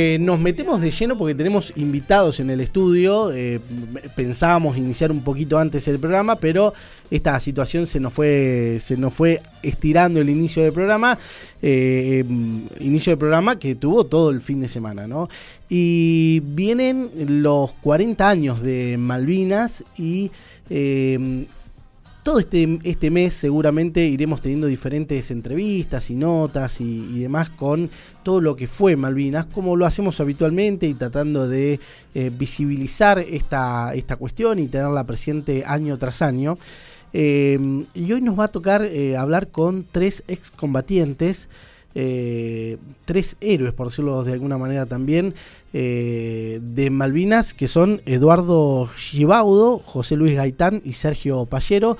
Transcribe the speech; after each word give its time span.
Eh, 0.00 0.16
nos 0.20 0.38
metemos 0.38 0.80
de 0.80 0.92
lleno 0.92 1.18
porque 1.18 1.34
tenemos 1.34 1.72
invitados 1.74 2.38
en 2.38 2.50
el 2.50 2.60
estudio. 2.60 3.32
Eh, 3.32 3.58
pensábamos 4.14 4.76
iniciar 4.76 5.10
un 5.10 5.22
poquito 5.22 5.58
antes 5.58 5.88
el 5.88 5.98
programa, 5.98 6.36
pero 6.36 6.72
esta 7.10 7.40
situación 7.40 7.84
se 7.84 7.98
nos 7.98 8.12
fue, 8.12 8.78
se 8.78 8.96
nos 8.96 9.12
fue 9.12 9.42
estirando 9.60 10.20
el 10.20 10.30
inicio 10.30 10.62
del 10.62 10.72
programa. 10.72 11.18
Eh, 11.62 12.24
inicio 12.78 13.10
del 13.10 13.18
programa 13.18 13.58
que 13.58 13.74
tuvo 13.74 14.04
todo 14.04 14.30
el 14.30 14.40
fin 14.40 14.60
de 14.60 14.68
semana, 14.68 15.08
¿no? 15.08 15.28
Y 15.68 16.42
vienen 16.44 17.10
los 17.42 17.72
40 17.72 18.28
años 18.28 18.62
de 18.62 18.98
Malvinas 18.98 19.82
y 19.98 20.30
todo 22.28 22.40
este, 22.40 22.78
este 22.84 23.10
mes 23.10 23.32
seguramente 23.32 24.04
iremos 24.04 24.42
teniendo 24.42 24.66
diferentes 24.66 25.30
entrevistas 25.30 26.10
y 26.10 26.14
notas 26.14 26.78
y, 26.82 27.20
demás 27.20 27.48
con 27.48 27.88
todo 28.22 28.42
lo 28.42 28.54
que 28.54 28.66
fue 28.66 28.96
Malvinas, 28.96 29.46
como 29.46 29.76
lo 29.76 29.86
hacemos 29.86 30.20
habitualmente 30.20 30.86
y 30.86 30.92
tratando 30.92 31.48
de 31.48 31.80
eh, 32.14 32.30
visibilizar 32.38 33.18
esta, 33.18 33.94
esta 33.94 34.16
cuestión 34.16 34.58
y 34.58 34.68
tenerla 34.68 35.04
presente 35.04 35.64
año 35.66 35.96
tras 35.96 36.20
año. 36.20 36.58
Eh, 37.14 37.58
y 37.94 38.12
hoy 38.12 38.20
nos 38.20 38.38
va 38.38 38.44
a 38.44 38.48
tocar 38.48 38.82
eh, 38.82 39.16
hablar 39.16 39.48
con 39.48 39.86
tres 39.90 40.22
excombatientes. 40.28 41.48
tres 43.06 43.36
héroes, 43.40 43.72
por 43.72 43.88
decirlo 43.88 44.22
de 44.22 44.34
alguna 44.34 44.58
manera 44.58 44.84
también, 44.84 45.34
de 45.72 46.88
Malvinas, 46.92 47.54
que 47.54 47.66
son 47.66 48.02
Eduardo 48.04 48.86
Gibaudo, 48.94 49.78
José 49.78 50.14
Luis 50.14 50.36
Gaitán 50.36 50.82
y 50.84 50.92
Sergio 50.92 51.46
Pallero. 51.46 51.96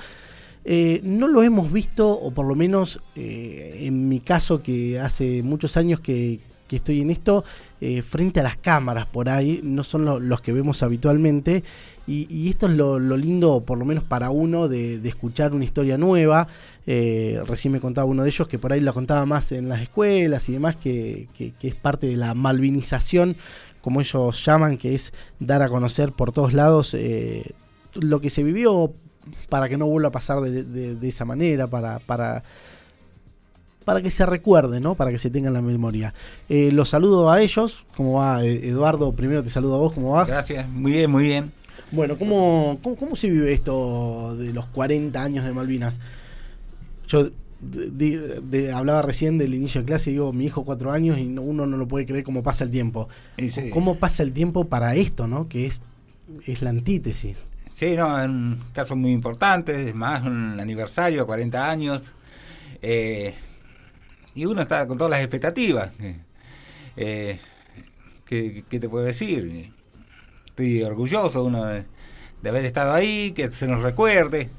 Eh, 0.70 1.00
no 1.02 1.28
lo 1.28 1.42
hemos 1.42 1.72
visto, 1.72 2.10
o 2.10 2.30
por 2.30 2.44
lo 2.44 2.54
menos 2.54 3.00
eh, 3.16 3.84
en 3.84 4.06
mi 4.06 4.20
caso, 4.20 4.62
que 4.62 5.00
hace 5.00 5.42
muchos 5.42 5.78
años 5.78 6.00
que, 6.00 6.40
estoy 6.68 7.00
en 7.00 7.08
esto, 7.08 7.42
eh, 7.80 8.02
frente 8.02 8.40
a 8.40 8.42
las 8.42 8.58
cámaras 8.58 9.06
por 9.06 9.30
ahí, 9.30 9.60
no 9.62 9.82
son 9.82 10.28
los 10.28 10.42
que 10.42 10.52
vemos 10.52 10.82
habitualmente. 10.82 11.64
Y, 12.06 12.50
esto 12.50 12.66
es 12.66 12.74
lo, 12.74 12.98
lindo, 12.98 13.62
por 13.62 13.78
lo 13.78 13.86
menos 13.86 14.04
para 14.04 14.28
uno, 14.28 14.68
de, 14.68 15.00
escuchar 15.08 15.54
una 15.54 15.64
historia 15.64 15.96
nueva. 15.96 16.48
recién 16.84 17.72
me 17.72 17.80
contaba 17.80 18.04
uno 18.06 18.22
de 18.22 18.28
ellos 18.28 18.46
que 18.46 18.58
por 18.58 18.74
ahí 18.74 18.80
lo 18.80 18.92
contaba 18.92 19.24
más 19.24 19.52
en 19.52 19.70
las 19.70 19.80
escuelas 19.80 20.50
y 20.50 20.52
demás, 20.52 20.76
que 20.76 21.28
es 21.62 21.74
parte 21.76 22.08
de 22.08 22.16
la 22.18 22.34
malvinización, 22.34 23.36
como 23.80 24.02
ellos 24.02 24.44
llaman, 24.44 24.76
que 24.76 24.94
es 24.94 25.14
dar 25.40 25.62
a 25.62 25.70
conocer 25.70 26.12
por 26.12 26.32
todos 26.32 26.52
lados 26.52 26.94
lo 27.94 28.20
que 28.20 28.28
se 28.28 28.42
vivió 28.42 28.92
para 29.48 29.68
que 29.68 29.76
no 29.76 29.86
vuelva 29.86 30.08
a 30.08 30.12
pasar 30.12 30.40
de, 30.40 31.08
esa 31.08 31.24
manera, 31.24 31.66
para, 31.66 31.98
para, 32.00 32.42
para 33.84 34.02
que 34.02 34.10
se 34.10 34.26
recuerde, 34.26 34.80
¿no? 34.80 34.94
Para 34.94 35.10
que 35.10 35.18
se 35.18 35.30
tenga 35.30 35.48
en 35.48 35.54
la 35.54 35.62
memoria. 35.62 36.14
Eh, 36.48 36.70
los 36.72 36.90
saludo 36.90 37.30
a 37.30 37.40
ellos. 37.40 37.84
¿Cómo 37.96 38.14
va, 38.14 38.44
eh, 38.44 38.68
Eduardo? 38.68 39.12
Primero 39.12 39.42
te 39.42 39.50
saludo 39.50 39.76
a 39.76 39.78
vos, 39.78 39.92
¿cómo 39.92 40.10
va? 40.10 40.24
Gracias, 40.24 40.68
muy 40.68 40.92
bien, 40.92 41.10
muy 41.10 41.24
bien. 41.24 41.52
Bueno, 41.90 42.18
¿cómo, 42.18 42.78
cómo, 42.82 43.16
se 43.16 43.30
vive 43.30 43.52
esto 43.52 44.36
de 44.36 44.52
los 44.52 44.66
40 44.66 45.22
años 45.22 45.44
de 45.44 45.52
Malvinas? 45.52 46.00
Yo 47.06 47.30
hablaba 48.74 49.02
recién 49.02 49.38
del 49.38 49.54
inicio 49.54 49.80
de 49.80 49.86
clase, 49.86 50.10
digo, 50.10 50.32
mi 50.32 50.44
hijo 50.44 50.64
cuatro 50.64 50.92
años 50.92 51.18
y 51.18 51.26
uno 51.38 51.66
no 51.66 51.76
lo 51.76 51.88
puede 51.88 52.06
creer 52.06 52.24
cómo 52.24 52.42
pasa 52.42 52.64
el 52.64 52.70
tiempo. 52.70 53.08
¿Cómo 53.72 53.96
pasa 53.96 54.22
el 54.22 54.32
tiempo 54.32 54.66
para 54.66 54.94
esto, 54.94 55.26
no? 55.26 55.48
Que 55.48 55.66
es, 55.66 55.80
es 56.46 56.62
la 56.62 56.70
antítesis. 56.70 57.38
Sí, 57.70 57.94
no, 57.96 58.22
en 58.22 58.30
un 58.30 58.64
caso 58.72 58.96
muy 58.96 59.12
importante, 59.12 59.88
es 59.88 59.94
más 59.94 60.22
un 60.22 60.58
aniversario, 60.58 61.26
40 61.26 61.70
años. 61.70 62.12
Eh, 62.82 63.34
y 64.34 64.44
uno 64.46 64.62
está 64.62 64.86
con 64.86 64.98
todas 64.98 65.10
las 65.10 65.20
expectativas. 65.20 65.90
Eh, 66.96 67.38
¿qué, 68.24 68.64
te 68.68 68.88
puedo 68.88 69.04
decir? 69.04 69.72
Estoy 70.46 70.82
orgulloso 70.82 71.44
uno 71.44 71.64
de, 71.66 71.84
haber 72.48 72.64
estado 72.64 72.92
ahí, 72.92 73.32
que 73.32 73.50
se 73.50 73.66
nos 73.66 73.82
recuerde. 73.82 74.50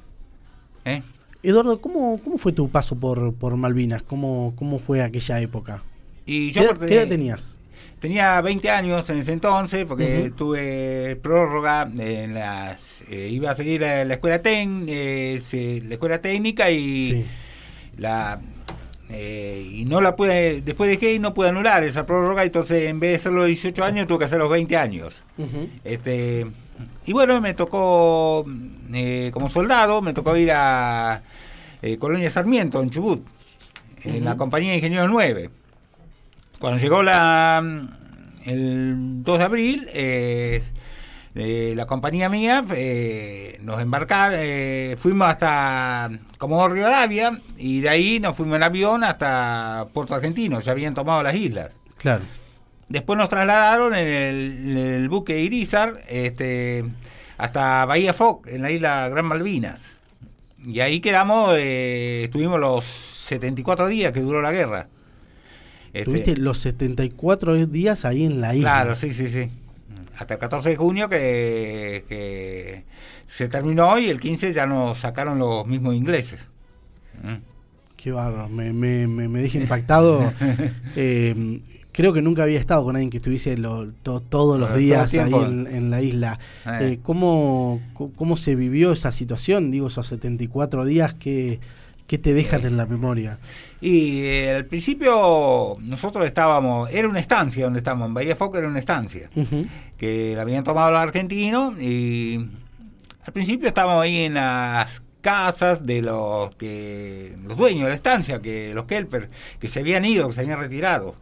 ¿eh? 0.85 1.01
Eduardo, 1.43 1.79
¿cómo, 1.79 2.19
¿cómo 2.23 2.37
fue 2.37 2.51
tu 2.51 2.69
paso 2.69 2.95
por, 2.95 3.33
por 3.35 3.55
Malvinas? 3.55 4.01
¿Cómo, 4.03 4.53
¿Cómo 4.55 4.79
fue 4.79 5.01
aquella 5.01 5.39
época? 5.39 5.83
Y 6.25 6.51
yo 6.51 6.61
¿Qué, 6.79 6.95
edad 6.95 7.07
tenías? 7.07 7.55
Tenía 7.99 8.39
20 8.39 8.69
años 8.69 9.09
en 9.09 9.17
ese 9.17 9.33
entonces, 9.33 9.85
porque 9.85 10.31
tuve 10.35 11.17
prórroga 11.21 11.89
en 11.97 12.33
las. 12.33 13.03
Eh, 13.09 13.27
iba 13.29 13.51
a 13.51 13.55
seguir 13.55 13.83
a 13.83 14.05
la 14.05 14.13
escuela, 14.13 14.41
ten, 14.41 14.85
eh, 14.87 15.41
la 15.85 15.93
escuela 15.95 16.21
técnica 16.21 16.71
y 16.71 17.25
la. 17.97 18.39
Eh, 19.09 19.67
y 19.73 19.85
no 19.85 19.99
la 19.99 20.15
pude, 20.15 20.61
después 20.61 20.89
de 20.89 20.97
que 20.97 21.19
no 21.19 21.33
pude 21.33 21.49
anular 21.49 21.83
esa 21.83 22.05
prórroga, 22.05 22.43
entonces 22.43 22.87
en 22.87 23.01
vez 23.01 23.09
de 23.09 23.15
hacer 23.17 23.31
los 23.33 23.47
18 23.47 23.83
años 23.83 24.07
tuve 24.07 24.19
que 24.19 24.25
hacer 24.25 24.37
los 24.37 24.49
20 24.49 24.77
años. 24.77 25.21
este 25.83 26.45
Y 27.05 27.11
bueno, 27.11 27.41
me 27.41 27.53
tocó, 27.53 28.45
como 29.33 29.49
soldado, 29.49 30.01
me 30.01 30.13
tocó 30.13 30.37
ir 30.37 30.51
a 30.53 31.21
Colonia 31.97 32.29
Sarmiento, 32.29 32.81
en 32.81 32.91
Chubut, 32.91 33.25
en 34.03 34.23
la 34.23 34.37
compañía 34.37 34.69
de 34.69 34.77
Ingenieros 34.77 35.09
9. 35.09 35.49
Cuando 36.59 36.79
llegó 36.79 37.03
la 37.03 37.63
el 38.45 39.23
2 39.23 39.37
de 39.37 39.43
abril, 39.43 39.89
eh, 41.35 41.73
la 41.75 41.85
compañía 41.85 42.27
mía 42.27 42.63
eh, 42.75 43.57
nos 43.61 43.79
embarcamos, 43.79 44.37
eh, 44.39 44.95
fuimos 44.99 45.29
hasta 45.29 46.09
Comodoro 46.37 46.73
Rivadavia 46.73 47.39
y 47.57 47.81
de 47.81 47.89
ahí 47.89 48.19
nos 48.19 48.35
fuimos 48.35 48.57
en 48.57 48.63
avión 48.63 49.03
hasta 49.03 49.87
Puerto 49.93 50.15
Argentino, 50.15 50.59
ya 50.59 50.71
habían 50.71 50.93
tomado 50.93 51.23
las 51.23 51.35
islas. 51.35 51.71
Claro. 51.97 52.23
Después 52.87 53.17
nos 53.17 53.29
trasladaron 53.29 53.93
en 53.93 54.77
el, 54.77 55.07
buque 55.09 55.39
Irizar 55.39 56.01
este, 56.07 56.83
hasta 57.37 57.85
Bahía 57.85 58.13
Foc, 58.13 58.47
en 58.47 58.63
la 58.63 58.71
isla 58.71 59.07
Gran 59.09 59.25
Malvinas. 59.25 59.93
Y 60.65 60.81
ahí 60.81 60.99
quedamos, 60.99 61.55
estuvimos 61.57 62.59
los 62.59 62.83
74 62.83 63.87
días 63.87 64.11
que 64.11 64.19
duró 64.21 64.41
la 64.41 64.51
guerra. 64.51 64.87
Estuviste 65.93 66.37
los 66.37 66.57
74 66.59 67.65
días 67.67 68.05
ahí 68.05 68.25
en 68.25 68.41
la 68.41 68.55
isla. 68.55 68.69
Claro, 68.69 68.95
sí, 68.95 69.13
sí, 69.13 69.29
sí. 69.29 69.49
Hasta 70.17 70.33
el 70.33 70.39
14 70.39 70.69
de 70.69 70.75
junio 70.75 71.09
que, 71.09 72.83
se 73.25 73.47
terminó 73.47 73.97
y 73.99 74.09
el 74.09 74.19
15 74.19 74.53
ya 74.53 74.65
nos 74.65 74.97
sacaron 74.97 75.39
los 75.39 75.65
mismos 75.65 75.95
ingleses. 75.95 76.45
Mm. 77.23 77.35
Qué 77.95 78.13
me, 78.49 78.73
me, 78.73 79.07
me, 79.07 79.41
dije 79.41 79.59
impactado. 79.59 80.31
Eh, 80.95 81.61
creo 81.91 82.13
que 82.13 82.21
nunca 82.21 82.43
había 82.43 82.59
estado 82.59 82.85
con 82.85 82.95
alguien 82.95 83.09
que 83.09 83.17
estuviese 83.17 83.55
todos 84.03 84.59
los 84.59 84.75
días 84.75 85.13
ahí 85.15 85.33
en, 85.33 85.89
la 85.89 86.01
isla. 86.01 86.39
Eh. 86.65 86.77
Eh, 86.81 86.99
¿cómo, 87.03 87.81
¿Cómo 88.15 88.37
se 88.37 88.55
vivió 88.55 88.93
esa 88.93 89.11
situación? 89.11 89.69
Digo, 89.69 89.87
esos 89.87 90.07
74 90.07 90.85
días 90.85 91.13
que 91.13 91.59
¿Qué 92.09 92.17
te 92.17 92.33
dejan 92.33 92.65
en 92.65 92.75
la 92.75 92.87
memoria? 92.87 93.37
Y 93.81 94.23
eh, 94.23 94.55
al 94.55 94.65
principio 94.65 95.77
nosotros 95.79 96.25
estábamos, 96.25 96.89
era 96.91 97.07
una 97.07 97.19
estancia 97.19 97.65
donde 97.65 97.77
estábamos, 97.77 98.07
en 98.07 98.15
Bahía 98.15 98.35
Foca 98.35 98.57
era 98.57 98.67
una 98.67 98.79
estancia, 98.79 99.29
que 99.95 100.33
la 100.35 100.41
habían 100.41 100.63
tomado 100.63 100.89
los 100.89 100.99
argentinos 100.99 101.79
y 101.79 102.49
al 103.23 103.31
principio 103.31 103.67
estábamos 103.67 104.03
ahí 104.03 104.21
en 104.21 104.33
las 104.33 105.03
casas 105.21 105.85
de 105.85 106.01
los 106.01 106.55
que 106.55 107.37
los 107.43 107.55
dueños 107.55 107.83
de 107.83 107.89
la 107.89 107.95
estancia, 107.95 108.41
que 108.41 108.73
los 108.73 108.85
Kelper, 108.85 109.27
que 109.59 109.67
se 109.67 109.81
habían 109.81 110.03
ido, 110.03 110.29
que 110.29 110.33
se 110.33 110.41
habían 110.41 110.59
retirado. 110.59 111.13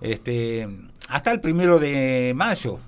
Este, 0.00 0.66
hasta 1.08 1.30
el 1.30 1.40
primero 1.40 1.78
de 1.78 2.32
mayo, 2.34 2.80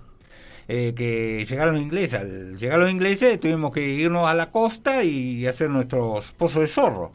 eh, 0.66 0.94
que 0.96 1.44
llegaron 1.44 1.74
los 1.74 1.82
ingleses. 1.82 2.20
Al 2.20 2.56
llegar 2.56 2.78
los 2.78 2.90
ingleses 2.90 3.38
tuvimos 3.38 3.70
que 3.70 3.86
irnos 3.86 4.26
a 4.26 4.32
la 4.32 4.50
costa 4.50 5.04
y 5.04 5.46
hacer 5.46 5.68
nuestros 5.68 6.32
pozos 6.32 6.62
de 6.62 6.68
zorro. 6.68 7.12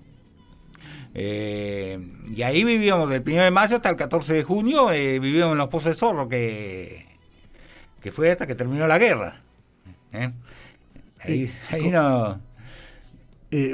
Eh, 1.14 1.98
y 2.36 2.44
ahí 2.44 2.64
vivíamos 2.64 3.10
del 3.10 3.24
1 3.26 3.44
de 3.44 3.52
mayo 3.52 3.76
hasta 3.78 3.90
el 3.90 3.96
14 3.96 4.34
de 4.34 4.44
junio, 4.44 4.92
eh, 4.92 5.20
vivíamos 5.20 5.54
en 5.54 5.58
los 5.58 5.68
Pozos 5.70 5.94
de 5.94 5.96
Zorro, 5.96 6.30
que, 6.30 7.06
que 8.02 8.12
fue 8.12 8.32
hasta 8.32 8.46
que 8.48 8.56
terminó 8.56 8.88
la 8.88 8.98
guerra. 8.98 9.42
¿eh? 10.14 10.32
Ahí, 11.70 11.90
no... 11.90 12.42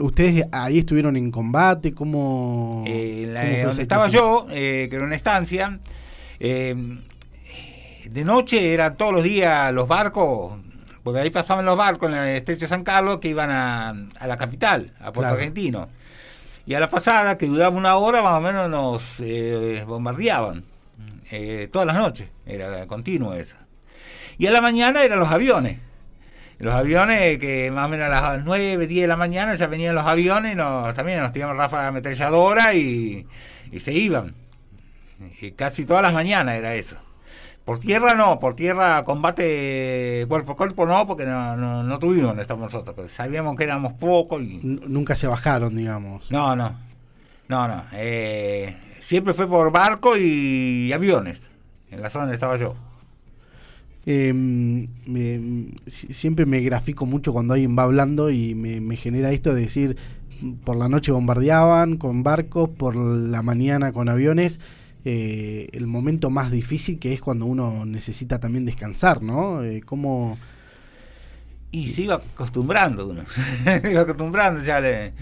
¿Ustedes 0.02 0.46
ahí 0.54 0.80
estuvieron 0.80 1.18
en 1.18 1.32
combate? 1.32 1.94
¿Cómo, 1.94 2.86
donde 2.86 3.82
estaba 3.82 4.08
yo, 4.08 4.48
que 4.48 4.90
era 4.90 5.04
una 5.04 5.18
estancia, 5.18 5.82
de 6.40 8.24
noche 8.24 8.74
eran 8.74 8.96
todos 8.96 9.12
los 9.12 9.24
días 9.24 9.74
los 9.74 9.90
barcos, 9.90 10.56
porque 11.04 11.20
ahí 11.20 11.30
pasaban 11.30 11.66
los 11.66 11.76
barcos 11.76 12.10
en 12.10 12.16
el 12.16 12.38
estrecho 12.38 12.62
de 12.62 12.68
San 12.68 12.86
Carlos 12.86 13.20
que 13.20 13.28
iban 13.28 13.50
a, 13.52 13.94
la 14.26 14.38
capital, 14.38 14.94
a 15.02 15.12
Puerto 15.12 15.34
Argentino. 15.34 15.90
Y 16.66 16.74
a 16.74 16.80
la 16.80 16.90
pasada, 16.90 17.38
que 17.38 17.46
duraba 17.46 17.76
una 17.76 17.96
hora, 17.98 18.22
más 18.22 18.38
o 18.38 18.42
menos 18.42 18.70
nos 18.70 19.20
eh, 19.20 19.84
bombardeaban. 19.86 20.64
Eh, 21.32 21.70
todas 21.72 21.88
las 21.88 21.98
noches, 21.98 22.30
era 22.46 22.86
continuo 22.88 23.34
eso. 23.34 23.56
Y 24.38 24.48
a 24.48 24.52
la 24.52 24.62
mañana 24.62 25.04
eran 25.04 25.20
los 25.20 25.32
aviones. 25.32 25.80
Los 26.58 26.74
aviones 26.74 27.38
que 27.38 27.70
más 27.72 27.86
o 27.86 27.90
menos 27.90 28.10
a 28.10 28.38
las 28.38 28.46
9, 28.46 28.88
10 28.88 29.02
de 29.02 29.08
la 29.08 29.18
mañana 29.18 29.56
ya 29.56 29.68
venían 29.68 29.94
los 29.94 30.06
aviones 30.06 30.54
y 30.54 30.56
nos, 30.56 30.94
también 30.94 31.20
nos 31.20 31.32
tiraban 31.32 31.58
ráfagas 31.58 31.90
ametralladoras 31.90 32.74
y, 32.76 33.28
y 33.72 33.80
se 33.80 33.94
iban. 33.94 34.34
Y 35.42 35.52
casi 35.52 35.86
todas 35.86 36.02
las 36.02 36.14
mañanas 36.14 36.56
era 36.56 36.74
eso. 36.76 36.98
Por 37.66 37.80
tierra 37.80 38.14
no, 38.14 38.40
por 38.40 38.56
tierra 38.56 39.04
combate 39.04 40.26
cuerpo 40.30 40.52
a 40.52 40.56
cuerpo 40.56 40.86
no, 40.86 41.08
porque 41.08 41.26
no, 41.26 41.58
no, 41.58 41.82
no 41.82 42.00
tuvimos 42.00 42.38
estamos 42.38 42.72
nosotros, 42.72 43.12
sabíamos 43.12 43.56
que 43.58 43.64
éramos 43.64 43.94
pocos 43.94 44.42
y... 44.42 44.60
nunca 44.64 45.16
se 45.16 45.26
bajaron, 45.26 45.76
digamos. 45.76 46.30
No, 46.32 46.56
no, 46.56 46.78
no, 47.50 47.68
no. 47.68 47.84
Eh, 47.94 48.78
siempre 49.02 49.34
fue 49.34 49.48
por 49.48 49.72
barco 49.72 50.16
y 50.16 50.94
aviones, 50.94 51.50
en 51.90 52.02
la 52.04 52.12
zona 52.12 52.26
donde 52.26 52.36
estaba 52.36 52.58
yo. 52.58 52.76
Em, 54.08 54.86
siempre 55.88 56.46
me 56.46 56.62
grafico 56.62 57.08
mucho 57.08 57.34
cuando 57.34 57.56
alguien 57.56 57.76
va 57.76 57.84
hablando 57.84 58.30
y 58.30 58.54
me, 58.54 58.80
me, 58.80 58.96
genera 58.96 59.32
esto 59.32 59.56
de 59.56 59.62
decir, 59.62 59.98
por 60.64 60.76
la 60.76 60.88
noche 60.88 61.12
bombardeaban 61.12 61.96
con 61.96 62.22
barcos, 62.22 62.70
por 62.70 62.96
la 62.96 63.42
mañana 63.42 63.92
con 63.92 64.08
aviones. 64.08 64.62
Eh, 65.08 65.70
el 65.74 65.86
momento 65.86 66.32
más 66.32 66.50
difícil 66.50 66.98
que 66.98 67.14
es 67.14 67.22
cuando 67.22 67.46
uno 67.46 67.86
necesita 67.86 68.40
también 68.40 68.66
descansar, 68.66 69.22
¿no? 69.22 69.64
Eh, 69.64 69.82
¿Cómo...? 69.86 70.38
Y 71.72 71.90
se 71.90 72.04
iba 72.04 72.16
acostumbrando 72.16 73.08
uno, 73.08 73.24
se 73.64 73.92
iba 73.92 74.02
acostumbrando, 74.02 74.64
ya 74.64 74.80
le, 74.80 75.14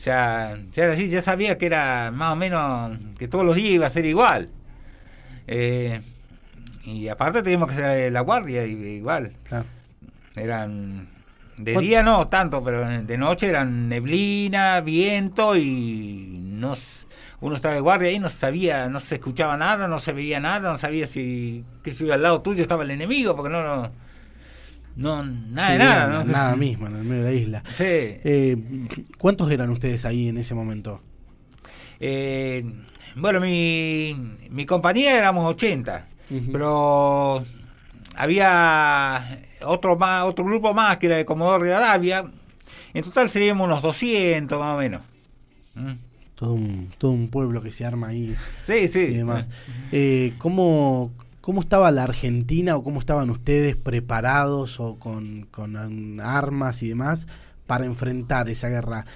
ya, 0.00 0.58
ya, 0.72 0.94
ya 0.94 1.20
sabía 1.20 1.56
que 1.56 1.66
era 1.66 2.10
más 2.10 2.32
o 2.32 2.36
menos, 2.36 2.98
que 3.16 3.28
todos 3.28 3.44
los 3.44 3.56
días 3.56 3.70
iba 3.70 3.86
a 3.86 3.90
ser 3.90 4.04
igual. 4.04 4.50
Eh, 5.46 6.00
y 6.84 7.08
aparte 7.08 7.42
teníamos 7.42 7.68
que 7.68 7.74
hacer 7.76 8.12
la 8.12 8.20
guardia 8.20 8.66
igual. 8.66 9.32
Eran 10.36 11.08
de 11.56 11.78
día 11.78 12.02
no 12.02 12.26
tanto, 12.28 12.62
pero 12.64 12.86
de 12.86 13.16
noche 13.16 13.48
eran 13.48 13.88
neblina, 13.88 14.80
viento 14.80 15.56
y 15.56 16.38
no 16.40 16.74
uno 17.44 17.56
estaba 17.56 17.74
de 17.74 17.80
guardia 17.82 18.08
ahí, 18.08 18.18
no 18.18 18.30
sabía, 18.30 18.88
no 18.88 19.00
se 19.00 19.16
escuchaba 19.16 19.58
nada, 19.58 19.86
no 19.86 19.98
se 19.98 20.14
veía 20.14 20.40
nada, 20.40 20.70
no 20.70 20.78
sabía 20.78 21.06
si 21.06 21.62
que 21.82 21.92
si 21.92 22.10
al 22.10 22.22
lado 22.22 22.40
tuyo 22.40 22.62
estaba 22.62 22.84
el 22.84 22.90
enemigo, 22.90 23.36
porque 23.36 23.52
no 23.52 23.62
no, 23.62 23.92
no 24.96 25.24
nada 25.24 25.72
de 25.72 25.78
nada, 25.78 26.24
nada 26.24 26.56
mismo 26.56 26.86
en 26.86 26.96
el 26.96 27.04
medio 27.04 27.24
de 27.24 27.30
la 27.30 27.38
isla. 27.38 27.62
Sí. 27.74 27.84
Eh, 27.84 28.56
¿Cuántos 29.18 29.50
eran 29.50 29.68
ustedes 29.68 30.06
ahí 30.06 30.28
en 30.28 30.38
ese 30.38 30.54
momento? 30.54 31.02
Eh, 32.00 32.64
bueno, 33.14 33.40
mi, 33.40 34.38
mi 34.48 34.64
compañía 34.64 35.18
éramos 35.18 35.44
80, 35.44 36.08
pero 36.50 37.44
había 38.16 39.42
otro 39.66 39.98
más 39.98 40.24
otro 40.24 40.46
grupo 40.46 40.72
más 40.72 40.96
que 40.96 41.08
era 41.08 41.16
de 41.16 41.26
Comodoro 41.26 41.62
de 41.66 41.74
Arabia. 41.74 42.24
En 42.94 43.04
total 43.04 43.28
seríamos 43.28 43.66
unos 43.66 43.82
200 43.82 44.58
más 44.58 44.76
o 44.76 44.78
menos. 44.78 45.02
¿Mm? 45.74 46.13
Todo 46.44 46.54
un, 46.54 46.90
todo 46.98 47.10
un 47.10 47.28
pueblo 47.28 47.62
que 47.62 47.72
se 47.72 47.84
arma 47.84 48.08
ahí. 48.08 48.36
Sí, 48.60 48.88
sí. 48.88 49.00
Y 49.00 49.14
demás. 49.14 49.48
Eh, 49.92 50.34
¿cómo, 50.38 51.12
estaba 51.60 51.90
la 51.90 52.04
Argentina 52.04 52.76
o 52.76 52.82
cómo 52.82 53.00
estaban 53.00 53.30
ustedes 53.30 53.76
preparados 53.76 54.78
o 54.80 54.98
con, 54.98 55.48
armas 56.20 56.82
y 56.82 56.88
demás 56.88 57.26
para 57.66 57.86
enfrentar 57.86 58.48
esa 58.50 58.68
guerra? 58.68 59.06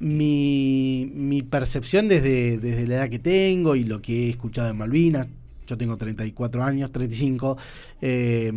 Mi, 0.00 1.10
mi 1.14 1.42
percepción 1.42 2.06
desde, 2.06 2.58
desde 2.58 2.86
la 2.86 2.96
edad 2.96 3.08
que 3.08 3.18
tengo 3.18 3.74
y 3.74 3.84
lo 3.84 4.00
que 4.00 4.26
he 4.26 4.30
escuchado 4.30 4.68
de 4.68 4.74
Malvinas, 4.74 5.26
yo 5.66 5.76
tengo 5.76 5.96
34 5.96 6.62
años, 6.62 6.92
35, 6.92 7.56
eh, 8.00 8.52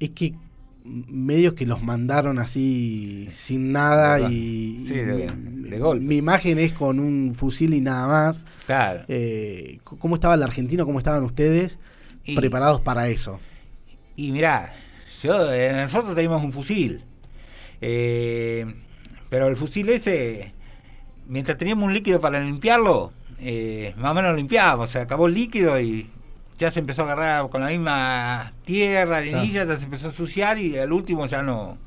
es 0.00 0.10
que 0.10 0.34
medios 0.86 1.54
que 1.54 1.66
los 1.66 1.82
mandaron 1.82 2.38
así 2.38 3.26
sin 3.28 3.72
nada 3.72 4.20
y, 4.30 4.84
sí, 4.86 4.94
de, 4.94 5.26
mi 6.00 6.16
imagen 6.16 6.58
es 6.58 6.72
con 6.72 7.00
un 7.00 7.34
fusil 7.34 7.74
y 7.74 7.80
nada 7.80 8.06
más. 8.06 8.46
Claro. 8.66 9.04
Eh, 9.08 9.78
¿Cómo 9.84 10.14
estaba 10.14 10.34
el 10.34 10.42
argentino? 10.42 10.86
¿Cómo 10.86 10.98
estaban 10.98 11.24
ustedes 11.24 11.78
preparados 12.34 12.80
para 12.80 13.08
eso? 13.08 13.40
Y 14.14 14.32
mirá, 14.32 14.74
yo, 15.22 15.52
eh, 15.52 15.72
nosotros 15.72 16.14
teníamos 16.14 16.42
un 16.42 16.52
fusil. 16.52 17.02
Eh, 17.80 18.66
pero 19.28 19.48
el 19.48 19.56
fusil 19.56 19.88
ese, 19.90 20.54
mientras 21.26 21.58
teníamos 21.58 21.84
un 21.84 21.92
líquido 21.92 22.20
para 22.20 22.40
limpiarlo, 22.40 23.12
más 23.96 24.10
o 24.10 24.14
menos 24.14 24.30
lo 24.30 24.36
limpiábamos. 24.36 24.90
Se 24.90 25.00
acabó 25.00 25.26
el 25.26 25.34
líquido 25.34 25.78
y 25.80 26.06
ya 26.56 26.70
se 26.70 26.80
empezó 26.80 27.02
a 27.02 27.12
agarrar 27.12 27.50
con 27.50 27.60
la 27.60 27.68
misma 27.68 28.52
tierra, 28.64 29.18
arenilla, 29.18 29.64
ya 29.64 29.76
se 29.76 29.84
empezó 29.84 30.06
a 30.06 30.10
ensuciar 30.10 30.58
y 30.58 30.76
al 30.78 30.92
último 30.92 31.26
ya 31.26 31.42
no, 31.42 31.78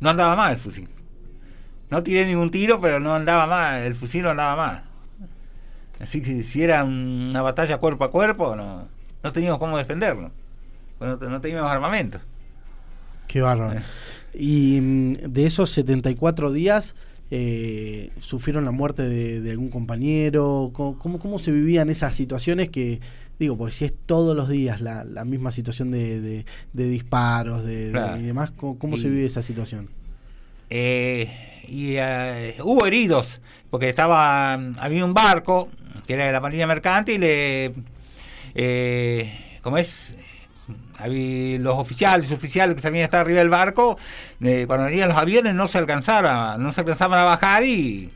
no 0.00 0.10
andaba 0.10 0.36
más 0.36 0.52
el 0.52 0.58
fusil. 0.58 0.88
No 1.90 2.02
tiré 2.02 2.26
ningún 2.26 2.50
tiro, 2.50 2.80
pero 2.80 3.00
no 3.00 3.14
andaba 3.14 3.46
más, 3.46 3.82
el 3.82 3.94
fusil 3.94 4.22
no 4.22 4.30
andaba 4.30 4.56
más. 4.56 4.82
Así 6.00 6.20
que 6.20 6.42
si 6.42 6.62
era 6.62 6.84
una 6.84 7.42
batalla 7.42 7.78
cuerpo 7.78 8.04
a 8.04 8.10
cuerpo, 8.10 8.54
no, 8.54 8.88
no 9.22 9.32
teníamos 9.32 9.58
cómo 9.58 9.78
defenderlo. 9.78 10.30
No, 11.00 11.16
no 11.16 11.40
teníamos 11.40 11.70
armamento. 11.70 12.20
Qué 13.26 13.40
bárbaro. 13.40 13.78
Eh. 13.78 13.82
Y 14.34 14.80
mm, 14.80 15.12
de 15.28 15.46
esos 15.46 15.70
74 15.70 16.52
días, 16.52 16.94
eh, 17.30 18.10
¿sufrieron 18.18 18.64
la 18.64 18.70
muerte 18.70 19.02
de, 19.02 19.50
algún 19.50 19.68
compañero? 19.68 20.70
¿Cómo, 20.72 21.18
¿Cómo, 21.18 21.38
se 21.38 21.52
vivían 21.52 21.90
esas 21.90 22.14
situaciones 22.14 22.68
que, 22.70 23.00
digo, 23.38 23.56
porque 23.56 23.72
si 23.72 23.84
es 23.84 23.94
todos 24.06 24.34
los 24.34 24.48
días 24.48 24.80
la, 24.80 25.04
la 25.04 25.24
misma 25.24 25.50
situación 25.50 25.90
de, 25.90 26.44
de, 26.72 26.88
disparos 26.88 27.64
de, 27.64 27.92
y 28.18 28.22
demás, 28.22 28.50
¿cómo, 28.50 28.96
se 28.96 29.08
vive 29.08 29.26
esa 29.26 29.42
situación? 29.42 29.88
Eh, 30.70 31.64
y 31.68 31.94
eh, 31.96 32.56
hubo 32.62 32.86
heridos, 32.86 33.40
porque 33.70 33.88
estaba 33.88 34.54
había 34.54 35.04
un 35.04 35.14
barco 35.14 35.68
que 36.06 36.14
era 36.14 36.26
de 36.26 36.32
la 36.32 36.40
Marina 36.40 36.66
Mercante 36.66 37.12
y 37.12 37.18
le, 37.18 37.72
eh, 38.54 39.58
como 39.62 39.76
es, 39.76 40.14
había 40.98 41.58
los 41.58 41.74
oficiales, 41.74 42.32
oficiales 42.32 42.76
que 42.76 42.82
sabían 42.82 43.04
estar 43.04 43.20
arriba 43.20 43.40
del 43.40 43.50
barco, 43.50 43.98
cuando 44.66 44.84
venían 44.84 45.08
los 45.08 45.18
aviones 45.18 45.54
no 45.54 45.66
se 45.66 45.78
alcanzaban, 45.78 46.62
no 46.62 46.72
se 46.72 46.80
alcanzaban 46.80 47.18
a 47.18 47.24
bajar 47.24 47.64
y 47.64 48.10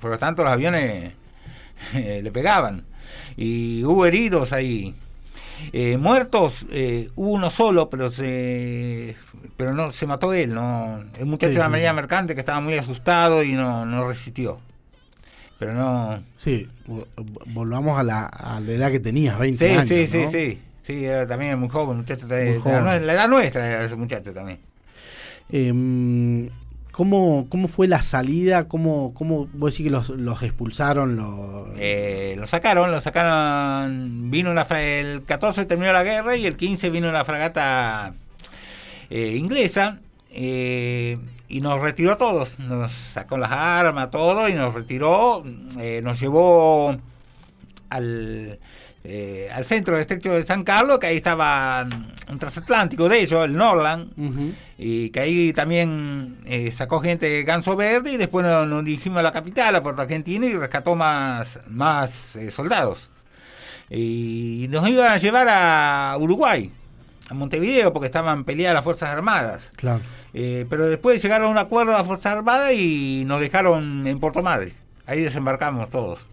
por 0.00 0.10
lo 0.10 0.18
tanto 0.18 0.42
los 0.42 0.52
aviones 0.52 1.12
le 1.94 2.32
pegaban 2.32 2.86
y 3.36 3.84
hubo 3.84 4.06
heridos 4.06 4.52
ahí. 4.52 4.94
Eh, 5.72 5.96
muertos, 5.96 6.66
eh, 6.70 7.10
hubo 7.14 7.30
uno 7.30 7.50
solo, 7.50 7.88
pero 7.88 8.10
se 8.10 9.16
pero 9.56 9.74
no 9.74 9.92
se 9.92 10.06
mató 10.06 10.32
él, 10.32 10.54
no 10.54 11.02
el 11.18 11.26
muchacho 11.26 11.52
de 11.52 11.58
la 11.60 11.68
Marina 11.68 11.92
Mercante 11.92 12.34
que 12.34 12.40
estaba 12.40 12.60
muy 12.60 12.74
asustado 12.74 13.42
y 13.44 13.52
no, 13.52 13.86
no 13.86 14.08
resistió. 14.08 14.60
Pero 15.58 15.74
no. 15.74 16.20
Sí, 16.34 16.68
volvamos 17.46 17.96
a 17.96 18.02
la, 18.02 18.26
a 18.26 18.58
la 18.58 18.72
edad 18.72 18.90
que 18.90 18.98
tenías, 18.98 19.38
20 19.38 19.70
años. 19.70 19.88
Sí, 19.88 20.08
sí, 20.08 20.26
sí, 20.26 20.60
sí, 20.82 21.04
era 21.04 21.24
también 21.28 21.56
muy 21.60 21.68
joven, 21.68 21.98
muchacho, 21.98 22.26
de, 22.26 22.60
La, 22.64 22.96
edad 22.96 23.28
nuestra 23.28 23.68
era 23.68 23.84
ese 23.84 23.94
muchacho 23.94 24.32
también. 24.32 24.58
Eh, 25.50 26.48
¿Cómo, 26.92 27.46
¿Cómo 27.48 27.68
fue 27.68 27.88
la 27.88 28.02
salida? 28.02 28.68
¿Cómo, 28.68 29.14
cómo 29.14 29.48
vos 29.54 29.72
decís 29.72 29.86
que 29.86 29.90
los, 29.90 30.42
expulsaron? 30.42 31.16
Los... 31.16 31.68
Eh, 31.78 32.38
sacaron, 32.44 32.90
lo 32.90 33.00
sacaron. 33.00 34.30
Vino 34.30 34.50
una, 34.50 34.62
el 34.62 35.24
14 35.24 35.64
terminó 35.64 35.90
la 35.92 36.04
guerra 36.04 36.36
y 36.36 36.46
el 36.46 36.58
15 36.58 36.90
vino 36.90 37.08
una 37.08 37.24
fragata 37.24 38.12
eh, 39.08 39.36
inglesa 39.38 39.98
eh, 40.30 41.16
y 41.48 41.60
nos 41.62 41.80
retiró 41.80 42.12
a 42.12 42.16
todos. 42.18 42.58
Nos 42.58 42.92
sacó 42.92 43.38
las 43.38 43.50
armas, 43.50 44.10
todo 44.10 44.48
y 44.50 44.54
nos 44.54 44.74
retiró. 44.74 45.42
Eh, 45.78 46.02
nos 46.04 46.20
llevó 46.20 46.94
al 47.88 48.58
eh, 49.04 49.50
al 49.52 49.64
centro 49.64 49.94
del 49.94 50.02
estrecho 50.02 50.32
de 50.32 50.44
San 50.44 50.62
Carlos, 50.62 51.00
que 51.00 51.08
ahí 51.08 51.16
estaba 51.16 51.84
un 52.28 52.38
transatlántico 52.38 53.08
de 53.08 53.20
ellos, 53.20 53.44
el 53.44 53.54
Norland, 53.54 54.12
y 54.78 55.10
que 55.10 55.18
ahí 55.18 55.52
también 55.52 56.38
eh, 56.44 56.70
sacó 56.70 57.00
gente 57.00 57.28
de 57.28 57.42
Ganso 57.42 57.74
Verde 57.74 58.12
y 58.12 58.16
después 58.16 58.46
nos, 58.46 58.84
dirigimos 58.84 59.18
a 59.18 59.22
la 59.22 59.32
capital, 59.32 59.74
a 59.74 59.82
Puerto 59.82 60.02
Argentina, 60.02 60.46
y 60.46 60.54
rescató 60.54 60.94
más, 60.94 61.58
más 61.66 62.36
eh, 62.36 62.52
soldados. 62.52 63.08
Y 63.90 64.68
nos 64.70 64.88
iban 64.88 65.12
a 65.12 65.16
llevar 65.16 65.48
a 65.50 66.16
Uruguay, 66.20 66.70
a 67.28 67.34
Montevideo, 67.34 67.92
porque 67.92 68.06
estaban 68.06 68.44
peleadas 68.44 68.74
las 68.74 68.84
Fuerzas 68.84 69.10
Armadas. 69.10 69.72
Claro. 69.74 70.00
pero 70.32 70.88
después 70.88 71.20
llegaron 71.20 71.48
a 71.48 71.50
un 71.50 71.58
acuerdo 71.58 71.92
a 71.92 71.98
las 71.98 72.06
Fuerzas 72.06 72.36
Armadas 72.36 72.72
y 72.74 73.24
nos 73.26 73.40
dejaron 73.40 74.06
en 74.06 74.20
Puerto 74.20 74.44
Madre. 74.44 74.74
Ahí 75.06 75.20
desembarcamos 75.22 75.90
todos. 75.90 76.31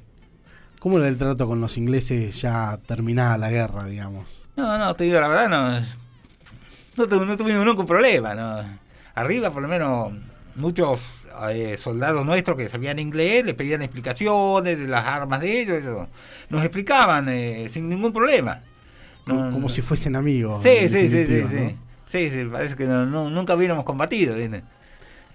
¿Cómo 0.79 0.97
era 0.97 1.09
el 1.09 1.17
trato 1.17 1.45
con 1.47 1.59
los 1.59 1.77
ingleses 1.77 2.41
ya 2.41 2.79
terminada 2.85 3.37
la 3.37 3.49
guerra, 3.49 3.85
digamos? 3.85 4.27
No, 4.55 4.77
no, 4.77 4.93
te 4.95 5.03
digo 5.03 5.19
la 5.19 5.27
verdad, 5.27 5.49
no, 5.49 5.79
no, 6.95 7.37
tuvimos 7.37 7.65
nunca 7.65 7.81
un 7.81 7.87
problema. 7.87 8.33
No. 8.33 8.63
Arriba, 9.15 9.51
por 9.51 9.61
lo 9.61 9.67
menos, 9.67 10.13
muchos 10.55 11.27
eh, 11.51 11.77
soldados 11.77 12.25
nuestros 12.25 12.57
que 12.57 12.67
sabían 12.69 12.99
inglés 12.99 13.45
les 13.45 13.55
pedían 13.55 13.81
explicaciones 13.81 14.77
de 14.77 14.87
las 14.87 15.05
armas 15.05 15.41
de 15.41 15.61
ellos, 15.61 15.77
ellos 15.77 16.07
nos 16.49 16.63
explicaban 16.63 17.27
eh, 17.29 17.67
sin 17.69 17.89
ningún 17.89 18.13
problema. 18.13 18.61
como 19.25 19.67
si 19.69 19.81
fuesen 19.81 20.15
amigos. 20.15 20.61
Sí, 20.61 20.87
sí, 20.87 21.09
sí, 21.09 21.25
sí, 21.25 21.43
sí. 21.47 21.77
Sí, 22.07 22.29
sí, 22.29 22.43
parece 22.45 22.75
que 22.75 22.87
nunca 22.87 23.53
hubiéramos 23.53 23.85
combatido. 23.85 24.35
Y 24.39 24.49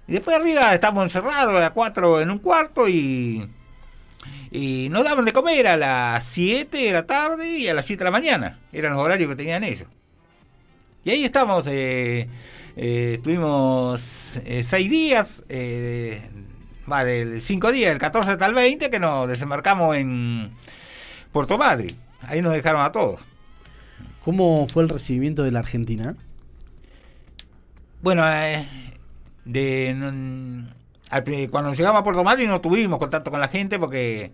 después 0.07 0.35
arriba 0.35 0.73
estamos 0.73 1.03
encerrados 1.03 1.63
a 1.63 1.69
cuatro 1.69 2.19
en 2.19 2.29
un 2.31 2.39
cuarto 2.39 2.87
y 2.89 3.49
Y 4.57 4.87
nos 4.87 5.03
daban 5.03 5.25
de 5.25 5.33
comer 5.33 5.67
a 5.67 5.75
las 5.75 6.23
7 6.23 6.77
de 6.77 6.93
la 6.93 7.05
tarde 7.05 7.59
y 7.59 7.67
a 7.67 7.73
las 7.73 7.85
7 7.85 7.99
de 7.99 8.05
la 8.05 8.11
mañana. 8.11 8.59
Eran 8.71 8.93
los 8.93 9.01
horarios 9.01 9.29
que 9.29 9.35
tenían 9.35 9.65
ellos. 9.65 9.89
Y 11.03 11.09
ahí 11.09 11.25
estamos, 11.25 11.67
eh, 11.67 12.29
eh, 12.77 13.11
estuvimos 13.15 14.39
eh, 14.45 14.63
seis 14.63 14.89
días, 14.89 15.43
va 16.89 17.03
del 17.03 17.41
5 17.41 17.71
días, 17.73 17.89
del 17.89 17.99
14 17.99 18.31
hasta 18.31 18.45
el 18.45 18.53
20, 18.53 18.89
que 18.89 18.97
nos 18.97 19.27
desembarcamos 19.27 19.97
en 19.97 20.51
Puerto 21.33 21.57
Madrid. 21.57 21.91
Ahí 22.21 22.41
nos 22.41 22.53
dejaron 22.53 22.81
a 22.81 22.93
todos. 22.93 23.19
¿Cómo 24.21 24.69
fue 24.69 24.83
el 24.83 24.89
recibimiento 24.89 25.43
de 25.43 25.51
la 25.51 25.59
Argentina? 25.59 26.15
Bueno, 28.01 28.23
de, 29.43 29.93
cuando 31.49 31.73
llegamos 31.73 32.01
a 32.01 32.03
Puerto 32.03 32.23
Madrid 32.23 32.47
no 32.47 32.61
tuvimos 32.61 32.99
contacto 32.99 33.31
con 33.31 33.39
la 33.39 33.47
gente 33.47 33.79
porque 33.79 34.31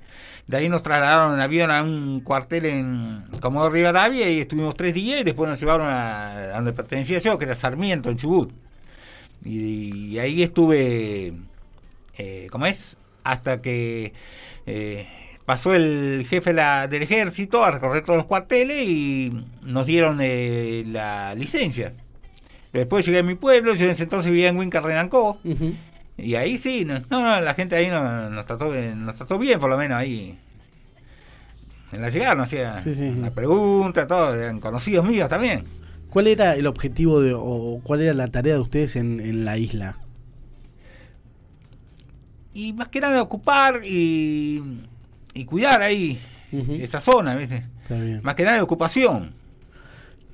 de 0.47 0.57
ahí 0.57 0.69
nos 0.69 0.83
trasladaron 0.83 1.35
en 1.35 1.39
avión 1.41 1.71
a 1.71 1.83
un 1.83 2.21
cuartel 2.21 2.65
en 2.65 3.23
Comodoro 3.39 3.71
Rivadavia 3.71 4.29
y 4.29 4.39
estuvimos 4.39 4.75
tres 4.75 4.93
días 4.93 5.21
y 5.21 5.23
después 5.23 5.49
nos 5.49 5.59
llevaron 5.59 5.87
a, 5.87 6.53
donde 6.55 6.73
pertenecía 6.73 7.19
yo, 7.19 7.37
que 7.37 7.45
era 7.45 7.55
Sarmiento, 7.55 8.09
en 8.09 8.17
Chubut. 8.17 8.51
Y, 9.43 10.19
ahí 10.19 10.43
estuve, 10.43 11.33
eh, 12.17 12.47
¿cómo 12.51 12.65
es? 12.65 12.97
Hasta 13.23 13.61
que 13.61 14.13
eh, 14.65 15.07
pasó 15.45 15.73
el 15.73 16.25
jefe 16.29 16.53
del 16.53 17.01
ejército 17.01 17.63
a 17.63 17.71
recorrer 17.71 18.03
todos 18.03 18.17
los 18.17 18.25
cuarteles 18.25 18.87
y 18.87 19.45
nos 19.63 19.85
dieron 19.87 20.19
eh, 20.21 20.83
la 20.87 21.35
licencia. 21.35 21.93
Después 22.73 23.05
llegué 23.05 23.19
a 23.19 23.23
mi 23.23 23.35
pueblo, 23.35 23.73
yo 23.73 23.85
en 23.85 23.91
ese 23.91 24.03
entonces 24.03 24.31
vivía 24.31 24.49
en 24.49 24.57
Huinca, 24.57 24.79
Renancó. 24.79 25.39
Y 26.21 26.35
ahí 26.35 26.57
sí, 26.57 26.85
no, 26.85 27.41
la 27.41 27.53
gente 27.53 27.75
ahí 27.75 27.89
nos, 27.89 28.45
trató, 28.45 28.71
nos 28.73 29.15
trató 29.15 29.39
bien, 29.39 29.59
por 29.59 29.69
lo 29.69 29.77
menos 29.77 29.97
ahí. 29.97 30.37
En 31.91 32.01
la 32.01 32.09
llegada 32.09 32.35
nos 32.35 32.47
hacía 32.47 32.77
una 33.17 33.31
pregunta, 33.31 34.07
todo, 34.07 34.33
eran 34.33 34.59
conocidos 34.59 35.05
míos 35.05 35.27
también. 35.27 35.63
¿Cuál 36.09 36.27
era 36.27 36.55
el 36.55 36.67
objetivo 36.67 37.21
de, 37.21 37.33
o 37.33 37.79
cuál 37.83 38.01
era 38.01 38.13
la 38.13 38.27
tarea 38.27 38.55
de 38.55 38.59
ustedes 38.59 38.95
en, 38.95 39.45
la 39.45 39.57
isla? 39.57 39.97
Y 42.53 42.73
más 42.73 42.89
que 42.89 43.01
nada 43.01 43.21
ocupar 43.21 43.81
y, 43.83 44.61
y 45.33 45.45
cuidar 45.45 45.81
ahí 45.81 46.21
esa 46.51 46.99
zona, 46.99 47.35
¿viste? 47.35 47.65
Más 48.21 48.35
que 48.35 48.43
nada 48.43 48.57
de 48.57 48.61
ocupación. 48.61 49.33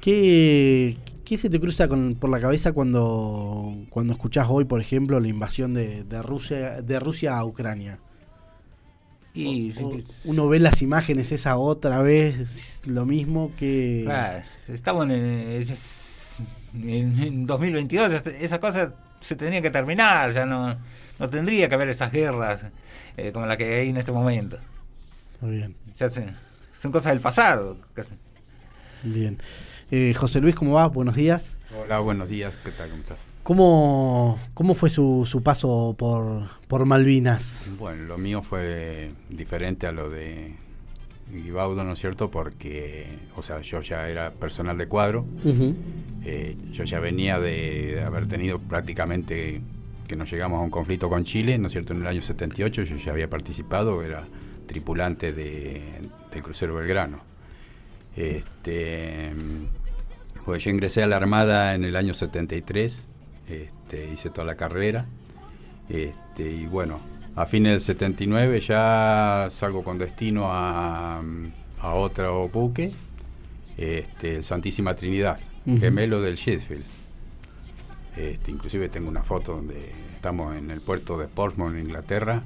¿Qué, 0.01 0.97
¿Qué 1.27 1.37
se 1.37 1.49
te 1.49 1.59
cruza 1.59 1.89
por 1.89 2.29
la 2.29 2.39
cabeza 2.39 2.71
cuando, 2.71 3.75
cuando 3.89 4.13
escuchás 4.13 4.47
hoy, 4.49 4.63
por 4.63 4.79
ejemplo, 4.79 5.19
la 5.19 5.27
invasión 5.27 5.73
de, 5.73 6.05
Rusia, 6.23 6.81
de 6.81 7.01
Rusia 7.01 7.37
a 7.37 7.43
Ucrania? 7.43 7.99
Y, 9.33 9.73
uno 10.23 10.47
ve 10.47 10.59
las 10.59 10.81
imágenes 10.81 11.33
esa 11.33 11.57
otra 11.57 12.01
vez, 12.01 12.81
lo 12.85 13.05
mismo 13.05 13.51
que... 13.57 14.07
estamos 14.69 15.03
en, 15.09 15.65
en, 16.81 17.45
2022, 17.45 18.25
esa 18.39 18.61
cosa 18.61 18.93
se 19.19 19.35
tendría 19.35 19.61
que 19.61 19.69
terminar, 19.69 20.31
ya 20.31 20.45
no, 20.45 20.77
no 21.19 21.29
tendría 21.29 21.67
que 21.67 21.75
haber 21.75 21.89
esas 21.89 22.09
guerras 22.09 22.67
eh, 23.17 23.33
como 23.33 23.47
la 23.47 23.57
que 23.57 23.81
hay 23.81 23.89
en 23.89 23.97
este 23.97 24.13
momento. 24.13 24.57
Muy 25.41 25.57
bien. 25.57 25.75
Ya 25.99 26.09
son 26.09 26.91
cosas 26.93 27.11
del 27.11 27.19
pasado. 27.19 27.75
Bien. 29.03 29.37
Eh, 29.89 30.13
José 30.13 30.41
Luis, 30.41 30.55
¿cómo 30.55 30.73
va? 30.73 30.87
Buenos 30.87 31.15
días. 31.15 31.59
Hola, 31.81 31.99
buenos 31.99 32.27
días. 32.27 32.53
¿Qué 32.63 32.71
tal? 32.71 32.89
¿Cómo 32.89 33.01
estás? 33.01 33.19
¿Cómo, 33.43 34.39
cómo 34.53 34.75
fue 34.75 34.89
su, 34.89 35.25
su 35.25 35.41
paso 35.41 35.95
por, 35.97 36.43
por 36.67 36.85
Malvinas? 36.85 37.69
Bueno, 37.79 38.03
lo 38.03 38.17
mío 38.17 38.41
fue 38.41 39.11
diferente 39.29 39.87
a 39.87 39.93
lo 39.93 40.09
de 40.09 40.53
Guibaudo, 41.31 41.85
¿no 41.85 41.93
es 41.93 41.99
cierto? 41.99 42.29
Porque, 42.29 43.07
o 43.37 43.41
sea, 43.41 43.61
yo 43.61 43.81
ya 43.81 44.09
era 44.09 44.31
personal 44.31 44.77
de 44.77 44.87
cuadro. 44.89 45.25
Eh, 46.25 46.57
yo 46.73 46.83
ya 46.83 46.99
venía 46.99 47.39
de, 47.39 48.03
haber 48.05 48.27
tenido 48.27 48.59
prácticamente 48.59 49.61
que 50.05 50.15
nos 50.17 50.29
llegamos 50.29 50.59
a 50.59 50.63
un 50.63 50.69
conflicto 50.69 51.07
con 51.07 51.23
Chile, 51.23 51.57
¿no 51.57 51.67
es 51.67 51.71
cierto? 51.71 51.93
En 51.93 52.01
el 52.01 52.07
año 52.07 52.21
78 52.21 52.83
yo 52.83 52.97
ya 52.97 53.11
había 53.13 53.29
participado, 53.29 54.03
era 54.03 54.27
tripulante 54.65 55.31
de, 55.31 56.01
del 56.33 56.43
crucero 56.43 56.75
Belgrano. 56.75 57.21
Este, 58.17 59.31
pues 60.43 60.63
yo 60.63 60.71
ingresé 60.71 61.03
a 61.03 61.07
la 61.07 61.17
Armada 61.17 61.75
en 61.75 61.85
el 61.85 61.95
año 61.95 62.13
73, 62.13 63.07
este, 63.47 64.11
hice 64.11 64.29
toda 64.31 64.45
la 64.45 64.55
carrera. 64.55 65.05
Este, 65.87 66.51
y 66.51 66.65
bueno, 66.65 66.99
a 67.35 67.45
fines 67.45 67.73
del 67.73 67.81
79 67.81 68.59
ya 68.59 69.47
salgo 69.51 69.83
con 69.83 69.99
destino 69.99 70.47
a, 70.51 71.21
a 71.79 71.93
otro 71.93 72.49
buque, 72.49 72.91
este, 73.77 74.41
Santísima 74.41 74.95
Trinidad, 74.95 75.39
gemelo 75.79 76.19
del 76.21 76.35
Sheffield. 76.35 76.83
Este, 78.15 78.49
inclusive 78.49 78.89
tengo 78.89 79.09
una 79.09 79.21
foto 79.21 79.57
donde 79.57 79.91
estamos 80.15 80.55
en 80.55 80.71
el 80.71 80.81
puerto 80.81 81.19
de 81.19 81.27
Portsmouth, 81.27 81.77
Inglaterra, 81.77 82.41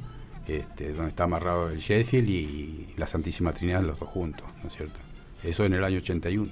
este, 0.46 0.92
donde 0.92 1.10
está 1.10 1.24
amarrado 1.24 1.70
el 1.70 1.80
Sheffield 1.80 2.30
y 2.30 2.88
la 2.98 3.08
Santísima 3.08 3.54
Trinidad, 3.54 3.82
los 3.82 3.98
dos 3.98 4.10
juntos, 4.10 4.46
¿no 4.62 4.68
es 4.68 4.76
cierto? 4.76 5.00
Eso 5.44 5.66
en 5.66 5.74
el 5.74 5.84
año 5.84 5.98
81. 5.98 6.52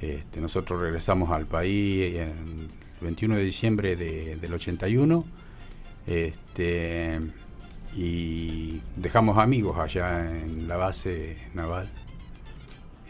Este, 0.00 0.40
nosotros 0.40 0.80
regresamos 0.80 1.30
al 1.30 1.46
país 1.46 2.16
el 2.16 2.68
21 3.00 3.36
de 3.36 3.44
diciembre 3.44 3.96
del 3.96 4.54
81 4.54 5.24
este, 6.06 7.20
y 7.94 8.80
dejamos 8.96 9.38
amigos 9.38 9.78
allá 9.78 10.26
en 10.42 10.66
la 10.68 10.76
base 10.76 11.36
naval 11.52 11.90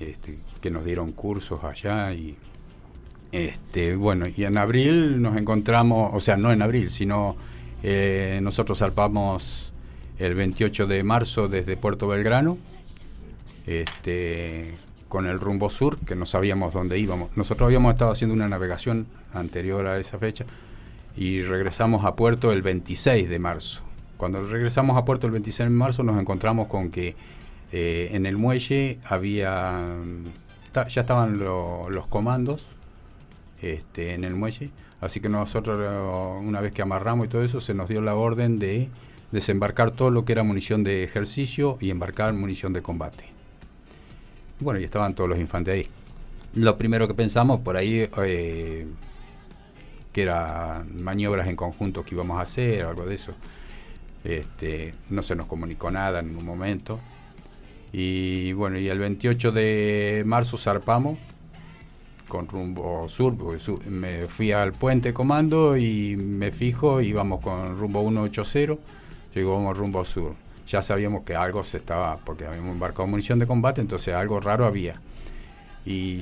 este, 0.00 0.38
que 0.61 0.71
nos 0.71 0.85
dieron 0.85 1.12
cursos 1.12 1.62
allá 1.62 2.12
y 2.12 2.37
este, 3.33 3.95
bueno, 3.95 4.26
y 4.26 4.45
en 4.45 4.59
abril 4.59 5.23
nos 5.23 5.37
encontramos, 5.37 6.11
o 6.12 6.19
sea, 6.19 6.37
no 6.37 6.50
en 6.50 6.62
abril, 6.62 6.90
sino 6.90 7.37
eh, 7.85 8.40
nosotros 8.43 8.79
salpamos 8.79 9.73
el 10.19 10.35
28 10.35 10.88
de 10.88 11.05
marzo 11.05 11.47
desde 11.47 11.76
Puerto 11.76 12.09
Belgrano 12.09 12.59
este, 13.70 14.74
con 15.08 15.26
el 15.26 15.38
rumbo 15.38 15.70
sur, 15.70 15.96
que 15.98 16.16
no 16.16 16.26
sabíamos 16.26 16.74
dónde 16.74 16.98
íbamos. 16.98 17.36
Nosotros 17.36 17.66
habíamos 17.66 17.92
estado 17.92 18.10
haciendo 18.10 18.34
una 18.34 18.48
navegación 18.48 19.06
anterior 19.32 19.86
a 19.86 19.98
esa 19.98 20.18
fecha 20.18 20.44
y 21.16 21.42
regresamos 21.42 22.04
a 22.04 22.16
puerto 22.16 22.52
el 22.52 22.62
26 22.62 23.28
de 23.28 23.38
marzo. 23.38 23.82
Cuando 24.16 24.44
regresamos 24.44 24.96
a 24.96 25.04
puerto 25.04 25.26
el 25.26 25.32
26 25.32 25.68
de 25.70 25.74
marzo 25.74 26.02
nos 26.02 26.18
encontramos 26.18 26.66
con 26.66 26.90
que 26.90 27.14
eh, 27.72 28.10
en 28.12 28.26
el 28.26 28.36
muelle 28.36 28.98
había 29.04 29.96
ya 30.74 31.00
estaban 31.00 31.38
los 31.38 32.06
comandos 32.08 32.66
este, 33.60 34.14
en 34.14 34.24
el 34.24 34.34
muelle, 34.34 34.70
así 35.00 35.20
que 35.20 35.28
nosotros 35.28 35.80
una 36.44 36.60
vez 36.60 36.72
que 36.72 36.82
amarramos 36.82 37.26
y 37.26 37.28
todo 37.28 37.42
eso 37.42 37.60
se 37.60 37.74
nos 37.74 37.88
dio 37.88 38.00
la 38.00 38.14
orden 38.14 38.58
de 38.58 38.88
desembarcar 39.32 39.90
todo 39.90 40.10
lo 40.10 40.24
que 40.24 40.32
era 40.32 40.42
munición 40.42 40.84
de 40.84 41.02
ejercicio 41.04 41.76
y 41.80 41.90
embarcar 41.90 42.32
munición 42.34 42.72
de 42.72 42.82
combate. 42.82 43.39
Bueno, 44.61 44.79
y 44.79 44.85
estaban 44.85 45.14
todos 45.14 45.31
los 45.31 45.38
infantes 45.38 45.75
ahí. 45.75 45.87
Lo 46.55 46.76
primero 46.76 47.09
que 47.09 47.14
pensamos 47.14 47.61
por 47.62 47.79
ahí, 47.79 48.09
eh, 48.25 48.87
que 50.12 50.23
eran 50.23 51.02
maniobras 51.02 51.49
en 51.49 51.57
conjunto 51.57 52.05
que 52.05 52.14
íbamos 52.14 52.38
a 52.38 52.43
hacer, 52.43 52.85
algo 52.85 53.07
de 53.07 53.14
eso. 53.14 53.33
Este, 54.23 54.95
no 55.09 55.23
se 55.23 55.35
nos 55.35 55.47
comunicó 55.47 55.90
nada 55.90 56.21
en 56.21 56.29
ningún 56.29 56.45
momento. 56.45 57.00
Y 57.93 58.52
bueno, 58.52 58.79
y 58.79 58.88
el 58.88 58.99
28 58.99 59.50
de 59.50 60.25
marzo 60.26 60.59
zarpamos 60.59 61.19
con 62.29 62.47
rumbo 62.47 63.09
sur, 63.09 63.35
me 63.88 64.26
fui 64.29 64.52
al 64.52 64.73
puente 64.73 65.12
comando 65.12 65.76
y 65.76 66.17
me 66.17 66.52
fijo, 66.52 67.00
íbamos 67.00 67.40
con 67.40 67.76
rumbo 67.76 68.02
180, 68.02 68.76
llegamos 69.35 69.76
rumbo 69.76 70.05
sur 70.05 70.50
ya 70.67 70.83
sabíamos 70.83 71.25
que 71.25 71.35
algo 71.35 71.62
se 71.64 71.79
estaba, 71.79 72.19
porque 72.19 72.47
habíamos 72.47 72.73
embarcado 72.73 73.07
munición 73.07 73.38
de 73.38 73.47
combate, 73.47 73.81
entonces 73.81 74.14
algo 74.14 74.40
raro 74.40 74.67
había. 74.67 75.00
Y 75.85 76.21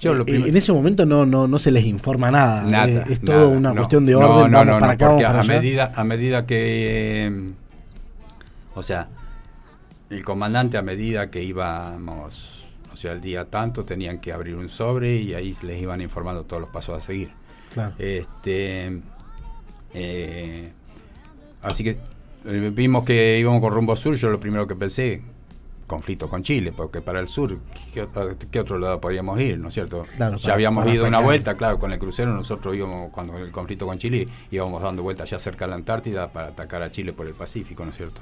yo 0.00 0.14
lo 0.14 0.26
En 0.26 0.56
ese 0.56 0.72
momento 0.72 1.06
no, 1.06 1.24
no, 1.24 1.46
no 1.46 1.58
se 1.58 1.70
les 1.70 1.84
informa 1.84 2.30
nada. 2.30 2.62
Nada. 2.62 3.04
es, 3.08 3.20
todo 3.20 3.48
una 3.48 3.74
cuestión 3.74 4.04
de 4.04 4.14
orden. 4.14 4.50
No, 4.50 4.64
no, 4.64 4.78
para 4.78 4.96
porque 4.96 5.24
a, 5.24 5.42
medida, 5.42 5.92
a 5.94 6.04
medida 6.04 6.46
que. 6.46 7.52
o 8.74 8.82
sea, 8.82 9.08
el 10.10 10.24
comandante, 10.24 10.76
a 10.76 10.82
medida 10.82 11.30
que 11.30 11.42
íbamos, 11.42 12.66
o 12.92 12.96
sea, 12.96 13.12
el 13.12 13.20
día 13.20 13.46
tanto, 13.46 13.84
tenían 13.84 14.18
que 14.18 14.32
abrir 14.32 14.56
un 14.56 14.68
sobre 14.68 15.16
y 15.16 15.34
ahí 15.34 15.56
les 15.62 15.80
iban 15.80 16.00
informando 16.00 16.44
todos 16.44 16.60
los 16.60 16.70
pasos 16.70 16.96
a 16.96 17.00
seguir. 17.00 17.30
Claro. 17.72 17.94
Este. 17.98 19.00
Eh, 19.94 20.72
así 21.62 21.84
que 21.84 21.90
eh, 21.90 21.98
vimos 22.44 23.04
que 23.04 23.38
íbamos 23.38 23.60
con 23.60 23.72
rumbo 23.72 23.96
sur, 23.96 24.14
yo 24.14 24.30
lo 24.30 24.38
primero 24.38 24.66
que 24.66 24.74
pensé, 24.74 25.22
conflicto 25.86 26.28
con 26.28 26.42
Chile, 26.42 26.72
porque 26.76 27.00
para 27.00 27.20
el 27.20 27.28
sur, 27.28 27.58
¿qué, 27.92 28.60
otro 28.60 28.78
lado 28.78 29.00
podríamos 29.00 29.40
ir, 29.40 29.58
no 29.58 29.68
es 29.68 29.74
cierto? 29.74 30.02
ya 30.38 30.52
habíamos 30.52 30.86
ido 30.92 31.06
una 31.06 31.20
vuelta, 31.20 31.56
claro, 31.56 31.78
con 31.78 31.92
el 31.92 31.98
crucero 31.98 32.32
nosotros 32.32 32.76
íbamos, 32.76 33.10
cuando 33.10 33.36
el 33.38 33.50
conflicto 33.50 33.86
con 33.86 33.98
Chile, 33.98 34.28
íbamos 34.50 34.82
dando 34.82 35.02
vueltas 35.02 35.30
ya 35.30 35.38
cerca 35.38 35.66
de 35.66 35.70
la 35.70 35.76
Antártida 35.76 36.32
para 36.32 36.48
atacar 36.48 36.82
a 36.82 36.90
Chile 36.90 37.12
por 37.12 37.26
el 37.26 37.34
Pacífico, 37.34 37.84
¿no 37.84 37.90
es 37.90 37.96
cierto? 37.96 38.20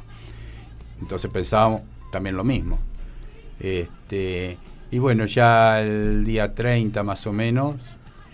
Entonces 1.01 1.31
pensábamos 1.31 1.83
también 2.11 2.37
lo 2.37 2.45
mismo. 2.45 2.79
Este, 3.59 4.59
y 4.91 4.99
bueno, 4.99 5.25
ya 5.27 5.81
el 5.81 6.25
día 6.25 6.55
30 6.55 7.03
más 7.03 7.27
o 7.27 7.33
menos, 7.33 7.77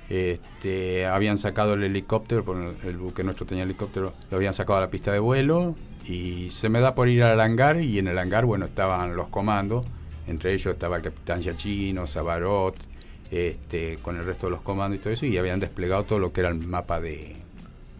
este, 0.08 1.06
habían 1.06 1.38
sacado 1.38 1.74
el 1.74 1.84
helicóptero, 1.84 2.44
el 2.84 2.96
buque 2.96 3.24
nuestro 3.24 3.46
tenía 3.46 3.64
helicóptero, 3.64 4.14
lo 4.30 4.36
habían 4.36 4.54
sacado 4.54 4.78
a 4.78 4.80
la 4.82 4.90
pista 4.90 5.12
de 5.12 5.18
vuelo 5.18 5.76
y 6.06 6.50
se 6.50 6.68
me 6.68 6.80
da 6.80 6.94
por 6.94 7.08
ir 7.08 7.22
al 7.22 7.40
hangar 7.40 7.80
y 7.80 7.98
en 7.98 8.08
el 8.08 8.18
hangar, 8.18 8.46
bueno, 8.46 8.64
estaban 8.64 9.16
los 9.16 9.28
comandos, 9.28 9.86
entre 10.26 10.54
ellos 10.54 10.72
estaba 10.72 10.96
el 10.96 11.02
capitán 11.02 11.42
Yachino, 11.42 12.06
Sabarot, 12.06 12.76
este, 13.30 13.98
con 13.98 14.16
el 14.16 14.24
resto 14.24 14.46
de 14.46 14.52
los 14.52 14.62
comandos 14.62 14.98
y 14.98 15.02
todo 15.02 15.12
eso, 15.12 15.26
y 15.26 15.36
habían 15.36 15.60
desplegado 15.60 16.04
todo 16.04 16.18
lo 16.18 16.32
que 16.32 16.40
era 16.40 16.48
el 16.48 16.58
mapa 16.58 17.00
de, 17.00 17.36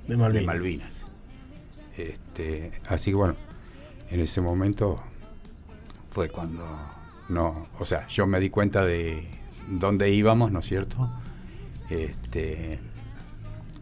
de 0.07 0.17
Malvinas. 0.17 1.05
Este, 1.97 2.73
así 2.87 3.11
que 3.11 3.17
bueno, 3.17 3.37
en 4.11 4.21
ese 4.21 4.41
momento 4.41 5.03
fue 6.11 6.31
cuando 6.31 6.65
no, 7.29 7.69
o 7.79 7.85
sea, 7.85 8.07
yo 8.09 8.27
me 8.27 8.41
di 8.41 8.49
cuenta 8.49 8.85
de 8.85 9.27
dónde 9.69 10.11
íbamos, 10.11 10.51
¿no 10.51 10.61
es 10.61 10.67
cierto? 10.67 11.11
Este, 11.91 12.79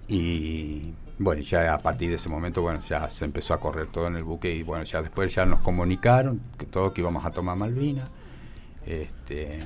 y 0.09 0.93
bueno, 1.19 1.43
ya 1.43 1.73
a 1.73 1.79
partir 1.79 2.11
de 2.11 2.17
ese 2.17 2.29
momento, 2.29 2.63
bueno, 2.63 2.81
ya 2.81 3.09
se 3.11 3.25
empezó 3.25 3.55
a 3.55 3.61
correr 3.61 3.89
todo 3.89 4.07
en 4.07 4.17
el 4.17 4.25
buque 4.25 4.55
y 4.55 4.63
bueno, 4.63 4.85
ya 4.85 5.03
después 5.03 5.35
ya 5.35 5.47
nos 5.47 5.61
comunicaron 5.61 6.41
que 6.59 6.67
todo 6.67 6.93
que 6.93 7.01
íbamos 7.01 7.25
a 7.25 7.31
tomar 7.31 7.57
Malvinas. 7.57 8.09
Este, 8.85 9.61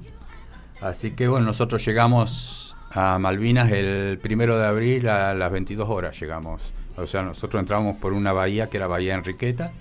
así 0.80 1.12
que 1.12 1.28
bueno, 1.28 1.46
nosotros 1.46 1.84
llegamos 1.84 2.76
a 2.90 3.18
Malvinas 3.18 3.70
el 3.72 4.18
primero 4.18 4.58
de 4.58 4.66
abril 4.66 5.08
a 5.08 5.34
las 5.34 5.50
22 5.50 5.88
horas 5.88 6.18
llegamos. 6.20 6.72
O 6.96 7.06
sea, 7.06 7.22
nosotros 7.22 7.60
entramos 7.60 7.96
por 7.96 8.12
una 8.12 8.32
bahía 8.32 8.68
que 8.68 8.76
era 8.76 8.86
Bahía 8.86 9.14
Enriqueta. 9.14 9.72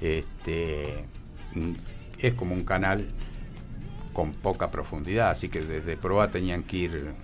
Este, 0.00 1.04
es 2.18 2.34
como 2.34 2.54
un 2.54 2.64
canal 2.64 3.08
con 4.12 4.32
poca 4.32 4.70
profundidad, 4.70 5.30
así 5.30 5.48
que 5.48 5.62
desde 5.62 5.96
proa 5.96 6.30
tenían 6.30 6.62
que 6.62 6.76
ir 6.76 7.14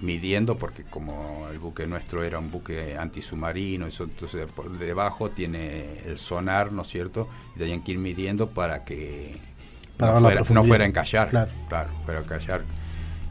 midiendo 0.00 0.56
porque 0.58 0.84
como 0.84 1.48
el 1.50 1.58
buque 1.58 1.86
nuestro 1.86 2.22
era 2.22 2.38
un 2.38 2.50
buque 2.50 2.96
antisubmarino, 2.96 3.86
eso 3.86 4.04
entonces 4.04 4.46
por 4.46 4.78
debajo 4.78 5.30
tiene 5.30 5.98
el 6.04 6.18
sonar, 6.18 6.72
¿no 6.72 6.82
es 6.82 6.88
cierto? 6.88 7.28
Y 7.56 7.58
tenían 7.58 7.82
que 7.82 7.92
ir 7.92 7.98
midiendo 7.98 8.50
para 8.50 8.84
que 8.84 9.36
no, 9.98 10.54
fuera, 10.54 10.84
a 10.84 10.86
encallar, 10.86 11.28
claro. 11.28 11.90
fuera 12.04 12.20
a 12.20 12.22
encallar. 12.22 12.62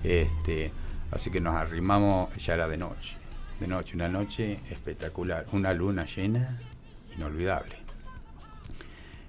Este, 0.04 0.72
así 1.12 1.30
que 1.30 1.40
nos 1.40 1.56
arrimamos, 1.56 2.36
ya 2.36 2.56
era 2.56 2.68
de 2.68 2.78
noche, 2.78 3.16
de 3.60 3.68
noche, 3.68 3.96
una 3.96 4.10
noche 4.10 4.60
espectacular, 4.70 5.46
una 5.54 5.74
luna 5.74 6.06
llena, 6.06 6.60
inolvidable. 7.16 7.77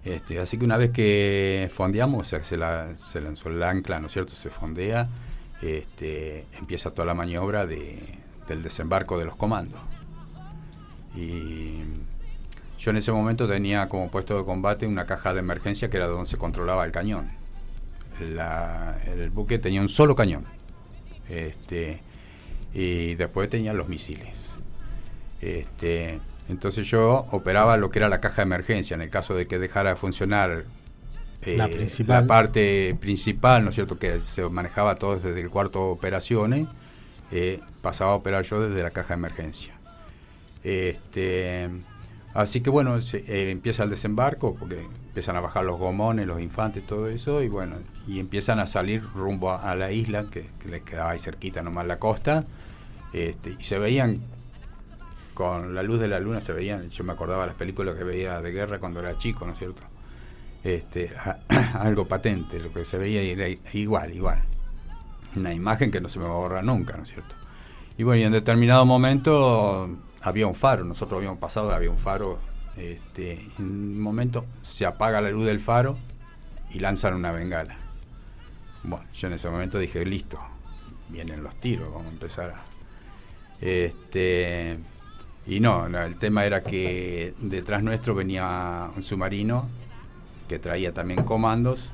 Este, 0.04 0.38
así 0.38 0.58
que 0.58 0.64
una 0.64 0.76
vez 0.76 0.90
que 0.90 1.70
fondeamos, 1.74 2.20
o 2.20 2.24
sea, 2.24 2.42
se, 2.42 2.56
lanzó 2.56 3.48
el 3.48 3.62
ancla, 3.62 4.00
¿no 4.00 4.06
es 4.06 4.12
cierto? 4.12 4.34
Se 4.34 4.50
fondea 4.50 5.08
este, 5.62 6.46
empieza 6.58 6.90
toda 6.90 7.04
la 7.04 7.14
maniobra 7.14 7.66
del 7.66 8.62
desembarco 8.62 9.18
de 9.18 9.24
los 9.24 9.36
comandos. 9.36 9.80
Y 11.14 11.82
yo 12.78 12.90
en 12.90 12.96
ese 12.96 13.10
momento 13.10 13.48
tenía 13.48 13.88
como 13.88 14.10
puesto 14.10 14.38
de 14.38 14.44
combate 14.44 14.86
una 14.86 15.04
caja 15.04 15.34
de 15.34 15.40
emergencia 15.40 15.90
que 15.90 15.96
era 15.96 16.06
donde 16.06 16.28
se 16.28 16.36
controlaba 16.36 16.84
el 16.84 16.92
cañón. 16.92 17.28
el 18.20 19.30
buque 19.30 19.58
tenía 19.58 19.80
un 19.80 19.88
solo 19.88 20.14
cañón. 20.14 20.44
Este, 21.28 22.00
y 22.72 23.16
después 23.16 23.50
tenía 23.50 23.72
los 23.72 23.88
misiles. 23.88 24.50
Entonces 26.48 26.86
yo 26.88 27.26
operaba 27.30 27.76
lo 27.76 27.90
que 27.90 27.98
era 27.98 28.08
la 28.08 28.20
caja 28.20 28.36
de 28.36 28.42
emergencia 28.42 28.94
en 28.94 29.02
el 29.02 29.10
caso 29.10 29.34
de 29.34 29.46
que 29.46 29.58
dejara 29.58 29.90
de 29.90 29.96
funcionar 29.96 30.64
eh, 31.42 31.56
la, 32.06 32.26
parte 32.26 32.96
principal, 33.00 33.62
¿no 33.62 33.70
es 33.70 33.76
cierto?, 33.76 33.98
que 33.98 34.20
se 34.20 34.48
manejaba 34.48 34.96
todo 34.96 35.16
desde 35.16 35.40
el 35.40 35.50
cuarto 35.50 35.78
de 35.78 35.92
operaciones, 35.92 36.66
eh, 37.30 37.60
pasaba 37.80 38.12
a 38.12 38.14
operar 38.14 38.44
yo 38.44 38.60
desde 38.60 38.82
la 38.82 38.90
caja 38.90 39.08
de 39.08 39.14
emergencia. 39.14 39.74
Este, 40.64 41.70
así 42.34 42.60
que 42.60 42.70
bueno, 42.70 42.98
eh, 42.98 43.50
empieza 43.50 43.84
el 43.84 43.90
desembarco, 43.90 44.56
porque 44.56 44.80
empiezan 44.80 45.36
a 45.36 45.40
bajar 45.40 45.64
los 45.64 45.78
gomones, 45.78 46.26
los 46.26 46.40
infantes, 46.40 46.84
todo 46.86 47.08
eso, 47.08 47.42
y 47.42 47.48
bueno, 47.48 47.76
y 48.06 48.18
empiezan 48.18 48.58
a 48.58 48.66
salir 48.66 49.02
rumbo 49.14 49.52
a, 49.52 49.74
la 49.76 49.92
isla, 49.92 50.24
que, 50.30 50.48
les 50.68 50.82
quedaba 50.82 51.10
ahí 51.10 51.18
cerquita 51.18 51.62
nomás 51.62 51.86
la 51.86 51.98
costa, 51.98 52.44
este, 53.12 53.54
y 53.58 53.64
se 53.64 53.78
veían 53.78 54.22
con 55.38 55.72
la 55.72 55.84
luz 55.84 56.00
de 56.00 56.08
la 56.08 56.18
luna 56.18 56.40
se 56.40 56.52
veían, 56.52 56.90
yo 56.90 57.04
me 57.04 57.12
acordaba 57.12 57.46
las 57.46 57.54
películas 57.54 57.94
que 57.94 58.02
veía 58.02 58.42
de 58.42 58.50
guerra 58.50 58.80
cuando 58.80 58.98
era 58.98 59.16
chico, 59.16 59.46
¿no 59.46 59.52
es 59.52 59.58
cierto? 59.58 59.84
este, 60.64 61.12
algo 61.74 62.06
patente, 62.06 62.58
lo 62.58 62.72
que 62.72 62.84
se 62.84 62.98
veía 62.98 63.22
era 63.22 63.48
igual, 63.72 64.12
igual. 64.14 64.42
Una 65.36 65.54
imagen 65.54 65.92
que 65.92 66.00
no 66.00 66.08
se 66.08 66.18
me 66.18 66.24
va 66.24 66.32
a 66.32 66.38
borrar 66.38 66.64
nunca, 66.64 66.96
¿no 66.96 67.04
es 67.04 67.10
cierto? 67.10 67.36
Y 67.96 68.02
bueno, 68.02 68.20
y 68.20 68.24
en 68.24 68.32
determinado 68.32 68.84
momento 68.84 69.88
había 70.22 70.46
un 70.46 70.54
faro, 70.54 70.84
nosotros 70.84 71.18
habíamos 71.18 71.38
pasado, 71.38 71.70
había 71.72 71.90
un 71.90 71.98
faro, 71.98 72.38
este, 72.76 73.40
en 73.58 73.64
un 73.64 74.00
momento 74.00 74.44
se 74.62 74.86
apaga 74.86 75.20
la 75.20 75.30
luz 75.30 75.46
del 75.46 75.60
faro 75.60 75.96
y 76.72 76.80
lanzan 76.80 77.14
una 77.14 77.30
bengala. 77.32 77.76
Bueno, 78.82 79.04
yo 79.14 79.28
en 79.28 79.34
ese 79.34 79.48
momento 79.50 79.78
dije, 79.78 80.04
listo, 80.04 80.38
vienen 81.08 81.42
los 81.42 81.54
tiros, 81.56 81.92
vamos 81.92 82.08
a 82.08 82.10
empezar 82.10 82.50
a... 82.50 82.62
Este, 83.60 84.78
y 85.48 85.60
no, 85.60 85.86
el 85.86 86.16
tema 86.16 86.44
era 86.44 86.62
que 86.62 87.32
detrás 87.40 87.82
nuestro 87.82 88.14
venía 88.14 88.90
un 88.94 89.02
submarino 89.02 89.66
que 90.46 90.58
traía 90.58 90.92
también 90.92 91.24
comandos 91.24 91.92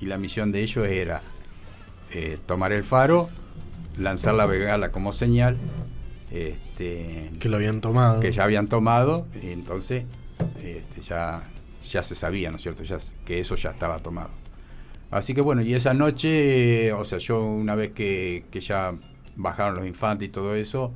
y 0.00 0.06
la 0.06 0.18
misión 0.18 0.52
de 0.52 0.62
ellos 0.62 0.86
era 0.86 1.22
eh, 2.12 2.38
tomar 2.46 2.72
el 2.72 2.84
faro, 2.84 3.28
lanzar 3.98 4.34
la 4.34 4.46
bengala 4.46 4.92
como 4.92 5.12
señal. 5.12 5.56
Este, 6.30 7.30
que 7.40 7.48
lo 7.48 7.56
habían 7.56 7.80
tomado. 7.80 8.20
Que 8.20 8.32
ya 8.32 8.44
habían 8.44 8.68
tomado, 8.68 9.26
y 9.42 9.50
entonces 9.50 10.04
este, 10.62 11.02
ya, 11.02 11.42
ya 11.90 12.02
se 12.02 12.14
sabía, 12.14 12.50
¿no 12.50 12.56
es 12.56 12.62
cierto? 12.62 12.84
Ya, 12.84 12.98
que 13.24 13.40
eso 13.40 13.56
ya 13.56 13.70
estaba 13.70 13.98
tomado. 13.98 14.30
Así 15.10 15.34
que 15.34 15.40
bueno, 15.40 15.62
y 15.62 15.74
esa 15.74 15.92
noche, 15.92 16.92
o 16.92 17.04
sea, 17.04 17.18
yo 17.18 17.42
una 17.42 17.74
vez 17.74 17.92
que, 17.92 18.44
que 18.50 18.60
ya 18.60 18.94
bajaron 19.36 19.74
los 19.74 19.86
infantes 19.86 20.28
y 20.28 20.30
todo 20.30 20.54
eso, 20.54 20.92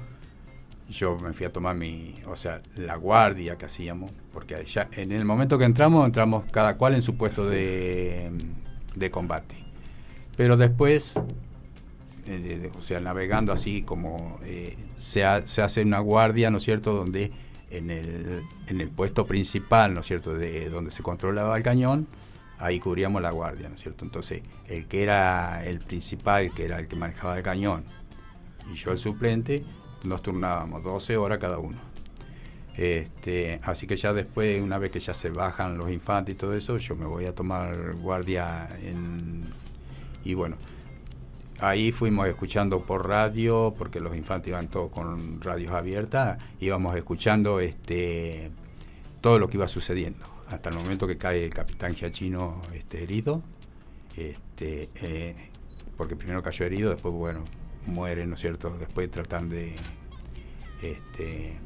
yo 0.88 1.18
me 1.18 1.32
fui 1.32 1.46
a 1.46 1.52
tomar 1.52 1.74
mi, 1.74 2.14
o 2.26 2.36
sea, 2.36 2.62
la 2.76 2.96
guardia 2.96 3.56
que 3.56 3.66
hacíamos, 3.66 4.10
porque 4.32 4.64
ya 4.66 4.88
en 4.92 5.12
el 5.12 5.24
momento 5.24 5.58
que 5.58 5.64
entramos, 5.64 6.06
entramos 6.06 6.44
cada 6.50 6.76
cual 6.76 6.94
en 6.94 7.02
su 7.02 7.16
puesto 7.16 7.48
de, 7.48 8.30
combate. 9.10 9.56
Pero 10.36 10.56
después, 10.56 11.14
eh, 12.26 12.70
o 12.76 12.82
sea, 12.82 13.00
navegando 13.00 13.52
así 13.52 13.82
como 13.82 14.38
eh, 14.44 14.76
se, 14.96 15.24
se, 15.46 15.62
hace 15.62 15.82
una 15.82 15.98
guardia, 16.00 16.50
¿no 16.50 16.58
es 16.58 16.62
cierto?, 16.62 16.92
donde 16.92 17.32
en 17.70 17.90
el, 17.90 18.42
en 18.68 18.80
el 18.80 18.88
puesto 18.88 19.26
principal, 19.26 19.94
¿no 19.94 20.00
es 20.00 20.06
cierto?, 20.06 20.34
de 20.34 20.70
donde 20.70 20.90
se 20.90 21.02
controlaba 21.02 21.56
el 21.56 21.62
cañón, 21.62 22.06
ahí 22.58 22.78
cubríamos 22.78 23.22
la 23.22 23.30
guardia, 23.30 23.68
¿no 23.68 23.74
es 23.74 23.82
cierto? 23.82 24.04
Entonces, 24.04 24.42
el 24.68 24.86
que 24.86 25.02
era 25.02 25.64
el 25.64 25.78
principal, 25.78 26.52
que 26.54 26.64
era 26.64 26.78
el 26.78 26.88
que 26.88 26.96
manejaba 26.96 27.36
el 27.36 27.42
cañón, 27.42 27.84
y 28.72 28.76
yo 28.76 28.92
el 28.92 28.98
suplente, 28.98 29.64
nos 30.04 30.22
turnábamos 30.22 30.82
12 30.82 31.16
horas 31.16 31.38
cada 31.38 31.58
uno. 31.58 31.78
Este, 32.76 33.58
así 33.62 33.86
que 33.86 33.96
ya 33.96 34.12
después, 34.12 34.60
una 34.60 34.78
vez 34.78 34.90
que 34.90 35.00
ya 35.00 35.14
se 35.14 35.30
bajan 35.30 35.78
los 35.78 35.90
infantes 35.90 36.34
y 36.34 36.38
todo 36.38 36.54
eso, 36.54 36.76
yo 36.76 36.94
me 36.94 37.06
voy 37.06 37.24
a 37.24 37.34
tomar 37.34 37.94
guardia 37.94 38.68
en, 38.82 39.44
y 40.24 40.34
bueno, 40.34 40.56
ahí 41.58 41.90
fuimos 41.90 42.26
escuchando 42.28 42.80
por 42.82 43.08
radio, 43.08 43.74
porque 43.78 44.00
los 44.00 44.14
infantes 44.14 44.48
iban 44.48 44.68
todos 44.68 44.90
con 44.90 45.40
radios 45.40 45.72
abiertas, 45.72 46.38
íbamos 46.60 46.94
escuchando 46.96 47.60
este, 47.60 48.50
todo 49.22 49.38
lo 49.38 49.48
que 49.48 49.56
iba 49.56 49.68
sucediendo, 49.68 50.26
hasta 50.48 50.68
el 50.68 50.76
momento 50.76 51.06
que 51.06 51.16
cae 51.16 51.44
el 51.44 51.54
capitán 51.54 51.94
Giachino 51.94 52.60
este, 52.74 53.02
herido, 53.02 53.42
este, 54.16 54.90
eh, 55.02 55.34
porque 55.96 56.14
primero 56.14 56.42
cayó 56.42 56.66
herido, 56.66 56.90
después, 56.90 57.14
bueno, 57.14 57.44
muere, 57.86 58.26
¿no 58.26 58.34
es 58.34 58.40
cierto? 58.40 58.70
Después 58.78 59.10
tratan 59.10 59.48
de, 59.48 59.74
este, 60.82 61.58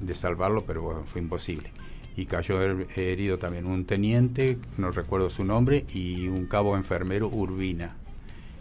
de 0.00 0.14
salvarlo, 0.14 0.64
pero 0.64 0.82
bueno, 0.82 1.04
fue 1.06 1.20
imposible. 1.20 1.72
Y 2.16 2.26
cayó 2.26 2.60
herido 2.96 3.38
también 3.38 3.66
un 3.66 3.84
teniente, 3.84 4.58
no 4.76 4.90
recuerdo 4.90 5.30
su 5.30 5.44
nombre, 5.44 5.86
y 5.92 6.28
un 6.28 6.46
cabo 6.46 6.76
enfermero, 6.76 7.28
Urbina. 7.28 7.96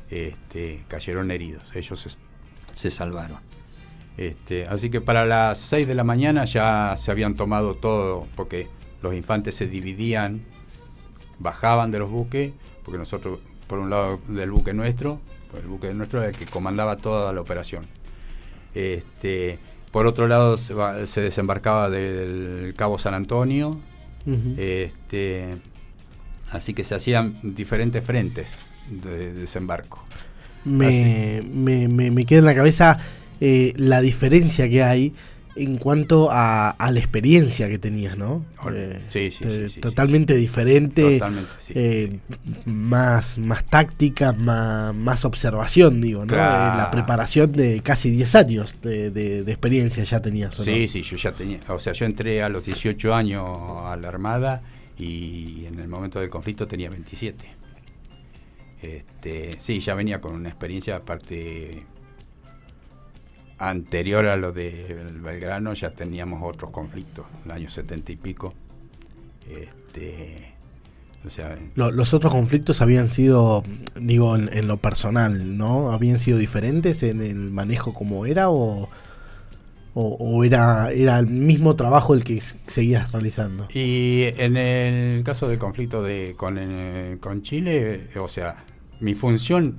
Este, 0.10 0.86
cayeron 0.88 1.30
heridos, 1.30 1.64
ellos 1.76 2.18
se, 2.74 2.92
salvaron. 2.92 3.40
Este, 4.18 4.68
así 4.68 4.90
que 4.90 5.02
para 5.02 5.26
las 5.26 5.60
6 5.60 5.88
de 5.88 5.96
la 5.96 6.04
mañana 6.04 6.46
ya 6.46 6.96
se 6.98 7.12
habían 7.12 7.36
tomado 7.36 7.76
todo, 7.76 8.28
porque 8.36 8.68
los 9.02 9.14
infantes 9.14 9.56
se 9.56 9.68
dividían, 9.68 10.42
bajaban 11.38 11.92
de 11.92 12.00
los 12.00 12.10
buques, 12.10 12.54
porque 12.84 12.98
nosotros, 12.98 13.40
por 13.68 13.80
un 13.80 13.90
lado 13.90 14.20
del 14.28 14.52
buque 14.52 14.74
nuestro, 14.74 15.22
el 15.58 15.68
buque 15.68 15.94
nuestro 15.94 16.20
era 16.20 16.30
el 16.30 16.36
que 16.36 16.46
comandaba 16.46 16.98
toda 16.98 17.34
la 17.34 17.42
operación. 17.42 17.86
Este, 18.74 19.60
por 19.92 20.06
otro 20.06 20.28
lado 20.28 20.58
se, 20.58 21.22
desembarcaba 21.22 21.90
del 21.90 22.74
Cabo 22.78 22.98
San 22.98 23.16
Antonio 23.16 23.80
este, 24.58 25.58
así 26.52 26.74
que 26.74 26.84
se 26.84 26.96
hacían 26.96 27.40
diferentes 27.42 28.04
frentes 28.04 28.70
de, 28.90 29.34
desembarco. 29.34 30.04
Me, 30.66 31.42
me, 31.52 31.88
me, 31.88 32.26
queda 32.26 32.40
en 32.40 32.46
la 32.46 32.56
cabeza 32.56 33.00
eh, 33.40 33.74
la 33.78 34.02
diferencia 34.02 34.70
que 34.70 34.84
hay 34.84 35.14
en 35.60 35.78
cuanto 35.78 36.30
a, 36.32 36.76
la 36.80 37.00
experiencia 37.00 37.68
que 37.68 37.78
tenías, 37.78 38.18
¿no? 38.18 38.46
Eh, 38.74 39.02
sí, 39.10 39.30
sí, 39.30 39.70
sí, 39.70 39.82
Totalmente 39.82 40.36
diferente. 40.36 41.20
Totalmente, 41.20 41.50
eh, 41.70 42.20
más, 42.66 43.38
más 43.38 43.66
táctica, 43.66 44.32
más, 44.32 44.96
más 44.96 45.26
observación, 45.26 46.00
digo, 46.00 46.26
¿no? 46.26 46.34
Eh, 46.34 46.38
la 46.38 46.90
preparación 46.92 47.52
de 47.52 47.82
casi 47.82 48.10
10 48.10 48.36
años 48.36 48.76
de, 48.82 49.40
experiencia 49.42 50.04
ya 50.04 50.22
tenías. 50.22 50.56
Sí, 50.56 50.88
sí, 50.88 51.02
yo 51.02 51.18
ya 51.18 51.34
tenía. 51.34 51.60
O 51.68 51.80
sea, 51.80 51.92
yo 51.94 52.06
entré 52.06 52.42
a 52.42 52.50
los 52.50 52.64
18 52.64 53.14
años 53.14 53.44
a 53.84 53.98
la 53.98 54.08
Armada 54.08 54.62
y 54.98 55.66
en 55.66 55.80
el 55.80 55.90
momento 55.90 56.20
del 56.20 56.30
conflicto 56.30 56.68
tenía 56.68 56.90
27. 56.90 57.46
Este, 58.82 59.52
sí, 59.60 59.82
ya 59.82 59.94
venía 59.94 60.22
con 60.22 60.36
una 60.36 60.48
experiencia 60.48 60.96
aparte 60.96 61.80
anterior 63.60 64.26
a 64.28 64.38
lo 64.38 64.52
de 64.52 65.06
Belgrano 65.22 65.74
ya 65.74 65.92
teníamos 65.92 66.42
otros 66.44 66.72
conflictos, 66.72 67.26
en 67.44 67.52
el 67.52 67.58
año 67.58 67.70
setenta 67.70 68.12
y 68.12 68.16
pico. 68.16 68.54
Este, 69.50 70.54
o 71.26 71.30
sea, 71.30 71.58
los 71.76 72.14
otros 72.14 72.34
conflictos 72.34 72.82
habían 72.82 73.10
sido, 73.10 73.64
digo, 74.00 74.36
en, 74.38 74.68
lo 74.68 74.78
personal, 74.78 75.58
¿no? 75.58 75.92
¿Habían 75.92 76.18
sido 76.18 76.38
diferentes 76.38 77.04
en 77.04 77.22
el 77.22 77.52
manejo 77.52 77.94
como 77.94 78.26
era 78.26 78.50
o, 78.50 78.90
o, 79.94 80.44
era, 80.46 80.92
era 80.92 81.20
el 81.20 81.28
mismo 81.28 81.76
trabajo 81.76 82.14
el 82.14 82.24
que 82.24 82.40
seguías 82.40 83.12
realizando? 83.12 83.68
Y 83.74 84.28
en 84.38 84.56
el 84.56 85.24
caso 85.24 85.50
del 85.50 85.60
conflicto 85.60 86.02
de, 86.02 86.36
con, 86.38 86.58
eh, 86.58 87.18
con 87.20 87.42
Chile, 87.42 88.08
o 88.18 88.30
sea, 88.30 88.64
mi 89.02 89.14
función 89.14 89.76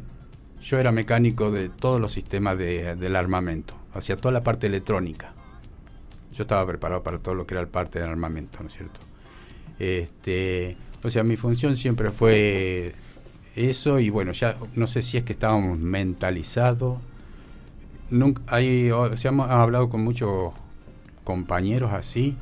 yo 0.62 0.78
era 0.78 0.92
mecánico 0.92 1.50
de 1.50 1.68
todos 1.68 2.00
los 2.00 2.12
sistemas 2.12 2.58
de, 2.58 2.96
del 2.96 3.16
armamento, 3.16 3.74
hacía 3.94 4.16
toda 4.16 4.32
la 4.32 4.42
parte 4.42 4.66
electrónica. 4.66 5.32
Yo 6.32 6.42
estaba 6.42 6.66
preparado 6.66 7.02
para 7.02 7.18
todo 7.18 7.34
lo 7.34 7.46
que 7.46 7.54
era 7.54 7.60
el 7.60 7.68
parte 7.68 7.98
del 7.98 8.08
armamento, 8.08 8.62
¿no 8.62 8.68
es 8.68 8.74
cierto? 8.74 9.00
Este, 9.78 10.76
o 11.02 11.10
sea, 11.10 11.24
mi 11.24 11.36
función 11.36 11.76
siempre 11.76 12.10
fue 12.10 12.94
eso 13.56 13.98
y 13.98 14.10
bueno, 14.10 14.32
ya 14.32 14.56
no 14.74 14.86
sé 14.86 15.02
si 15.02 15.16
es 15.16 15.24
que 15.24 15.32
estábamos 15.32 15.78
mentalizados. 15.78 16.98
Nunca, 18.10 18.42
hay, 18.46 18.90
o 18.90 19.16
sea, 19.16 19.30
hemos 19.30 19.50
hablado 19.50 19.88
con 19.88 20.02
muchos 20.02 20.52
compañeros 21.24 21.92
así 21.92 22.36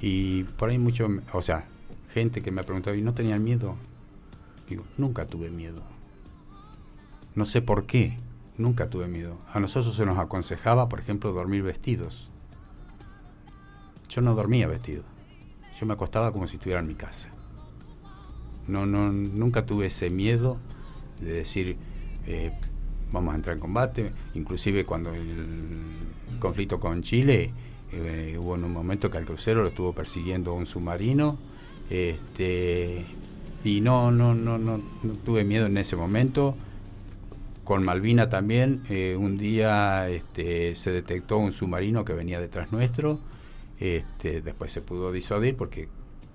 y 0.00 0.44
por 0.44 0.70
ahí 0.70 0.78
mucho, 0.78 1.08
o 1.32 1.42
sea, 1.42 1.66
gente 2.12 2.42
que 2.42 2.50
me 2.50 2.60
ha 2.60 2.64
preguntado, 2.64 2.96
¿y 2.96 3.02
no 3.02 3.14
tenían 3.14 3.44
miedo? 3.44 3.76
Digo, 4.68 4.84
nunca 4.98 5.26
tuve 5.26 5.50
miedo 5.50 5.91
no 7.34 7.44
sé 7.44 7.62
por 7.62 7.86
qué, 7.86 8.16
nunca 8.58 8.90
tuve 8.90 9.08
miedo. 9.08 9.38
A 9.52 9.60
nosotros 9.60 9.94
se 9.94 10.04
nos 10.04 10.18
aconsejaba, 10.18 10.88
por 10.88 11.00
ejemplo, 11.00 11.32
dormir 11.32 11.62
vestidos. 11.62 12.28
Yo 14.08 14.20
no 14.20 14.34
dormía 14.34 14.66
vestido. 14.66 15.04
Yo 15.78 15.86
me 15.86 15.94
acostaba 15.94 16.32
como 16.32 16.46
si 16.46 16.56
estuviera 16.56 16.80
en 16.80 16.86
mi 16.86 16.94
casa. 16.94 17.30
No, 18.68 18.86
no, 18.86 19.10
nunca 19.10 19.64
tuve 19.66 19.86
ese 19.86 20.10
miedo 20.10 20.58
de 21.20 21.32
decir, 21.32 21.76
eh, 22.26 22.52
vamos 23.10 23.32
a 23.32 23.36
entrar 23.36 23.54
en 23.56 23.60
combate. 23.60 24.12
Inclusive 24.34 24.84
cuando 24.84 25.14
el 25.14 26.38
conflicto 26.38 26.78
con 26.78 27.02
Chile, 27.02 27.52
eh, 27.92 28.38
hubo 28.38 28.54
en 28.56 28.64
un 28.64 28.72
momento 28.72 29.10
que 29.10 29.18
al 29.18 29.24
crucero 29.24 29.62
lo 29.62 29.68
estuvo 29.68 29.94
persiguiendo 29.94 30.52
un 30.52 30.66
submarino. 30.66 31.38
Este, 31.88 33.06
y 33.64 33.80
no, 33.80 34.10
no, 34.10 34.34
no, 34.34 34.58
no, 34.58 34.78
no 35.02 35.12
tuve 35.24 35.44
miedo 35.44 35.66
en 35.66 35.78
ese 35.78 35.96
momento 35.96 36.54
con 37.64 37.84
Malvina 37.84 38.28
también, 38.28 38.82
eh, 38.88 39.16
un 39.16 39.38
día 39.38 40.08
este, 40.08 40.74
se 40.74 40.90
detectó 40.90 41.38
un 41.38 41.52
submarino 41.52 42.04
que 42.04 42.12
venía 42.12 42.40
detrás 42.40 42.72
nuestro, 42.72 43.20
este, 43.78 44.42
después 44.42 44.72
se 44.72 44.80
pudo 44.80 45.12
disuadir 45.12 45.56
porque 45.56 45.88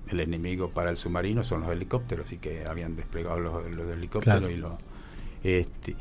el 0.10 0.20
enemigo 0.22 0.70
para 0.70 0.90
el 0.90 0.98
submarino 0.98 1.44
son 1.44 1.62
los 1.62 1.70
helicópteros 1.70 2.32
y 2.32 2.38
que 2.38 2.66
habían 2.66 2.96
desplegado 2.96 3.40
los, 3.40 3.66
helicópteros 3.66 4.52
y 4.52 4.56
los... 4.58 4.74
Este, 5.44 5.96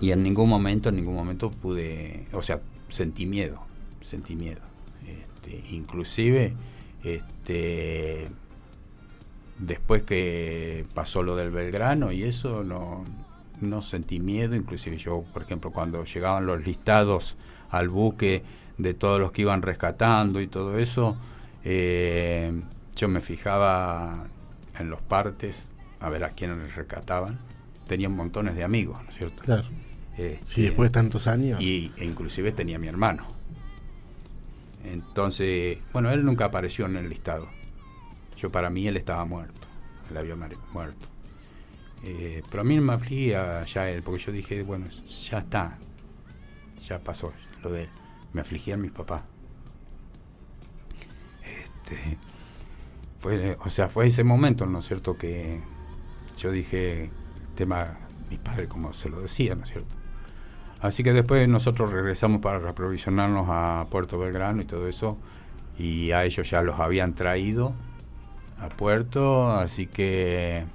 y 0.00 0.10
en 0.10 0.22
ningún 0.22 0.48
momento, 0.48 0.88
en 0.88 0.96
ningún 0.96 1.14
momento 1.14 1.50
pude, 1.50 2.26
o 2.32 2.42
sea, 2.42 2.60
sentí 2.88 3.26
miedo, 3.26 3.62
sentí 4.02 4.36
miedo. 4.36 4.60
Este, 5.06 5.74
inclusive, 5.74 6.54
este, 7.02 8.28
después 9.58 10.02
que 10.02 10.86
pasó 10.94 11.22
lo 11.22 11.36
del 11.36 11.50
Belgrano 11.50 12.12
y 12.12 12.24
eso, 12.24 12.62
no, 12.64 13.04
no 13.60 13.82
sentí 13.82 14.20
miedo, 14.20 14.54
inclusive 14.54 14.98
yo, 14.98 15.24
por 15.32 15.42
ejemplo, 15.42 15.70
cuando 15.70 16.04
llegaban 16.04 16.46
los 16.46 16.64
listados 16.64 17.36
al 17.70 17.88
buque 17.88 18.42
de 18.78 18.94
todos 18.94 19.20
los 19.20 19.32
que 19.32 19.42
iban 19.42 19.62
rescatando 19.62 20.40
y 20.40 20.46
todo 20.46 20.78
eso, 20.78 21.16
eh, 21.64 22.52
yo 22.94 23.08
me 23.08 23.20
fijaba 23.20 24.26
en 24.78 24.90
los 24.90 25.00
partes 25.02 25.68
a 26.00 26.10
ver 26.10 26.24
a 26.24 26.30
quiénes 26.30 26.74
rescataban. 26.74 27.38
Tenía 27.86 28.08
montones 28.08 28.54
de 28.54 28.64
amigos, 28.64 29.02
¿no 29.02 29.08
es 29.10 29.16
cierto? 29.16 29.42
Claro. 29.42 29.68
Este, 30.16 30.40
sí, 30.44 30.62
después 30.62 30.90
de 30.90 30.94
tantos 30.94 31.26
años. 31.26 31.60
Y, 31.60 31.92
e 31.96 32.04
inclusive 32.04 32.52
tenía 32.52 32.78
mi 32.78 32.88
hermano. 32.88 33.26
Entonces, 34.84 35.78
bueno, 35.92 36.10
él 36.10 36.24
nunca 36.24 36.46
apareció 36.46 36.86
en 36.86 36.96
el 36.96 37.08
listado. 37.08 37.48
Yo 38.36 38.50
para 38.50 38.70
mí 38.70 38.86
él 38.86 38.96
estaba 38.96 39.24
muerto, 39.24 39.66
él 40.10 40.16
había 40.16 40.36
muerto. 40.36 41.06
Eh, 42.02 42.42
pero 42.50 42.60
a 42.60 42.64
mí 42.64 42.76
no 42.76 42.82
me 42.82 42.92
afligía 42.92 43.64
ya 43.64 43.90
él, 43.90 44.02
porque 44.02 44.22
yo 44.22 44.32
dije, 44.32 44.62
bueno, 44.62 44.86
ya 45.28 45.38
está, 45.38 45.78
ya 46.82 46.98
pasó 47.00 47.32
lo 47.62 47.70
de 47.70 47.84
él. 47.84 47.88
Me 48.32 48.40
afligían 48.42 48.80
mis 48.80 48.92
papás. 48.92 49.22
Este, 51.42 52.18
fue, 53.20 53.56
o 53.64 53.70
sea, 53.70 53.88
fue 53.88 54.06
ese 54.06 54.24
momento, 54.24 54.66
¿no 54.66 54.80
es 54.80 54.86
cierto?, 54.86 55.16
que 55.16 55.60
yo 56.36 56.50
dije, 56.50 57.10
tema, 57.54 57.98
mi 58.30 58.36
padre, 58.36 58.68
como 58.68 58.92
se 58.92 59.08
lo 59.08 59.20
decía, 59.20 59.54
¿no 59.54 59.64
es 59.64 59.70
cierto? 59.70 59.94
Así 60.80 61.02
que 61.02 61.12
después 61.12 61.48
nosotros 61.48 61.90
regresamos 61.90 62.40
para 62.40 62.58
reprovisionarnos 62.58 63.46
a 63.48 63.86
Puerto 63.90 64.18
Belgrano 64.18 64.60
y 64.60 64.66
todo 64.66 64.86
eso, 64.88 65.18
y 65.78 66.12
a 66.12 66.24
ellos 66.24 66.48
ya 66.50 66.62
los 66.62 66.78
habían 66.78 67.14
traído 67.14 67.74
a 68.60 68.68
Puerto, 68.68 69.50
así 69.52 69.86
que 69.86 70.66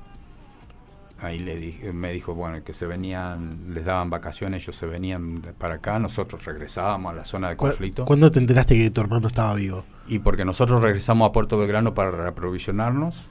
ahí 1.22 1.40
le 1.40 1.56
dije, 1.58 1.94
me 1.94 2.12
dijo, 2.12 2.34
bueno, 2.34 2.64
que 2.64 2.74
se 2.74 2.86
venían, 2.86 3.74
les 3.74 3.86
daban 3.86 4.10
vacaciones, 4.10 4.64
ellos 4.64 4.76
se 4.76 4.86
venían 4.86 5.42
para 5.58 5.76
acá, 5.76 6.00
nosotros 6.00 6.44
regresábamos 6.46 7.14
a 7.14 7.16
la 7.16 7.26
zona 7.26 7.50
de 7.50 7.58
conflicto. 7.58 8.06
¿Cuándo 8.06 8.32
te 8.32 8.40
enteraste 8.40 8.76
que 8.76 8.90
tu 8.90 9.02
hermano 9.02 9.28
estaba 9.28 9.54
vivo? 9.54 9.86
Y 10.08 10.20
porque 10.20 10.46
nosotros 10.46 10.82
regresamos 10.82 11.30
a 11.30 11.32
Puerto 11.32 11.58
Belgrano 11.58 11.94
para 11.94 12.12
reaprovisionarnos, 12.12 13.24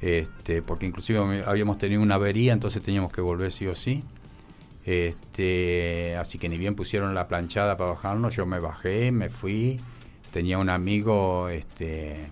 este, 0.00 0.62
porque 0.62 0.86
inclusive 0.86 1.44
habíamos 1.46 1.78
tenido 1.78 2.02
una 2.02 2.16
avería, 2.16 2.52
entonces 2.52 2.82
teníamos 2.82 3.12
que 3.12 3.20
volver 3.20 3.52
sí 3.52 3.66
o 3.66 3.74
sí. 3.74 4.04
Este, 4.84 6.16
así 6.16 6.38
que 6.38 6.48
ni 6.48 6.56
bien 6.56 6.74
pusieron 6.74 7.14
la 7.14 7.28
planchada 7.28 7.76
para 7.76 7.90
bajarnos, 7.90 8.34
yo 8.34 8.46
me 8.46 8.58
bajé, 8.58 9.12
me 9.12 9.28
fui, 9.28 9.80
tenía 10.32 10.58
un 10.58 10.70
amigo, 10.70 11.48
este, 11.50 12.30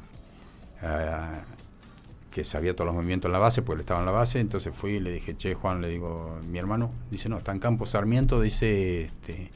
que 2.37 2.45
sabía 2.45 2.77
todos 2.77 2.85
los 2.85 2.95
movimientos 2.95 3.31
en 3.31 3.33
la 3.33 3.39
base, 3.39 3.63
porque 3.63 3.77
él 3.77 3.81
estaba 3.81 4.01
en 4.01 4.05
la 4.05 4.13
base, 4.13 4.41
entonces 4.41 4.75
fui 4.77 4.97
y 4.97 5.01
le 5.01 5.11
dije, 5.11 5.39
che, 5.39 5.55
Juan, 5.55 5.81
le 5.81 5.89
digo, 5.89 6.39
mi 6.47 6.59
hermano, 6.59 6.91
dice, 7.11 7.31
no, 7.31 7.39
está 7.39 7.51
en 7.51 7.61
Campo 7.61 7.87
Sarmiento, 7.87 8.43
dice, 8.43 9.07
este, 9.07 9.51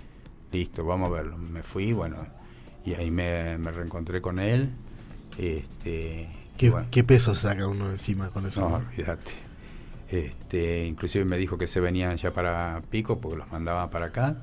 listo, 0.50 0.82
vamos 0.82 1.10
a 1.10 1.12
verlo. 1.12 1.36
Me 1.36 1.62
fui, 1.62 1.92
bueno, 1.92 2.16
y 2.82 2.94
ahí 2.94 3.10
me, 3.10 3.58
reencontré 3.58 4.22
con 4.22 4.38
él. 4.38 4.70
Este, 5.36 6.30
¿Qué, 6.56 7.04
peso 7.04 7.34
saca 7.34 7.66
uno 7.66 7.90
encima 7.90 8.30
con 8.30 8.46
eso? 8.46 8.62
No, 8.62 8.76
olvídate. 8.76 9.32
Este, 10.08 10.86
inclusive 10.86 11.26
me 11.26 11.36
dijo 11.36 11.58
que 11.58 11.66
se 11.66 11.80
venían 11.80 12.16
ya 12.16 12.32
para 12.32 12.80
Pico, 12.88 13.20
porque 13.20 13.36
los 13.36 13.52
mandaba 13.52 13.90
para 13.90 14.06
acá. 14.06 14.42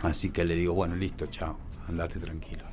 Así 0.00 0.30
que 0.30 0.46
le 0.46 0.54
digo, 0.54 0.72
bueno, 0.72 0.96
listo, 0.96 1.26
chao, 1.26 1.58
andate 1.86 2.18
tranquilo 2.20 2.70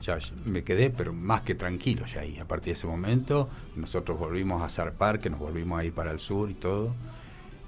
ya 0.00 0.18
me 0.44 0.62
quedé, 0.64 0.90
pero 0.90 1.12
más 1.12 1.42
que 1.42 1.54
tranquilo 1.54 2.06
ya 2.06 2.20
ahí. 2.20 2.38
A 2.38 2.46
partir 2.46 2.72
de 2.72 2.78
ese 2.78 2.86
momento, 2.86 3.48
nosotros 3.76 4.18
volvimos 4.18 4.62
a 4.62 4.68
zarpar, 4.68 5.20
que 5.20 5.30
nos 5.30 5.40
volvimos 5.40 5.80
a 5.80 5.84
ir 5.84 5.92
para 5.92 6.10
el 6.12 6.18
sur 6.18 6.50
y 6.50 6.54
todo. 6.54 6.94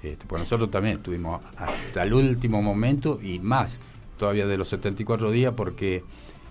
Este, 0.03 0.25
pues 0.25 0.41
nosotros 0.41 0.71
también 0.71 0.97
estuvimos 0.97 1.41
hasta 1.57 2.03
el 2.03 2.13
último 2.13 2.61
momento 2.61 3.19
y 3.21 3.39
más 3.39 3.79
todavía 4.17 4.47
de 4.47 4.57
los 4.57 4.67
74 4.69 5.29
días 5.29 5.53
porque 5.55 6.03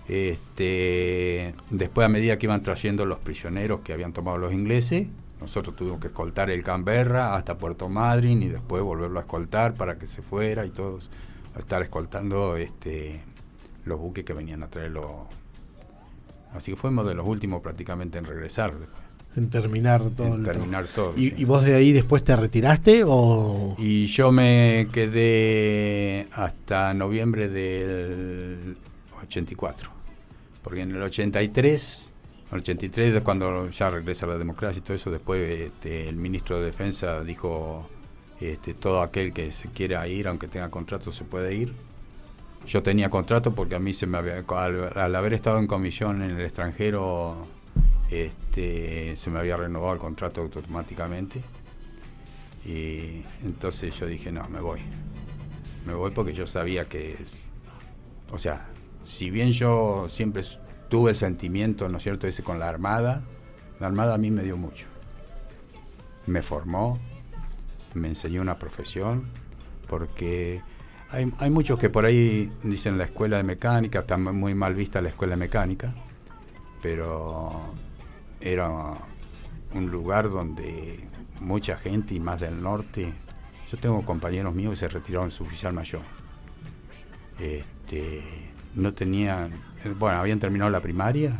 este, 0.07 1.53
después 1.69 2.05
a 2.05 2.09
medida 2.09 2.37
que 2.37 2.45
iban 2.45 2.63
trayendo 2.63 3.05
los 3.05 3.19
prisioneros 3.19 3.81
que 3.81 3.93
habían 3.93 4.13
tomado 4.13 4.37
los 4.37 4.53
ingleses, 4.53 5.07
nosotros 5.41 5.75
tuvimos 5.75 5.99
que 5.99 6.07
escoltar 6.07 6.49
el 6.49 6.63
Canberra 6.63 7.35
hasta 7.35 7.57
Puerto 7.57 7.89
Madryn 7.89 8.41
y 8.43 8.47
después 8.47 8.83
volverlo 8.83 9.19
a 9.19 9.23
escoltar 9.23 9.73
para 9.73 9.97
que 9.97 10.07
se 10.07 10.21
fuera 10.21 10.65
y 10.65 10.69
todos 10.69 11.09
estar 11.57 11.81
escoltando 11.81 12.55
este, 12.55 13.21
los 13.85 13.99
buques 13.99 14.23
que 14.23 14.33
venían 14.33 14.63
a 14.63 14.69
traer 14.69 14.91
los, 14.91 15.05
Así 16.53 16.71
que 16.71 16.77
fuimos 16.77 17.07
de 17.07 17.15
los 17.15 17.25
últimos 17.25 17.61
prácticamente 17.61 18.17
en 18.17 18.25
regresar 18.25 18.73
En 19.35 19.49
terminar 19.49 20.01
todo. 20.09 20.35
En 20.35 20.43
terminar 20.43 20.87
todo. 20.87 21.13
¿Y, 21.15 21.43
vos 21.45 21.63
de 21.63 21.75
ahí 21.75 21.93
después 21.93 22.23
te 22.23 22.35
retiraste 22.35 23.03
o...? 23.05 23.75
Y 23.77 24.07
yo 24.07 24.31
me 24.31 24.87
quedé 24.91 26.27
hasta 26.33 26.93
noviembre 26.93 27.47
del 27.47 28.77
84. 29.23 29.89
Porque 30.61 30.81
en 30.81 30.91
el 30.91 31.01
83, 31.01 32.11
el 32.51 32.57
83 32.59 33.21
cuando 33.23 33.69
ya 33.69 33.89
regresa 33.89 34.27
la 34.27 34.37
democracia 34.37 34.79
y 34.79 34.83
todo 34.83 34.95
eso, 34.95 35.09
después 35.09 35.41
este, 35.59 36.09
el 36.09 36.17
ministro 36.17 36.59
de 36.59 36.65
Defensa 36.65 37.23
dijo, 37.23 37.87
este, 38.39 38.73
todo 38.73 39.01
aquel 39.01 39.33
que 39.33 39.51
se 39.51 39.69
quiera 39.69 40.05
ir, 40.07 40.27
aunque 40.27 40.47
tenga 40.47 40.69
contrato, 40.69 41.11
se 41.11 41.23
puede 41.23 41.55
ir 41.55 41.73
yo 42.65 42.83
tenía 42.83 43.09
contrato 43.09 43.53
porque 43.53 43.75
a 43.75 43.79
mí 43.79 43.93
se 43.93 44.07
me 44.07 44.17
había, 44.17 44.43
al, 44.47 45.15
haber 45.15 45.33
estado 45.33 45.59
en 45.59 45.67
comisión 45.67 46.21
en 46.21 46.31
el 46.31 46.41
extranjero, 46.41 47.47
este, 48.09 49.15
se 49.15 49.29
me 49.29 49.39
había 49.39 49.57
renovado 49.57 49.93
el 49.93 49.99
contrato 49.99 50.41
automáticamente. 50.41 51.41
Y 52.65 53.23
entonces 53.43 53.97
yo 53.99 54.05
dije, 54.05 54.31
no, 54.31 54.47
me 54.49 54.61
voy. 54.61 54.81
Me 55.85 55.93
voy 55.93 56.11
porque 56.11 56.33
yo 56.33 56.45
sabía 56.45 56.87
que, 56.87 57.13
es, 57.13 57.47
o 58.31 58.37
sea, 58.37 58.67
si 59.03 59.29
bien 59.31 59.51
yo 59.51 60.07
siempre 60.09 60.43
tuve 60.89 61.15
sentimiento, 61.15 61.89
¿no 61.89 61.97
es 61.97 62.03
cierto?, 62.03 62.27
ese 62.27 62.43
con 62.43 62.59
la 62.59 62.69
Armada, 62.69 63.23
la 63.79 63.87
Armada 63.87 64.13
a 64.13 64.17
mí 64.17 64.29
me 64.29 64.43
dio 64.43 64.57
mucho. 64.57 64.85
Me 66.27 66.43
formó, 66.43 66.99
me 67.95 68.09
enseñó 68.09 68.41
una 68.41 68.59
profesión, 68.59 69.25
porque 69.87 70.61
hay, 71.11 71.31
hay, 71.37 71.49
muchos 71.49 71.77
que 71.77 71.89
por 71.89 72.05
ahí 72.05 72.51
dicen 72.63 72.97
la 72.97 73.05
escuela 73.05 73.37
de 73.37 73.43
mecánica, 73.43 73.99
está 73.99 74.17
muy 74.17 74.55
mal 74.55 74.73
vista 74.73 75.01
la 75.01 75.09
escuela 75.09 75.35
de 75.35 75.39
mecánica, 75.39 75.93
pero 76.81 77.73
era 78.39 78.69
un 79.73 79.91
lugar 79.91 80.29
donde 80.29 80.99
mucha 81.39 81.77
gente 81.77 82.13
y 82.13 82.19
más 82.19 82.39
del 82.39 82.61
norte, 82.61 83.13
yo 83.71 83.77
tengo 83.77 84.01
compañeros 84.03 84.53
míos 84.53 84.71
que 84.71 84.77
se 84.77 84.87
retiraron 84.89 85.31
su 85.31 85.43
oficial 85.43 85.73
mayor. 85.73 86.01
Este, 87.39 88.21
no 88.75 88.93
tenían, 88.93 89.51
bueno, 89.97 90.19
habían 90.19 90.39
terminado 90.39 90.69
la 90.69 90.81
primaria 90.81 91.39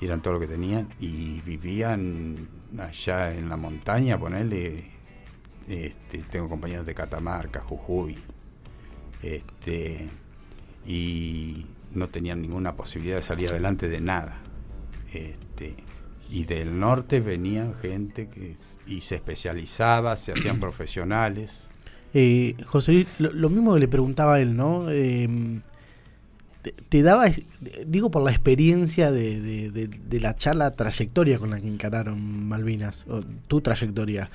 eran 0.00 0.20
todo 0.20 0.34
lo 0.34 0.40
que 0.40 0.46
tenían 0.46 0.88
y 0.98 1.40
vivían 1.42 2.48
allá 2.78 3.34
en 3.34 3.48
la 3.48 3.56
montaña, 3.56 4.18
ponerle, 4.18 4.90
este, 5.68 6.18
tengo 6.30 6.48
compañeros 6.48 6.86
de 6.86 6.94
Catamarca, 6.94 7.60
Jujuy, 7.60 8.16
este, 9.22 10.08
y 10.86 11.66
no 11.92 12.08
tenían 12.08 12.40
ninguna 12.40 12.76
posibilidad 12.76 13.16
de 13.16 13.22
salir 13.22 13.50
adelante 13.50 13.88
de 13.88 14.00
nada. 14.00 14.38
Este, 15.12 15.74
y 16.30 16.44
del 16.44 16.78
norte 16.78 17.20
venían 17.20 17.74
gente 17.74 18.28
que 18.28 18.56
y 18.86 19.00
se 19.00 19.16
especializaba, 19.16 20.16
se 20.16 20.32
hacían 20.32 20.60
profesionales. 20.60 21.66
Eh, 22.14 22.56
José 22.66 23.06
lo, 23.18 23.48
mismo 23.48 23.74
que 23.74 23.80
le 23.80 23.88
preguntaba 23.88 24.34
a 24.34 24.40
él, 24.40 24.56
¿no? 24.56 24.90
Em, 24.90 25.62
te, 26.88 27.02
daba, 27.02 27.26
digo 27.86 28.10
por 28.10 28.22
la 28.22 28.30
experiencia 28.30 29.10
de, 29.10 29.88
la 30.20 30.34
charla 30.34 30.74
trayectoria 30.74 31.38
con 31.38 31.50
la 31.50 31.60
que 31.60 31.68
encararon 31.68 32.48
Malvinas, 32.48 33.06
o 33.08 33.22
tu 33.48 33.60
trayectoria. 33.60 34.30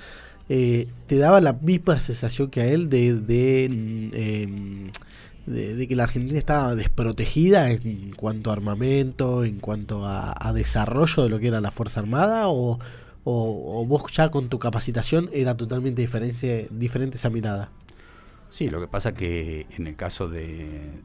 Eh, 0.48 0.88
te 1.08 1.18
daba 1.18 1.42
la 1.42 1.54
misma 1.54 2.00
sensación 2.00 2.50
que 2.50 2.62
a 2.62 2.66
él 2.68 2.90
de, 2.90 3.08
em, 3.66 4.92
de, 5.48 5.76
de, 5.76 5.88
que 5.88 5.96
la 5.96 6.04
Argentina 6.04 6.38
estaba 6.38 6.76
desprotegida 6.76 7.72
en 7.72 8.12
cuanto 8.16 8.52
a 8.52 8.54
armamento, 8.54 9.44
en 9.44 9.60
cuanto 9.60 10.06
a, 10.06 10.52
desarrollo 10.54 11.24
de 11.24 11.30
lo 11.30 11.40
que 11.40 11.48
era 11.48 11.62
la 11.62 11.72
Fuerza 11.72 12.00
Armada, 12.00 12.44
o, 12.48 12.80
vos 13.24 14.12
ya 14.12 14.30
con 14.30 14.50
tu 14.50 14.60
capacitación 14.60 15.30
era 15.34 15.58
totalmente 15.58 16.02
diferente, 16.02 16.68
diferente 16.72 17.18
esa 17.18 17.32
mirada. 17.32 17.72
Sí, 18.50 18.70
lo 18.70 18.80
que 18.80 18.88
pasa 18.88 19.16
que 19.16 19.66
en 19.78 19.88
el 19.88 19.96
caso 19.96 20.30
de, 20.30 21.02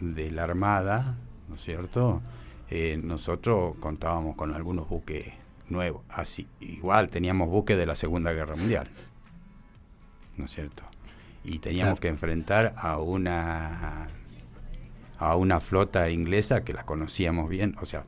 de 0.00 0.30
la 0.32 0.44
Armada, 0.44 1.18
¿no 1.48 1.56
es 1.56 1.62
cierto? 1.62 2.22
Eh, 2.70 2.98
nosotros 3.02 3.76
contábamos 3.80 4.34
con 4.36 4.54
algunos 4.54 4.88
buques 4.88 5.32
nuevo. 5.70 6.04
Así, 6.08 6.46
igual 6.60 7.10
teníamos 7.10 7.48
buques 7.48 7.76
de 7.76 7.86
la 7.86 7.94
Segunda 7.94 8.32
Guerra 8.32 8.56
Mundial. 8.56 8.88
¿No 10.36 10.44
es 10.44 10.52
cierto? 10.52 10.82
Y 11.44 11.58
teníamos 11.58 11.98
que 12.00 12.08
enfrentar 12.08 12.74
a 12.76 12.98
una 12.98 14.08
a 15.18 15.34
una 15.34 15.60
flota 15.60 16.10
inglesa 16.10 16.62
que 16.62 16.72
la 16.72 16.84
conocíamos 16.84 17.48
bien, 17.48 17.74
o 17.80 17.86
sea, 17.86 18.04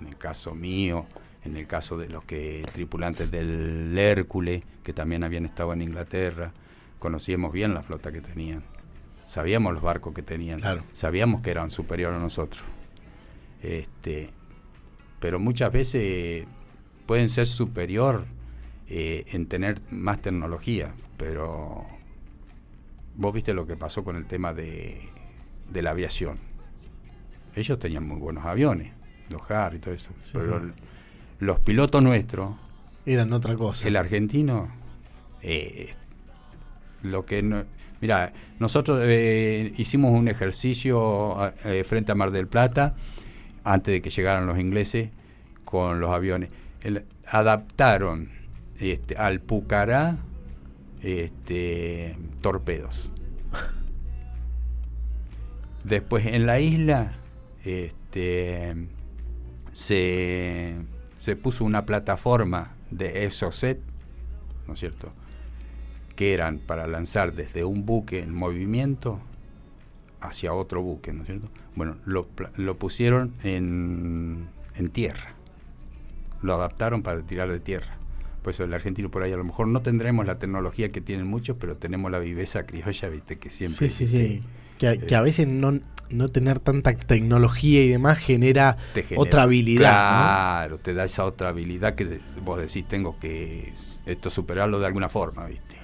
en 0.00 0.06
el 0.06 0.16
caso 0.16 0.54
mío, 0.54 1.06
en 1.44 1.56
el 1.56 1.66
caso 1.66 1.96
de 1.96 2.08
los 2.08 2.24
que 2.24 2.64
tripulantes 2.72 3.30
del 3.30 3.96
Hércules, 3.98 4.62
que 4.82 4.92
también 4.92 5.24
habían 5.24 5.44
estado 5.44 5.72
en 5.72 5.82
Inglaterra, 5.82 6.52
conocíamos 6.98 7.52
bien 7.52 7.74
la 7.74 7.82
flota 7.82 8.12
que 8.12 8.20
tenían. 8.20 8.62
Sabíamos 9.22 9.72
los 9.72 9.82
barcos 9.82 10.14
que 10.14 10.22
tenían, 10.22 10.60
sabíamos 10.92 11.40
que 11.42 11.50
eran 11.50 11.70
superiores 11.70 12.18
a 12.18 12.20
nosotros. 12.20 12.62
Este, 13.62 14.30
pero 15.18 15.40
muchas 15.40 15.72
veces 15.72 16.46
pueden 17.06 17.28
ser 17.28 17.46
superior 17.46 18.26
eh, 18.88 19.24
en 19.28 19.46
tener 19.46 19.80
más 19.90 20.20
tecnología, 20.20 20.94
pero 21.16 21.86
vos 23.16 23.34
viste 23.34 23.54
lo 23.54 23.66
que 23.66 23.76
pasó 23.76 24.04
con 24.04 24.16
el 24.16 24.26
tema 24.26 24.52
de, 24.52 25.00
de 25.70 25.82
la 25.82 25.90
aviación. 25.90 26.38
Ellos 27.54 27.78
tenían 27.78 28.06
muy 28.06 28.18
buenos 28.18 28.44
aviones, 28.44 28.92
los 29.28 29.48
HAR 29.50 29.74
y 29.74 29.78
todo 29.78 29.94
eso, 29.94 30.10
pero 30.32 30.60
los 31.38 31.60
pilotos 31.60 32.02
nuestros... 32.02 32.56
Eran 33.06 33.32
otra 33.32 33.54
cosa. 33.54 33.86
El 33.86 33.96
argentino, 33.96 34.68
eh, 35.42 35.92
lo 37.02 37.24
que 37.24 37.42
no... 37.42 37.64
Mira, 38.00 38.32
nosotros 38.58 39.00
eh, 39.02 39.72
hicimos 39.76 40.18
un 40.18 40.28
ejercicio 40.28 41.52
frente 41.86 42.12
a 42.12 42.14
Mar 42.14 42.32
del 42.32 42.48
Plata, 42.48 42.96
antes 43.62 43.92
de 43.94 44.02
que 44.02 44.10
llegaran 44.10 44.46
los 44.46 44.58
ingleses, 44.58 45.10
con 45.64 46.00
los 46.00 46.10
aviones 46.10 46.50
adaptaron 47.26 48.30
este, 48.78 49.16
al 49.16 49.40
Pucará 49.40 50.18
este, 51.02 52.16
torpedos. 52.40 53.10
Después 55.84 56.26
en 56.26 56.46
la 56.46 56.60
isla 56.60 57.12
este, 57.64 58.88
se, 59.72 60.76
se 61.16 61.36
puso 61.36 61.64
una 61.64 61.84
plataforma 61.84 62.74
de 62.90 63.26
ESOCET, 63.26 63.80
¿no 64.66 64.74
es 64.74 64.80
cierto? 64.80 65.12
Que 66.16 66.32
eran 66.32 66.58
para 66.58 66.86
lanzar 66.86 67.34
desde 67.34 67.64
un 67.64 67.84
buque 67.84 68.20
en 68.20 68.34
movimiento 68.34 69.20
hacia 70.20 70.54
otro 70.54 70.80
buque, 70.80 71.12
¿no 71.12 71.22
es 71.22 71.26
cierto? 71.26 71.50
Bueno, 71.76 71.96
lo, 72.06 72.28
lo 72.56 72.78
pusieron 72.78 73.34
en, 73.42 74.48
en 74.76 74.88
tierra 74.88 75.34
lo 76.44 76.54
adaptaron 76.54 77.02
para 77.02 77.22
tirar 77.22 77.50
de 77.50 77.58
tierra. 77.58 77.96
Por 78.42 78.52
eso 78.52 78.64
el 78.64 78.74
argentino 78.74 79.10
por 79.10 79.22
ahí 79.22 79.32
a 79.32 79.36
lo 79.36 79.44
mejor 79.44 79.66
no 79.66 79.80
tendremos 79.80 80.26
la 80.26 80.38
tecnología 80.38 80.90
que 80.90 81.00
tienen 81.00 81.26
muchos, 81.26 81.56
pero 81.58 81.76
tenemos 81.76 82.10
la 82.10 82.18
viveza 82.18 82.66
criolla, 82.66 83.08
viste, 83.08 83.38
que 83.38 83.48
siempre... 83.48 83.88
Sí, 83.88 84.06
sí, 84.06 84.18
sí. 84.18 84.42
Que, 84.78 85.14
a 85.14 85.22
veces 85.22 85.48
no, 85.48 85.80
no 86.10 86.28
tener 86.28 86.58
tanta 86.58 86.92
tecnología 86.92 87.82
y 87.82 87.88
demás 87.88 88.18
genera, 88.18 88.76
otra 89.16 89.44
habilidad. 89.44 89.90
Claro, 89.90 90.78
te 90.78 90.92
da 90.92 91.04
esa 91.04 91.24
otra 91.24 91.48
habilidad 91.48 91.94
que 91.94 92.20
vos 92.44 92.60
decís, 92.60 92.86
tengo 92.86 93.18
que 93.18 93.72
esto 94.04 94.28
superarlo 94.28 94.78
de 94.78 94.86
alguna 94.86 95.08
forma, 95.08 95.46
viste. 95.46 95.76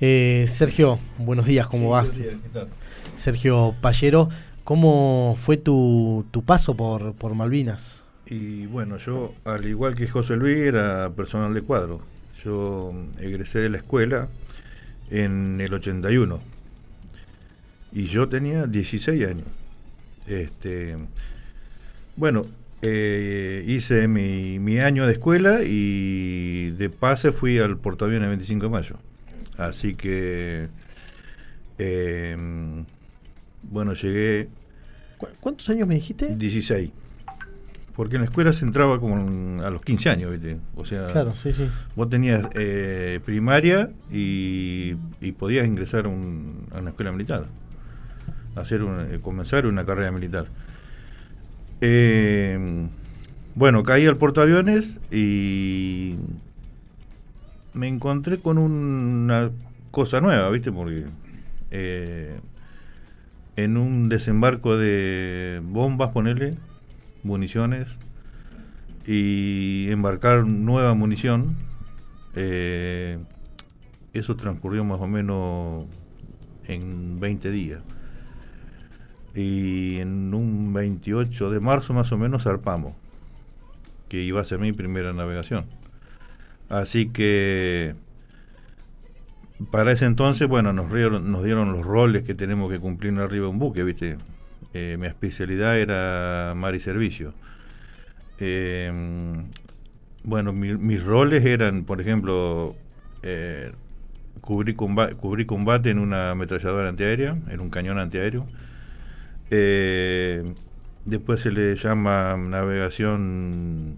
Eh, 0.00 0.44
Sergio, 0.46 1.00
buenos 1.18 1.46
días, 1.46 1.66
¿cómo 1.66 1.88
vas? 1.88 2.20
Sergio 3.16 3.74
Pallero, 3.80 4.28
¿cómo 4.62 5.36
fue 5.36 5.56
tu, 5.56 6.24
tu 6.30 6.44
paso 6.44 6.76
por, 6.76 7.14
por 7.14 7.34
Malvinas? 7.34 8.01
Y 8.32 8.64
bueno, 8.64 8.96
yo, 8.96 9.34
al 9.44 9.66
igual 9.66 9.94
que 9.94 10.08
José 10.08 10.36
Luis, 10.36 10.56
era 10.56 11.10
personal 11.10 11.52
de 11.52 11.60
cuadro. 11.60 12.00
Yo 12.42 12.90
egresé 13.20 13.58
de 13.58 13.68
la 13.68 13.76
escuela 13.76 14.30
en 15.10 15.60
el 15.60 15.74
81. 15.74 16.40
Y 17.92 18.04
yo 18.04 18.30
tenía 18.30 18.66
16 18.66 19.28
años. 19.28 19.46
Este, 20.26 20.96
bueno, 22.16 22.46
eh, 22.80 23.64
hice 23.66 24.08
mi, 24.08 24.78
año 24.78 25.06
de 25.06 25.12
escuela 25.12 25.60
y 25.62 26.70
de 26.70 26.88
pase 26.88 27.32
fui 27.32 27.58
al 27.58 27.76
portaaviones 27.76 28.30
25 28.30 28.64
de 28.64 28.70
mayo. 28.70 28.96
Así 29.58 29.94
que, 29.94 30.68
em, 31.76 32.86
bueno, 33.70 33.92
llegué... 33.92 34.48
¿Cuántos 35.40 35.68
años 35.68 35.86
me 35.86 35.96
dijiste? 35.96 36.34
16. 36.34 37.01
Porque 37.94 38.16
en 38.16 38.22
la 38.22 38.26
escuela 38.26 38.52
se 38.52 38.64
entraba 38.64 38.98
como 38.98 39.62
a 39.62 39.70
los 39.70 39.82
15 39.82 40.10
años, 40.10 40.30
¿viste? 40.30 40.58
O 40.76 40.84
sea, 40.84 41.06
vos 41.94 42.08
tenías 42.08 42.48
eh, 42.54 43.20
primaria 43.24 43.90
y, 44.10 44.94
podías 45.38 45.66
ingresar 45.66 46.06
a 46.06 46.08
una 46.08 46.88
escuela 46.90 47.12
militar, 47.12 47.46
hacer 48.56 48.82
eh, 48.82 49.18
comenzar 49.20 49.66
una 49.66 49.84
carrera 49.84 50.10
militar. 50.10 50.46
Eh, 51.80 52.88
Bueno, 53.54 53.82
caí 53.82 54.06
al 54.06 54.16
portaaviones 54.16 54.98
y 55.10 56.16
me 57.74 57.88
encontré 57.88 58.38
con 58.38 58.56
una 58.56 59.50
cosa 59.90 60.22
nueva, 60.22 60.48
¿viste? 60.48 60.72
Porque 60.72 61.04
eh, 61.70 62.40
en 63.56 63.76
un 63.76 64.08
desembarco 64.08 64.78
de 64.78 65.60
bombas, 65.62 66.10
ponerle, 66.10 66.54
municiones, 67.22 67.88
y 69.06 69.90
embarcar 69.90 70.46
nueva 70.46 70.94
munición, 70.94 71.56
eh, 72.34 73.18
eso 74.12 74.36
transcurrió 74.36 74.84
más 74.84 75.00
o 75.00 75.06
menos 75.06 75.86
en 76.66 77.18
20 77.18 77.50
días. 77.50 77.82
Y 79.34 79.98
en 79.98 80.34
un 80.34 80.72
28 80.72 81.50
de 81.50 81.60
marzo 81.60 81.94
más 81.94 82.12
o 82.12 82.18
menos 82.18 82.44
zarpamos, 82.44 82.94
que 84.08 84.22
iba 84.22 84.40
a 84.40 84.44
ser 84.44 84.58
mi 84.58 84.72
primera 84.72 85.12
navegación. 85.12 85.66
Así 86.68 87.08
que 87.08 87.94
para 89.70 89.92
ese 89.92 90.06
entonces, 90.06 90.48
bueno, 90.48 90.72
nos, 90.72 90.90
nos 91.22 91.44
dieron 91.44 91.72
los 91.72 91.84
roles 91.84 92.22
que 92.22 92.34
tenemos 92.34 92.70
que 92.70 92.78
cumplir 92.78 93.18
arriba 93.18 93.46
de 93.46 93.50
un 93.50 93.58
buque, 93.58 93.82
¿viste? 93.84 94.18
Eh, 94.74 94.96
mi 94.98 95.06
especialidad 95.06 95.78
era 95.78 96.54
mar 96.56 96.74
y 96.74 96.80
servicio. 96.80 97.34
Eh, 98.38 98.92
bueno, 100.24 100.52
mis 100.52 101.02
roles 101.04 101.44
eran, 101.44 101.84
por 101.84 102.00
ejemplo, 102.00 102.74
eh, 103.22 103.72
cubrir, 104.40 104.76
combate, 104.76 105.14
cubrir 105.16 105.46
combate 105.46 105.90
en 105.90 105.98
una 105.98 106.30
ametralladora 106.30 106.88
antiaérea, 106.88 107.36
en 107.48 107.60
un 107.60 107.70
cañón 107.70 107.98
antiaéreo. 107.98 108.46
Eh, 109.50 110.54
después 111.04 111.40
se 111.40 111.50
le 111.50 111.74
llama 111.76 112.36
navegación, 112.36 113.96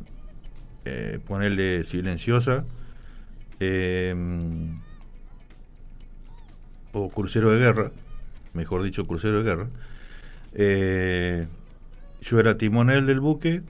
eh, 0.84 1.18
ponerle 1.26 1.84
silenciosa, 1.84 2.64
eh, 3.60 4.14
o 6.92 7.10
crucero 7.10 7.50
de 7.50 7.58
guerra, 7.58 7.90
mejor 8.52 8.82
dicho, 8.82 9.06
crucero 9.06 9.38
de 9.38 9.44
guerra. 9.44 9.66
Yo 10.57 12.40
era 12.40 12.57
timonel 12.57 13.07
del 13.07 13.21
buque, 13.21 13.62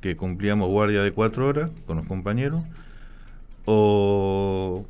que 0.00 0.16
cumplíamos 0.16 0.68
guardia 0.68 1.02
de 1.02 1.12
cuatro 1.12 1.46
horas 1.46 1.70
con 1.86 1.96
los 1.96 2.06
compañeros, 2.06 2.62
o 3.64 4.86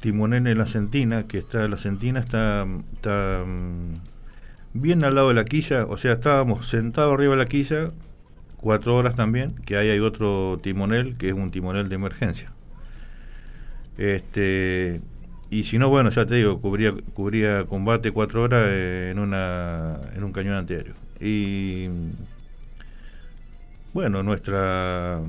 timonel 0.00 0.46
en 0.46 0.58
la 0.58 0.66
Sentina, 0.66 1.26
que 1.26 1.38
está 1.38 1.68
la 1.68 1.76
Sentina 1.76 2.20
está, 2.20 2.66
está 2.94 3.44
mm, 3.46 3.94
bien 4.74 5.04
al 5.04 5.14
lado 5.14 5.28
de 5.28 5.34
la 5.34 5.44
quilla, 5.44 5.84
o 5.86 5.96
sea, 5.96 6.12
estábamos 6.14 6.68
sentados 6.68 7.14
arriba 7.14 7.32
de 7.32 7.38
la 7.38 7.46
quilla, 7.46 7.90
cuatro 8.56 8.96
horas 8.96 9.14
también, 9.14 9.54
que 9.66 9.76
ahí 9.76 9.90
hay 9.90 10.00
otro 10.00 10.58
timonel, 10.62 11.16
que 11.16 11.28
es 11.28 11.34
un 11.34 11.50
timonel 11.50 11.88
de 11.88 11.94
emergencia. 11.96 12.52
Este, 13.98 15.00
y 15.50 15.64
si 15.64 15.78
no, 15.78 15.88
bueno, 15.88 16.10
ya 16.10 16.26
te 16.26 16.36
digo, 16.36 16.60
cubría, 16.60 16.92
cubría 17.12 17.64
combate 17.64 18.12
cuatro 18.12 18.42
horas 18.42 18.68
en, 18.70 19.18
una, 19.18 19.98
en 20.14 20.24
un 20.24 20.32
cañón 20.32 20.54
antiaéreo. 20.54 20.94
Y 21.20 21.88
bueno, 23.92 24.22
nuestra 24.22 25.20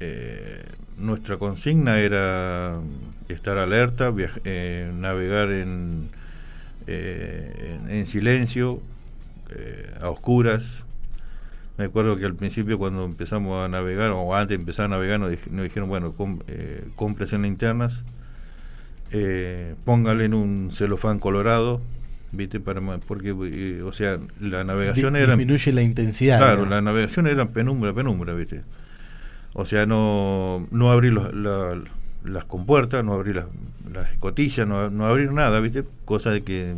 eh, 0.00 0.62
nuestra 0.98 1.38
consigna 1.38 1.98
era 1.98 2.78
estar 3.28 3.58
alerta, 3.58 4.12
eh, 4.44 4.92
navegar 4.94 5.50
en, 5.50 6.10
eh, 6.86 7.80
en, 7.88 8.06
silencio, 8.06 8.82
a 10.00 10.10
oscuras. 10.10 10.84
Me 11.78 11.86
acuerdo 11.86 12.16
que 12.16 12.26
al 12.26 12.34
principio 12.34 12.78
cuando 12.78 13.04
empezamos 13.04 13.64
a 13.64 13.68
navegar, 13.68 14.10
o 14.10 14.34
antes 14.34 14.50
de 14.50 14.54
empezar 14.56 14.86
a 14.86 14.88
navegar, 14.88 15.18
nos, 15.20 15.30
dijeron, 15.30 15.88
bueno, 15.88 16.12
com, 16.12 16.38
en 16.46 17.44
linternas, 19.14 19.76
póngale 19.84 20.24
en 20.24 20.34
un 20.34 20.70
celofán 20.70 21.18
colorado, 21.18 21.80
¿viste? 22.32 22.60
Para, 22.60 22.80
porque, 22.98 23.32
o 23.82 23.92
sea, 23.92 24.18
la 24.40 24.64
navegación 24.64 25.16
era... 25.16 25.36
Disminuye 25.36 25.72
la 25.72 25.82
intensidad. 25.82 26.38
Claro, 26.38 26.66
la 26.66 26.80
navegación 26.80 27.26
era 27.26 27.48
penumbra, 27.48 27.92
penumbra, 27.92 28.34
¿viste? 28.34 28.62
O 29.54 29.64
sea, 29.64 29.86
no, 29.86 30.66
no 30.70 30.90
abrir 30.90 31.12
las 31.12 32.44
compuertas, 32.46 33.04
no 33.04 33.14
abrir 33.14 33.44
las, 33.92 34.10
escotillas, 34.10 34.66
no, 34.66 34.90
no, 34.90 35.06
abrir 35.06 35.32
nada, 35.32 35.60
¿viste? 35.60 35.84
Cosa 36.04 36.30
de 36.30 36.42
que 36.42 36.74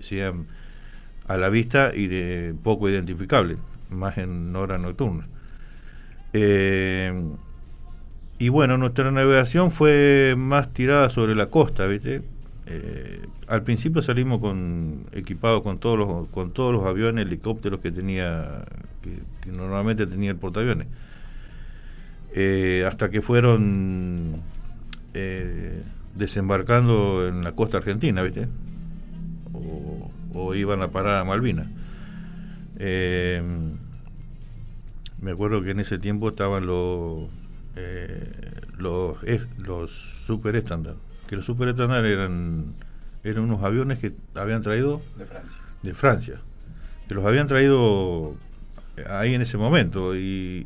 sean 0.00 0.46
a 1.26 1.36
la 1.36 1.48
vista 1.48 1.92
y 1.94 2.06
de 2.06 2.54
poco 2.62 2.88
identificable, 2.88 3.56
más 3.90 4.18
en 4.18 4.54
hora 4.54 4.78
nocturna. 4.78 5.26
Eh, 6.32 7.14
y 8.38 8.50
bueno, 8.50 8.76
nuestra 8.76 9.10
navegación 9.10 9.70
fue 9.70 10.34
más 10.36 10.72
tirada 10.72 11.08
sobre 11.08 11.34
la 11.34 11.46
costa, 11.46 11.86
¿viste? 11.86 12.22
Eh, 12.66 13.26
al 13.46 13.62
principio 13.62 14.02
salimos 14.02 14.40
con 14.40 15.06
equipados 15.12 15.62
con 15.62 15.78
todos 15.78 15.96
los 15.98 16.28
con 16.28 16.50
todos 16.50 16.74
los 16.74 16.84
aviones, 16.84 17.24
helicópteros 17.26 17.80
que 17.80 17.92
tenía 17.92 18.64
que 19.40 19.52
normalmente 19.52 20.06
tenía 20.06 20.30
el 20.32 20.36
portaaviones. 20.36 20.88
Eh, 22.34 22.84
hasta 22.86 23.08
que 23.10 23.22
fueron 23.22 24.42
eh, 25.14 25.82
desembarcando 26.14 27.26
en 27.26 27.42
la 27.42 27.52
costa 27.52 27.78
argentina, 27.78 28.22
¿viste? 28.22 28.48
O, 30.34 30.54
iban 30.54 30.82
a 30.82 30.88
parar 30.88 31.20
a 31.20 31.24
Malvinas. 31.24 31.66
Me 35.18 35.30
acuerdo 35.30 35.62
que 35.62 35.70
en 35.70 35.80
ese 35.80 35.98
tiempo 35.98 36.28
estaban 36.28 36.66
los 36.66 37.30
los, 38.78 39.18
los 39.58 39.90
super 39.90 40.56
estándar, 40.56 40.96
que 41.28 41.36
los 41.36 41.44
super 41.44 41.68
estándar 41.68 42.04
eran 42.04 42.74
eran 43.26 43.42
unos 43.42 43.62
aviones 43.64 43.98
que 43.98 44.14
habían 44.36 44.62
traído 44.62 45.02
de 45.18 45.26
Francia, 45.26 45.58
de 45.82 45.94
Francia. 45.94 46.40
Que 47.08 47.14
los 47.14 47.24
habían 47.24 47.48
traído 47.48 48.36
ahí 49.10 49.34
en 49.34 49.42
ese 49.42 49.58
momento. 49.58 50.14
Y, 50.14 50.62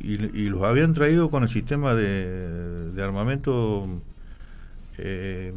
los 0.47 0.61
habían 0.63 0.93
traído 0.93 1.31
con 1.31 1.41
el 1.43 1.49
sistema 1.49 1.95
de, 1.95 3.01
armamento 3.01 3.87
eh, 4.99 5.53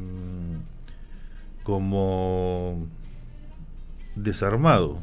como 1.63 2.87
desarmado. 4.17 5.01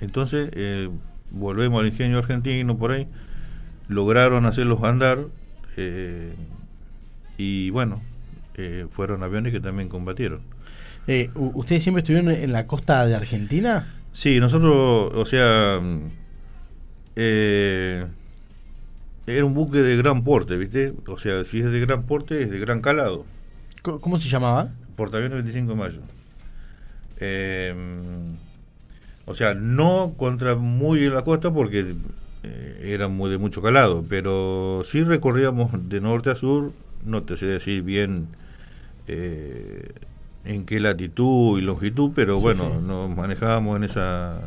Entonces, 0.00 0.48
eh, 0.52 0.88
volvemos 1.30 1.80
al 1.80 1.88
ingenio 1.88 2.18
argentino 2.18 2.78
por 2.78 2.92
ahí, 2.92 3.06
lograron 3.88 4.46
hacerlos 4.46 4.82
andar 4.82 5.26
eh, 5.76 6.34
y 7.36 7.70
bueno, 7.70 8.02
fueron 8.92 9.22
aviones 9.22 9.52
que 9.52 9.60
también 9.60 9.88
combatieron. 9.88 10.40
¿Ustedes 11.34 11.82
siempre 11.82 12.00
estuvieron 12.00 12.30
en 12.30 12.52
la 12.52 12.66
costa 12.66 13.04
de 13.06 13.14
Argentina? 13.14 13.86
Sí, 14.12 14.38
nosotros, 14.38 15.12
o 15.12 15.26
sea, 15.26 15.80
eh, 17.16 18.06
era 19.26 19.44
un 19.44 19.54
buque 19.54 19.82
de 19.82 19.96
gran 19.96 20.22
porte, 20.22 20.56
¿viste? 20.56 20.94
O 21.08 21.18
sea, 21.18 21.44
si 21.44 21.60
es 21.60 21.70
de 21.70 21.80
gran 21.80 22.04
porte, 22.04 22.42
es 22.42 22.50
de 22.50 22.58
gran 22.58 22.80
calado. 22.80 23.24
¿Cómo 23.82 24.16
se 24.18 24.28
llamaba? 24.28 24.70
Portaaviones 24.96 25.42
25 25.42 25.72
de 25.72 25.76
mayo. 25.76 26.00
Eh, 27.18 27.74
o 29.26 29.34
sea, 29.34 29.54
no 29.54 30.14
contra 30.16 30.56
muy 30.56 31.04
en 31.04 31.14
la 31.14 31.22
costa 31.22 31.52
porque 31.52 31.94
eh, 32.44 32.92
era 32.92 33.08
muy 33.08 33.30
de 33.30 33.38
mucho 33.38 33.62
calado, 33.62 34.04
pero 34.08 34.82
sí 34.84 35.02
recorríamos 35.02 35.88
de 35.88 36.00
norte 36.00 36.30
a 36.30 36.36
sur, 36.36 36.72
no 37.04 37.22
te 37.22 37.36
sé 37.36 37.46
decir 37.46 37.82
bien 37.82 38.28
eh, 39.08 39.92
en 40.44 40.66
qué 40.66 40.78
latitud 40.78 41.58
y 41.58 41.62
longitud, 41.62 42.12
pero 42.14 42.38
bueno, 42.40 42.80
nos 42.80 43.08
manejábamos 43.14 43.78
en 43.78 43.84
esa 43.84 44.40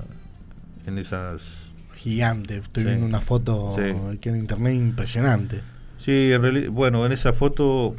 en 0.86 0.99
esas 0.99 1.71
gigante. 1.95 2.57
Estoy 2.57 2.83
viendo 2.83 3.05
una 3.05 3.19
foto 3.19 3.75
que 4.21 4.29
en 4.29 4.36
internet 4.36 4.73
impresionante. 4.75 5.62
Sí, 5.98 6.31
bueno, 6.69 7.04
en 7.06 7.12
esa 7.12 7.33
foto 7.33 7.95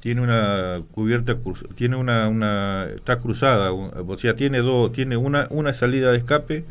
tiene 0.00 0.20
una 0.20 0.82
cubierta, 0.92 1.38
tiene 1.74 1.96
una, 1.96 2.28
una 2.28 2.88
está 2.94 3.18
cruzada, 3.18 3.72
o 3.72 4.16
sea, 4.18 4.36
tiene 4.36 4.58
dos, 4.58 4.92
tiene 4.92 5.16
una, 5.16 5.46
una 5.50 5.72
salida 5.72 6.10
de 6.10 6.18
escape 6.18 6.64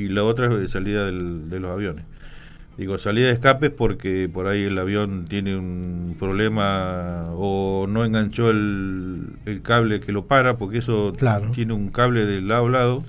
y 0.00 0.08
la 0.08 0.24
otra 0.24 0.52
es 0.62 0.70
salida 0.70 1.06
de 1.06 1.60
los 1.60 1.70
aviones. 1.70 2.04
Digo, 2.78 2.96
salida 2.96 3.26
de 3.26 3.32
escape 3.34 3.68
porque 3.70 4.30
por 4.32 4.46
ahí 4.46 4.62
el 4.64 4.78
avión 4.78 5.26
tiene 5.28 5.56
un 5.56 6.16
problema 6.18 7.26
o 7.34 7.86
no 7.86 8.04
enganchó 8.04 8.48
el, 8.50 9.34
el 9.44 9.60
cable 9.60 10.00
que 10.00 10.12
lo 10.12 10.26
para, 10.26 10.54
porque 10.54 10.78
eso 10.78 11.12
tiene 11.52 11.74
un 11.74 11.90
cable 11.90 12.24
del 12.24 12.48
lado 12.48 12.66
a 12.66 12.70
lado 12.70 13.02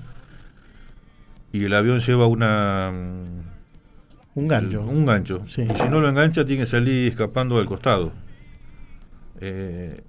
y 1.52 1.64
el 1.64 1.74
avión 1.74 2.00
lleva 2.00 2.26
una 2.26 2.92
un 4.34 4.48
gancho. 4.48 4.82
un 4.82 5.06
gancho. 5.06 5.42
Y 5.46 5.50
si 5.50 5.88
no 5.90 6.00
lo 6.00 6.08
engancha 6.08 6.44
tiene 6.44 6.64
que 6.64 6.66
salir 6.66 7.08
escapando 7.08 7.56
del 7.58 7.66
costado. 7.66 8.12
Eh, 9.40 10.02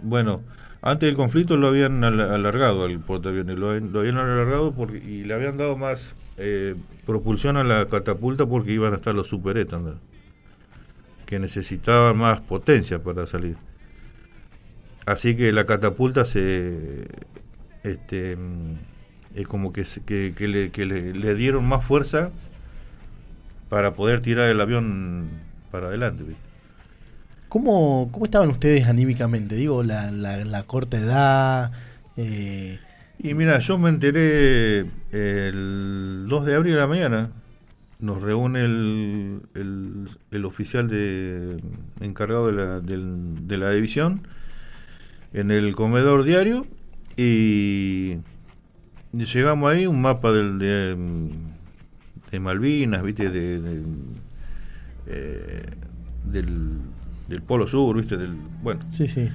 Bueno, 0.00 0.42
antes 0.86 1.06
del 1.06 1.16
conflicto 1.16 1.56
lo 1.56 1.68
habían 1.68 2.04
alargado 2.04 2.84
al 2.84 3.00
portaaviones, 3.00 3.56
lo, 3.56 3.80
lo 3.80 4.00
habían 4.00 4.18
alargado 4.18 4.74
porque, 4.74 4.98
y 4.98 5.24
le 5.24 5.32
habían 5.32 5.56
dado 5.56 5.78
más 5.78 6.14
eh, 6.36 6.74
propulsión 7.06 7.56
a 7.56 7.64
la 7.64 7.86
catapulta 7.88 8.44
porque 8.44 8.72
iban 8.72 8.92
a 8.92 8.96
estar 8.96 9.14
los 9.14 9.26
super 9.26 9.56
estándar, 9.56 9.94
que 11.24 11.38
necesitaban 11.38 12.18
más 12.18 12.42
potencia 12.42 13.02
para 13.02 13.26
salir. 13.26 13.56
Así 15.06 15.34
que 15.34 15.52
la 15.52 15.64
catapulta 15.64 16.26
se. 16.26 17.06
Este, 17.82 18.36
mm, 18.36 18.74
es 19.36 19.46
como 19.46 19.72
que, 19.72 19.84
que 20.04 20.46
le, 20.46 21.34
dieron 21.34 21.66
más 21.66 21.86
fuerza 21.86 22.30
para 23.70 23.94
poder 23.94 24.20
tirar 24.20 24.50
el 24.50 24.60
avión 24.60 25.30
para 25.70 25.86
adelante. 25.86 26.24
¿Cómo, 27.54 28.08
¿Cómo 28.10 28.24
estaban 28.24 28.48
ustedes 28.48 28.88
anímicamente? 28.88 29.54
Digo, 29.54 29.84
la, 29.84 30.64
corta 30.66 30.98
edad. 30.98 31.70
Eh, 32.16 32.80
y 33.20 33.34
mira, 33.34 33.60
yo 33.60 33.78
me 33.78 33.90
enteré 33.90 34.80
el 35.12 36.26
2 36.28 36.46
de 36.46 36.54
abril 36.56 36.72
de 36.72 36.80
la 36.80 36.88
mañana. 36.88 37.30
Nos 38.00 38.22
reúne 38.22 38.64
el, 38.64 39.42
el, 40.32 40.44
oficial 40.44 40.88
de, 40.88 41.58
encargado 42.00 42.48
de 42.48 42.52
la, 42.54 42.80
de 42.80 43.56
la 43.56 43.70
división 43.70 44.26
en 45.32 45.52
el 45.52 45.76
comedor 45.76 46.24
diario 46.24 46.66
y 47.16 48.16
llegamos 49.12 49.72
ahí, 49.72 49.86
un 49.86 50.02
mapa 50.02 50.32
del, 50.32 50.58
de, 50.58 51.30
de 52.32 52.40
Malvinas, 52.40 53.04
¿viste? 53.04 53.30
De, 53.30 53.80
eh, 55.06 55.66
del 56.24 56.93
del 57.28 57.42
Polo 57.42 57.66
Sur, 57.66 57.96
¿viste? 57.96 58.16
Del, 58.16 58.36
bueno. 58.62 58.80
Sí, 58.92 59.06
sí. 59.06 59.28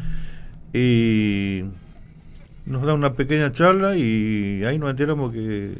Y 0.74 1.64
nos 2.66 2.86
da 2.86 2.94
una 2.94 3.14
pequeña 3.14 3.52
charla 3.52 3.96
y 3.96 4.64
ahí 4.66 4.78
nos 4.78 4.92
enteramos 4.92 5.32
que, 5.34 5.76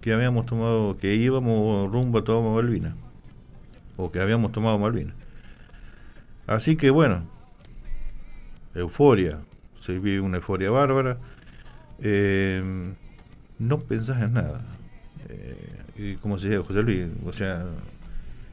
que 0.00 0.12
habíamos 0.12 0.46
tomado, 0.46 0.96
que 0.96 1.14
íbamos 1.14 1.90
rumbo 1.92 2.18
a 2.18 2.24
tomar 2.24 2.62
Malvinas. 2.62 2.94
O 3.96 4.12
que 4.12 4.20
habíamos 4.20 4.52
tomado 4.52 4.78
Malvinas. 4.78 5.14
Así 6.46 6.76
que 6.76 6.90
bueno, 6.90 7.24
euforia, 8.74 9.40
se 9.78 9.98
vive 9.98 10.20
una 10.20 10.36
euforia 10.36 10.70
bárbara. 10.70 11.18
Eh, 12.00 12.94
no 13.58 13.80
pensás 13.80 14.22
en 14.22 14.34
nada. 14.34 14.64
Eh, 15.28 16.16
como 16.22 16.38
se 16.38 16.48
dice 16.48 16.62
José 16.62 16.82
Luis, 16.82 17.08
o 17.26 17.32
sea, 17.32 17.66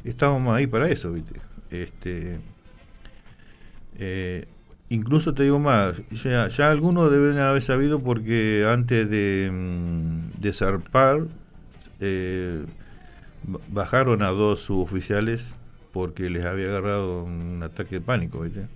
estábamos 0.03 0.55
ahí 0.55 0.65
para 0.65 0.89
eso, 0.89 1.13
¿viste? 1.13 1.39
Este, 1.69 2.39
eh, 3.97 4.47
incluso 4.89 5.33
te 5.33 5.43
digo 5.43 5.59
más, 5.59 6.01
ya, 6.11 6.47
ya, 6.47 6.71
algunos 6.71 7.11
deben 7.11 7.37
haber 7.37 7.61
sabido 7.61 7.99
porque 7.99 8.65
antes 8.69 9.09
de, 9.09 9.49
mm, 9.51 10.39
de 10.39 10.53
zarpar 10.53 11.21
eh, 11.99 12.65
bajaron 13.69 14.21
a 14.21 14.29
dos 14.29 14.61
suboficiales 14.61 15.55
porque 15.91 16.29
les 16.29 16.45
había 16.45 16.67
agarrado 16.67 17.23
un 17.23 17.61
ataque 17.63 17.95
de 17.95 18.01
pánico, 18.01 18.41
¿viste? 18.41 18.67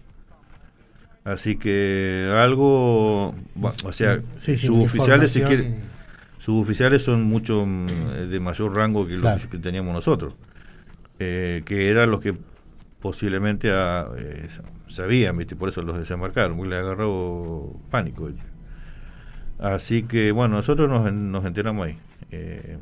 Así 1.25 1.57
que 1.57 2.31
algo, 2.33 3.35
o 3.83 3.91
sea, 3.91 4.19
suboficiales 4.37 5.37
suboficiales 6.37 7.03
son 7.03 7.23
mucho 7.23 7.65
mm, 7.65 8.29
de 8.29 8.39
mayor 8.39 8.73
rango 8.73 9.05
que 9.05 9.17
los 9.17 9.47
que 9.47 9.57
teníamos 9.57 9.93
nosotros, 9.93 10.35
eh, 11.19 11.61
que 11.65 11.89
eran 11.89 12.09
los 12.09 12.21
que 12.21 12.35
posiblemente 13.01 13.71
a, 13.71 14.07
eh, 14.17 14.47
sabían, 14.87 15.37
¿viste? 15.37 15.55
por 15.55 15.69
eso 15.69 15.81
los 15.81 15.97
desembarcaron, 15.97 16.57
porque 16.57 16.71
le 16.71 16.75
agarró 16.77 17.73
pánico. 17.89 18.29
Así 19.57 20.03
que 20.03 20.31
bueno, 20.31 20.57
nosotros 20.57 20.89
nos, 20.89 21.11
nos 21.11 21.45
enteramos 21.45 21.87
ahí. 21.87 21.97
Eh, 22.31 22.77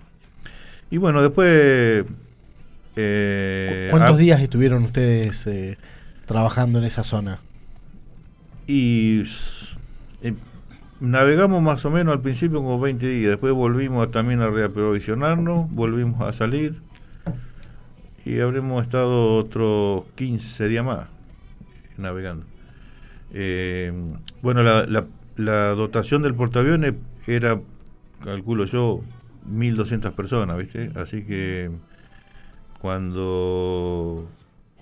y 0.89 0.97
bueno, 0.97 1.22
después... 1.22 2.05
Eh, 2.95 3.88
¿Cuántos 3.91 4.18
días 4.18 4.41
estuvieron 4.41 4.84
ustedes 4.84 5.47
trabajando 6.26 6.80
en 6.80 6.86
esa 6.86 7.03
zona? 7.03 7.39
Y 8.65 9.24
navegamos 10.99 11.61
más 11.61 11.86
o 11.86 11.91
menos 11.91 12.13
al 12.13 12.22
principio 12.22 12.57
como 12.57 12.80
20 12.80 13.07
días, 13.07 13.30
después 13.30 13.53
volvimos 13.53 14.09
también 14.11 14.41
a 14.41 14.49
reaprovisionarnos, 14.49 15.72
volvimos 15.72 16.22
a 16.22 16.34
salir 16.34 16.82
y 18.26 18.39
habremos 18.39 18.84
estado 18.84 19.36
otros 19.38 20.03
15 20.15 20.68
días 20.68 20.86
más 20.86 21.07
navegando. 21.97 22.45
Eh, 23.34 23.91
bueno, 24.41 24.63
la, 24.63 25.05
la, 25.36 25.70
dotación 25.76 26.22
del 26.22 26.36
portaaviones 26.36 26.93
era, 27.26 27.59
calculo 28.24 28.65
yo, 28.65 29.01
1.200 29.49 30.11
personas, 30.13 30.57
¿viste? 30.57 30.91
Así 30.95 31.24
que 31.24 31.70
cuando, 32.80 34.28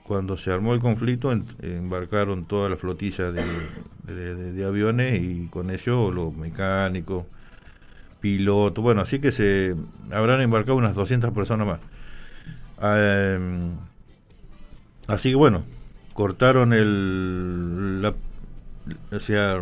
cuando 0.03 0.38
se 0.38 0.51
armó 0.51 0.73
el 0.73 0.79
conflicto 0.79 1.31
embarcaron 1.61 2.45
toda 2.45 2.69
la 2.69 2.77
flotilla 2.77 3.31
de, 3.31 3.43
de, 4.53 4.65
aviones 4.65 5.21
y 5.21 5.47
con 5.47 5.69
ello 5.69 6.11
los 6.11 6.36
mecánicos, 6.36 7.25
pilotos, 8.19 8.83
bueno, 8.83 9.01
así 9.01 9.19
que 9.19 9.31
se 9.31 9.75
habrán 10.11 10.41
embarcado 10.41 10.77
unas 10.77 10.95
200 10.95 11.31
personas 11.31 11.67
más. 11.67 11.79
Em, 12.82 13.78
así 15.07 15.30
que 15.30 15.36
bueno, 15.36 15.63
cortaron 16.13 16.73
el. 16.73 18.13
o 19.11 19.19
sea, 19.19 19.61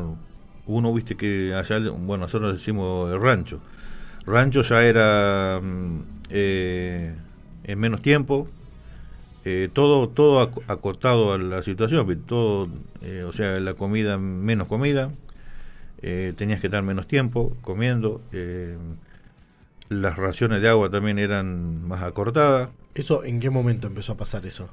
uno 0.65 0.93
viste 0.93 1.15
que 1.15 1.53
allá, 1.53 1.79
bueno, 1.79 2.23
nosotros 2.25 2.53
decimos 2.53 3.11
el 3.11 3.21
rancho. 3.21 3.59
Rancho 4.25 4.61
ya 4.61 4.83
era 4.83 5.59
mm, 5.61 6.01
eh, 6.29 7.15
en 7.65 7.79
menos 7.79 8.01
tiempo, 8.01 8.47
eh, 9.45 9.69
todo 9.73 10.09
todo 10.09 10.41
acotado 10.67 11.33
a 11.33 11.37
la 11.37 11.61
situación, 11.63 12.23
todo, 12.25 12.69
eh, 13.01 13.23
o 13.27 13.33
sea, 13.33 13.59
la 13.59 13.73
comida, 13.73 14.17
menos 14.17 14.67
comida, 14.67 15.11
tenías 16.01 16.59
que 16.59 16.67
estar 16.67 16.83
menos 16.83 17.07
tiempo 17.07 17.55
comiendo, 17.61 18.21
las 19.89 20.17
raciones 20.17 20.61
de 20.61 20.69
agua 20.69 20.89
también 20.89 21.19
eran 21.19 21.87
más 21.87 22.03
acortadas. 22.03 22.69
¿Eso 22.95 23.23
en 23.23 23.39
qué 23.39 23.49
momento 23.49 23.87
empezó 23.87 24.13
a 24.13 24.17
pasar 24.17 24.45
eso? 24.45 24.69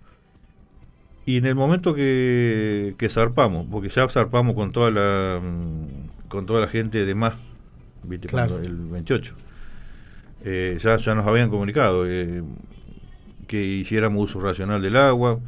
Y 1.27 1.37
en 1.37 1.47
el 1.47 1.55
momento 1.55 1.95
que, 1.95 2.95
que 2.99 3.09
zarpamos, 3.09 3.67
porque 3.71 3.89
ya 3.89 4.09
zarpamos 4.09 4.55
con 4.55 4.73
toda 4.73 4.91
la 4.91 5.41
mm, 5.41 6.29
con 6.29 6.47
toda 6.47 6.61
la 6.61 6.69
gente 6.69 7.05
de 7.05 7.15
más, 7.15 7.35
¿viste? 8.05 8.29
el 8.37 8.77
28. 8.77 9.35
Eh, 10.43 10.79
ya, 10.81 10.97
ya 10.97 11.15
nos 11.15 11.27
habían 11.27 11.51
comunicado 11.51 12.07
eh, 12.07 12.43
que 13.47 13.63
hiciéramos 13.63 14.31
uso 14.31 14.41
racional 14.41 14.81
del 14.81 14.97
agua, 14.97 15.41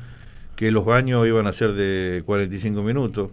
que 0.57 0.71
los 0.71 0.85
baños 0.85 1.27
iban 1.27 1.47
a 1.47 1.53
ser 1.53 1.73
de 1.73 2.23
45 2.27 2.83
minutos. 2.83 3.31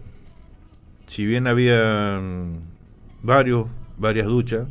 Si 1.06 1.26
bien 1.26 1.46
había 1.46 2.20
varios, 3.22 3.66
varias 3.98 4.26
duchas, 4.26 4.68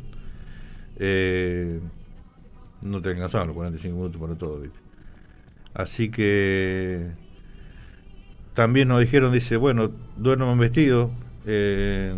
eh, 0.99 1.79
no 2.81 3.01
te 3.01 3.09
alcanzaban 3.09 3.47
los 3.47 3.55
45 3.55 3.95
minutos 3.95 4.21
para 4.21 4.37
todo, 4.37 4.59
¿viste? 4.61 4.79
Así 5.73 6.09
que 6.09 7.11
también 8.53 8.87
nos 8.87 8.99
dijeron, 8.99 9.31
dice, 9.31 9.57
bueno, 9.57 9.91
duerman 10.17 10.57
vestido 10.57 11.11
eh, 11.45 12.13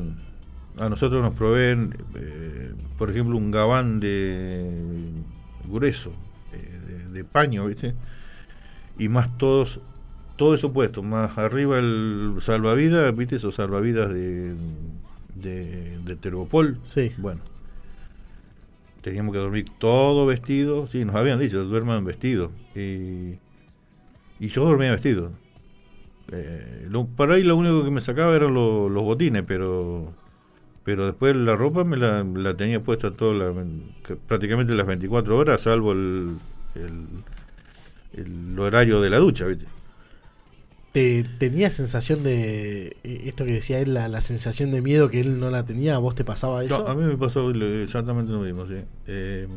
a 0.77 0.89
nosotros 0.89 1.21
nos 1.21 1.35
proveen, 1.35 1.95
eh, 2.15 2.73
por 2.97 3.09
ejemplo, 3.09 3.37
un 3.37 3.51
gabán 3.51 3.99
de 3.99 4.69
grueso, 5.67 6.11
eh, 6.53 7.07
de, 7.13 7.23
paño, 7.23 7.65
¿viste? 7.65 7.93
Y 8.97 9.07
más 9.09 9.37
todos, 9.37 9.79
todo 10.37 10.55
eso 10.55 10.73
puesto, 10.73 11.03
más 11.03 11.37
arriba 11.37 11.79
el 11.79 12.37
salvavidas, 12.41 13.15
¿viste? 13.15 13.35
Esos 13.35 13.55
salvavidas 13.55 14.09
de, 14.09 14.55
de, 15.35 15.99
de 16.03 16.15
Tergopol. 16.15 16.79
Sí. 16.83 17.11
Bueno, 17.17 17.41
teníamos 19.01 19.33
que 19.33 19.39
dormir 19.39 19.65
todo 19.77 20.25
vestido, 20.25 20.87
sí, 20.87 21.05
nos 21.05 21.15
habían 21.15 21.39
dicho, 21.39 21.63
duerman 21.63 22.05
vestido. 22.05 22.51
Y, 22.75 23.37
y 24.39 24.47
yo 24.47 24.65
dormía 24.65 24.91
vestido. 24.91 25.31
Eh, 26.31 26.87
lo, 26.89 27.05
para 27.05 27.35
ahí 27.35 27.43
lo 27.43 27.55
único 27.57 27.83
que 27.83 27.91
me 27.91 28.01
sacaba 28.01 28.35
eran 28.35 28.53
los 28.53 29.03
botines, 29.03 29.43
pero 29.45 30.13
pero 30.83 31.05
después 31.05 31.35
la 31.35 31.55
ropa 31.55 31.83
me 31.83 31.97
la, 31.97 32.55
tenía 32.55 32.79
puesta 32.79 33.11
todo 33.11 33.53
prácticamente 34.27 34.73
las 34.73 34.87
24 34.87 35.37
horas, 35.37 35.61
salvo 35.61 35.91
el, 35.91 36.37
el, 38.13 38.59
horario 38.59 38.99
de 38.99 39.09
la 39.09 39.19
ducha, 39.19 39.45
¿viste? 39.45 39.67
¿Te, 40.91 41.23
¿Tenía 41.23 41.69
sensación 41.69 42.21
de 42.21 42.97
eh, 43.03 43.21
esto 43.25 43.45
que 43.45 43.53
decía 43.53 43.79
él, 43.79 43.93
la, 43.93 44.21
sensación 44.21 44.71
de 44.71 44.81
miedo 44.81 45.09
que 45.09 45.21
él 45.21 45.39
no 45.39 45.49
la 45.49 45.63
tenía? 45.63 45.95
¿A 45.95 45.99
vos 45.99 46.15
te 46.15 46.25
pasaba 46.25 46.63
eso? 46.63 46.85
a 46.85 46.93
mí 46.93 47.03
me 47.05 47.17
pasó 47.17 47.49
exactamente 47.49 48.33
lo 48.33 48.39
mismo, 48.39 48.67
sí. 48.67 48.75
Eh, 49.07 49.47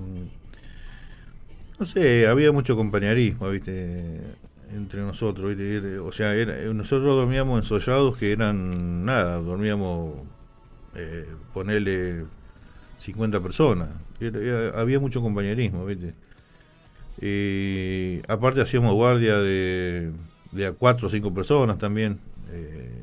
no 1.79 1.87
sé, 1.87 2.29
había 2.29 2.53
mucho 2.53 2.77
compañerismo, 2.77 3.51
¿viste? 3.51 4.21
entre 4.73 5.03
nosotros. 5.03 5.57
O 6.03 6.13
sea, 6.13 6.35
nosotros 6.73 7.17
dormíamos 7.17 7.63
ensollados 7.63 8.17
que 8.17 8.31
eran 8.31 9.05
nada, 9.05 9.41
dormíamos, 9.41 10.15
eh, 10.95 11.27
ponerle 11.53 12.27
50 12.99 13.41
personas. 13.41 13.89
había 14.75 15.01
mucho 15.01 15.21
compañerismo, 15.21 15.85
¿viste? 15.85 16.15
aparte 18.29 18.61
hacíamos 18.61 18.95
guardia 18.95 19.39
de, 19.39 20.13
de 20.55 20.67
a 20.67 20.73
cuatro 20.73 21.09
o 21.09 21.11
cinco 21.11 21.33
personas 21.33 21.79
también. 21.79 22.19
Eh, 22.51 23.03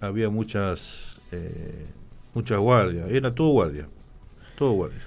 había 0.00 0.30
muchas 0.30 1.20
eh, 1.32 1.86
muchas 2.34 2.58
guardias. 2.58 3.10
Era 3.10 3.34
todo 3.34 3.50
guardia. 3.50 3.88
Todo 4.56 4.72
guardia. 4.72 5.00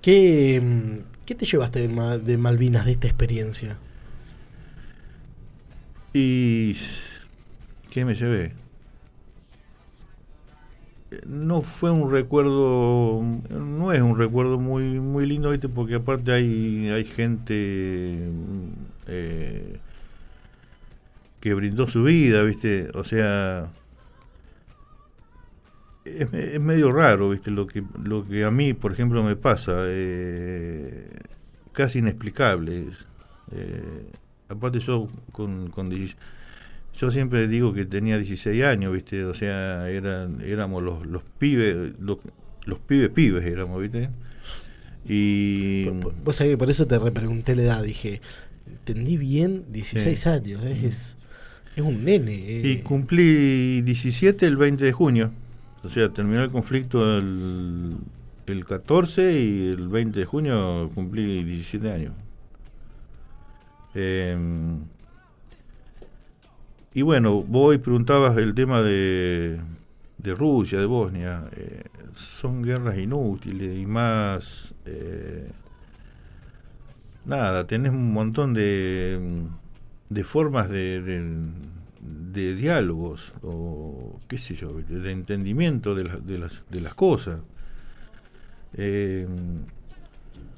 ¿Qué, 0.00 1.00
qué 1.24 1.34
te 1.34 1.44
llevaste 1.44 1.86
de, 1.86 2.18
de 2.18 2.38
Malvinas, 2.38 2.86
de 2.86 2.92
esta 2.92 3.06
experiencia? 3.06 3.78
Y... 6.12 6.76
¿Qué 7.90 8.04
me 8.04 8.14
llevé? 8.14 8.52
no 11.26 11.62
fue 11.62 11.90
un 11.90 12.10
recuerdo, 12.10 13.22
no 13.50 13.92
es 13.92 14.00
un 14.00 14.16
recuerdo 14.16 14.58
muy 14.58 15.00
muy 15.00 15.26
lindo, 15.26 15.50
¿viste? 15.50 15.68
porque 15.68 15.96
aparte 15.96 16.32
hay, 16.32 16.88
hay 16.88 17.04
gente 17.04 18.30
eh, 19.08 19.78
que 21.42 21.54
brindó 21.54 21.88
su 21.88 22.04
vida, 22.04 22.44
¿viste? 22.44 22.88
O 22.94 23.02
sea, 23.02 23.68
es, 26.04 26.60
medio 26.60 26.92
raro, 26.92 27.30
¿viste? 27.30 27.50
Lo 27.50 27.66
que, 27.66 27.82
lo 28.04 28.24
que 28.28 28.44
a 28.44 28.52
mí, 28.52 28.74
por 28.74 28.92
ejemplo, 28.92 29.24
me 29.24 29.34
pasa, 29.34 29.72
eh, 29.86 31.10
casi 31.72 31.98
inexplicable. 31.98 32.86
Eh, 33.50 34.06
aparte 34.48 34.78
yo 34.78 35.08
con, 35.32 35.70
con 35.70 35.90
yo 35.90 37.10
siempre 37.10 37.48
digo 37.48 37.74
que 37.74 37.86
tenía 37.86 38.18
16 38.18 38.62
años, 38.62 38.92
¿viste? 38.92 39.24
O 39.24 39.34
sea, 39.34 39.90
eran, 39.90 40.40
éramos 40.42 40.80
los, 40.80 41.04
los 41.04 41.24
pibes, 41.24 41.94
los, 41.98 42.18
los 42.66 42.78
pibes 42.78 43.08
pibes 43.08 43.44
éramos, 43.44 43.82
¿viste? 43.82 44.10
Y... 45.08 45.88
Vos 46.22 46.36
sabés 46.36 46.52
que 46.52 46.58
por 46.58 46.70
eso 46.70 46.86
te 46.86 47.00
repregunté 47.00 47.56
la 47.56 47.62
edad, 47.62 47.82
dije, 47.82 48.20
entendí 48.64 49.16
bien 49.16 49.64
16 49.72 50.26
años, 50.28 50.62
es, 50.64 51.16
es 51.76 51.82
un 51.82 52.04
nene. 52.04 52.34
Eh. 52.34 52.62
Y 52.64 52.78
cumplí 52.82 53.82
17 53.82 54.46
el 54.46 54.56
20 54.56 54.84
de 54.84 54.92
junio, 54.92 55.32
o 55.82 55.88
sea, 55.88 56.08
terminó 56.10 56.42
el 56.42 56.50
conflicto 56.50 57.18
el, 57.18 57.96
el 58.46 58.64
14 58.64 59.40
y 59.40 59.68
el 59.68 59.88
20 59.88 60.20
de 60.20 60.26
junio 60.26 60.90
cumplí 60.94 61.44
17 61.44 61.90
años. 61.90 62.12
Eh, 63.94 64.36
y 66.94 67.02
bueno, 67.02 67.42
vos 67.42 67.76
preguntabas 67.78 68.36
el 68.36 68.54
tema 68.54 68.82
de, 68.82 69.58
de 70.18 70.34
Rusia, 70.34 70.78
de 70.78 70.86
Bosnia. 70.86 71.44
Eh, 71.56 71.84
son 72.14 72.62
guerras 72.62 72.98
inútiles 72.98 73.78
y 73.78 73.86
más... 73.86 74.74
Eh, 74.84 75.50
nada, 77.24 77.66
tenés 77.66 77.92
un 77.92 78.12
montón 78.12 78.52
de, 78.52 79.46
de 80.12 80.24
formas 80.24 80.68
de, 80.68 81.00
de, 81.00 82.54
diálogos 82.54 83.32
o 83.42 84.18
qué 84.28 84.38
sé 84.38 84.54
yo, 84.54 84.72
de 84.72 85.12
entendimiento 85.12 85.94
de, 85.94 86.04
de, 86.20 86.38
las, 86.38 86.62
de 86.70 86.80
las 86.80 86.94
cosas. 86.94 87.40
Eh, 88.74 89.26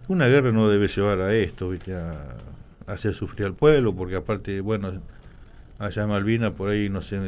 una 0.09 0.26
guerra 0.28 0.52
no 0.52 0.68
debe 0.68 0.88
llevar 0.88 1.20
a 1.20 1.34
esto, 1.34 1.70
¿viste? 1.70 1.94
A, 1.94 2.36
hacer 2.86 3.14
sufrir 3.14 3.46
al 3.46 3.55
pueblo, 3.55 3.94
porque 3.94 4.16
aparte, 4.16 4.61
bueno, 4.61 5.00
allá 5.78 6.02
en 6.02 6.09
Malvinas 6.09 6.52
por 6.52 6.68
ahí 6.68 6.90
no 6.90 7.00
se 7.00 7.18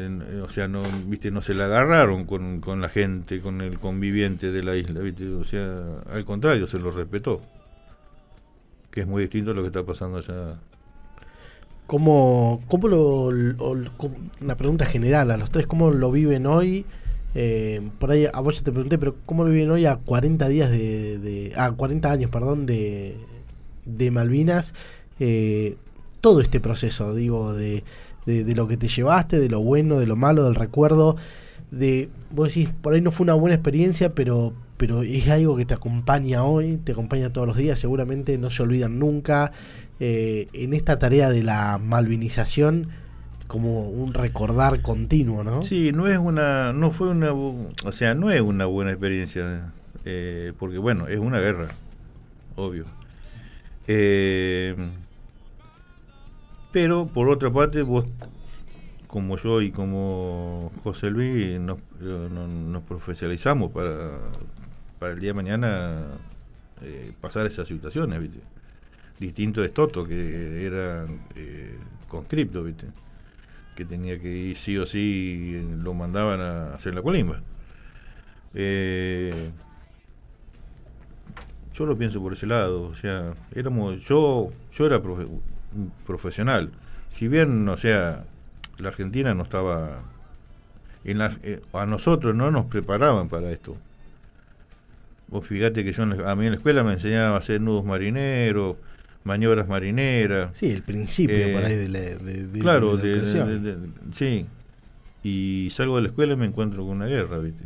o 0.40 0.50
sea 0.50 0.68
no 0.68 0.82
viste 1.06 1.30
no 1.30 1.42
se 1.42 1.54
la 1.54 1.64
agarraron 1.64 2.26
con, 2.26 2.60
con 2.60 2.80
la 2.80 2.88
gente 2.88 3.40
con 3.40 3.60
el 3.60 3.78
conviviente 3.78 4.52
de 4.52 4.62
la 4.62 4.76
isla 4.76 5.00
viste 5.00 5.28
o 5.28 5.42
sea 5.42 5.82
al 6.12 6.24
contrario 6.24 6.66
se 6.68 6.78
lo 6.78 6.92
respetó 6.92 7.42
que 8.90 9.00
es 9.00 9.06
muy 9.06 9.22
distinto 9.22 9.50
a 9.50 9.54
lo 9.54 9.62
que 9.62 9.66
está 9.66 9.84
pasando 9.84 10.18
allá 10.18 10.60
cómo 11.87 12.62
cómo 12.68 12.89
lo, 12.89 13.26
una 14.41 14.57
pregunta 14.57 14.84
general 14.84 15.30
a 15.30 15.37
los 15.37 15.51
tres 15.51 15.66
cómo 15.66 15.91
lo 15.91 16.11
viven 16.11 16.47
hoy 16.47 16.84
eh, 17.34 17.80
por 17.99 18.11
ahí 18.11 18.26
a 18.32 18.41
vos 18.41 18.57
ya 18.57 18.64
te 18.64 18.72
pregunté 18.72 18.99
pero 18.99 19.16
cómo 19.26 19.45
lo 19.45 19.51
viven 19.51 19.70
hoy 19.70 19.87
a 19.87 19.97
40 19.97 20.49
días 20.49 20.70
de, 20.70 21.18
de 21.18 21.53
a 21.57 21.70
40 21.70 22.11
años 22.11 22.30
perdón 22.30 22.66
de 22.66 23.16
de 23.84 24.11
Malvinas 24.11 24.74
eh, 25.20 25.76
todo 26.20 26.41
este 26.41 26.61
proceso 26.61 27.14
digo 27.14 27.55
de 27.55 27.84
de, 28.26 28.55
lo 28.55 28.66
que 28.68 28.76
te 28.76 28.89
llevaste, 28.89 29.39
de 29.39 29.49
lo 29.49 29.61
bueno, 29.61 29.99
de 29.99 30.07
lo 30.07 30.16
malo, 30.16 30.45
del 30.45 30.55
recuerdo, 30.55 31.16
de, 31.70 32.11
vos 32.30 32.49
decís, 32.49 32.74
por 32.82 32.95
ahí 32.95 33.01
no 33.01 33.12
fue 33.12 33.24
una 33.24 33.34
buena 33.34 33.55
experiencia, 33.55 34.14
pero, 34.14 34.53
pero 34.76 35.02
es 35.02 35.28
algo 35.28 35.56
que 35.56 35.64
te 35.64 35.74
acompaña 35.74 36.44
hoy, 36.44 36.78
te 36.78 36.92
acompaña 36.92 37.32
todos 37.32 37.46
los 37.46 37.56
días, 37.56 37.78
seguramente 37.78 38.38
no 38.38 38.50
se 38.50 38.62
olvidan 38.62 38.98
nunca. 38.98 39.52
Eh, 39.98 40.48
en 40.52 40.74
esta 40.74 40.98
tarea 40.98 41.30
de 41.30 41.42
la 41.42 41.78
malvinización, 41.78 42.88
como 43.46 43.88
un 43.88 44.12
recordar 44.12 44.82
continuo, 44.82 45.42
¿no? 45.42 45.62
Sí, 45.62 45.92
no 45.92 46.06
es 46.08 46.18
una, 46.18 46.74
no 46.74 46.90
fue 46.90 47.08
una, 47.08 47.32
o 47.32 47.92
sea, 47.92 48.14
no 48.14 48.30
es 48.30 48.40
una 48.42 48.66
buena 48.66 48.90
experiencia, 48.90 49.72
eh, 50.04 50.52
porque 50.58 50.76
bueno, 50.76 51.08
es 51.08 51.18
una 51.18 51.40
guerra, 51.40 51.68
obvio. 52.56 52.84
Eh, 53.86 54.76
pero 56.72 57.06
por 57.06 57.30
otra 57.30 57.50
parte, 57.50 57.80
vos, 57.80 58.04
como 59.06 59.38
yo 59.38 59.62
y 59.62 59.70
como 59.70 60.72
José 60.84 61.08
Luis, 61.08 61.58
nos, 61.58 61.78
nos 62.00 62.82
profesionalizamos 62.82 63.72
para, 63.72 64.10
para 64.99 65.12
el 65.12 65.20
día 65.20 65.30
de 65.30 65.34
mañana 65.34 66.05
eh, 66.82 67.12
pasar 67.20 67.47
esas 67.47 67.68
situaciones, 67.68 68.20
¿viste? 68.20 68.40
Distinto 69.18 69.62
de 69.62 69.70
Toto, 69.70 70.07
que 70.07 70.66
era 70.66 71.07
eh, 71.34 71.78
conscripto, 72.09 72.62
¿viste? 72.62 72.86
Que 73.74 73.84
tenía 73.84 74.20
que 74.20 74.28
ir 74.28 74.57
sí 74.57 74.76
o 74.76 74.86
sí, 74.86 75.66
lo 75.82 75.94
mandaban 75.94 76.40
a 76.40 76.74
hacer 76.74 76.94
la 76.94 77.03
colimba. 77.03 77.40
Eh, 78.55 79.51
yo 81.74 81.84
lo 81.84 81.97
pienso 81.97 82.22
por 82.22 82.32
ese 82.32 82.47
lado, 82.47 82.84
o 82.84 82.94
sea, 82.94 83.34
éramos, 83.55 84.01
yo, 84.07 84.49
yo 84.72 84.86
era 84.86 85.03
profesional. 86.07 86.70
Si 87.11 87.28
bien, 87.28 87.68
o 87.68 87.76
sea, 87.76 88.24
la 88.78 88.88
Argentina 88.88 89.34
no 89.34 89.42
estaba... 89.42 90.03
En 91.05 91.20
eh, 91.20 91.61
a 91.72 91.86
nosotros 91.86 92.34
no 92.34 92.51
nos 92.51 92.66
preparaban 92.66 93.28
para 93.28 93.53
esto. 93.53 93.76
Vos 95.28 95.46
fíjate 95.46 95.84
que 95.84 95.92
yo 95.92 96.02
a 96.02 96.36
mí 96.36 96.46
en 96.46 96.52
la 96.52 96.56
escuela 96.56 96.84
me 96.84 96.92
enseñaban 96.92 97.32
a 97.32 97.36
hacer 97.36 97.60
nudos 97.60 97.84
marineros, 97.84 98.76
maniobras 99.24 99.66
marineras. 99.68 100.50
Sí, 100.56 100.70
el 100.70 100.82
principio 100.82 101.52
por 101.52 101.64
ahí 101.64 101.76
de, 101.76 101.88
la, 101.88 102.00
de, 102.00 102.58
Claro, 102.60 102.98
sí. 104.12 104.46
Y 105.22 105.68
salgo 105.72 105.96
de 105.96 106.02
la 106.02 106.08
escuela 106.08 106.34
y 106.34 106.36
me 106.36 106.46
encuentro 106.46 106.86
con 106.86 106.96
una 106.96 107.06
guerra, 107.06 107.38
¿viste? 107.38 107.64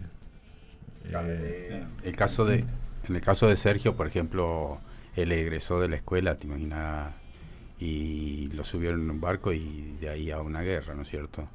Eh, 1.13 1.85
el 2.05 2.17
caso 2.17 2.45
de, 2.45 2.65
en 3.09 3.17
el 3.17 3.21
caso 3.21 3.49
de 3.49 3.57
Sergio, 3.57 3.97
por 3.97 4.07
ejemplo, 4.07 4.81
él 5.17 5.33
egresó 5.33 5.81
de 5.81 5.89
la 5.89 5.97
escuela, 5.97 6.37
te 6.37 6.47
imaginas 6.47 7.15
y 7.79 8.49
lo 8.55 8.65
subieron 8.65 9.03
en 9.03 9.11
un 9.11 9.21
barco 9.21 9.53
y 9.53 9.97
de 10.01 10.09
ahí 10.11 10.31
a 10.31 10.41
una 10.41 10.63
guerra, 10.63 10.95
¿no 10.95 11.03
es 11.03 11.09
cierto? 11.09 11.49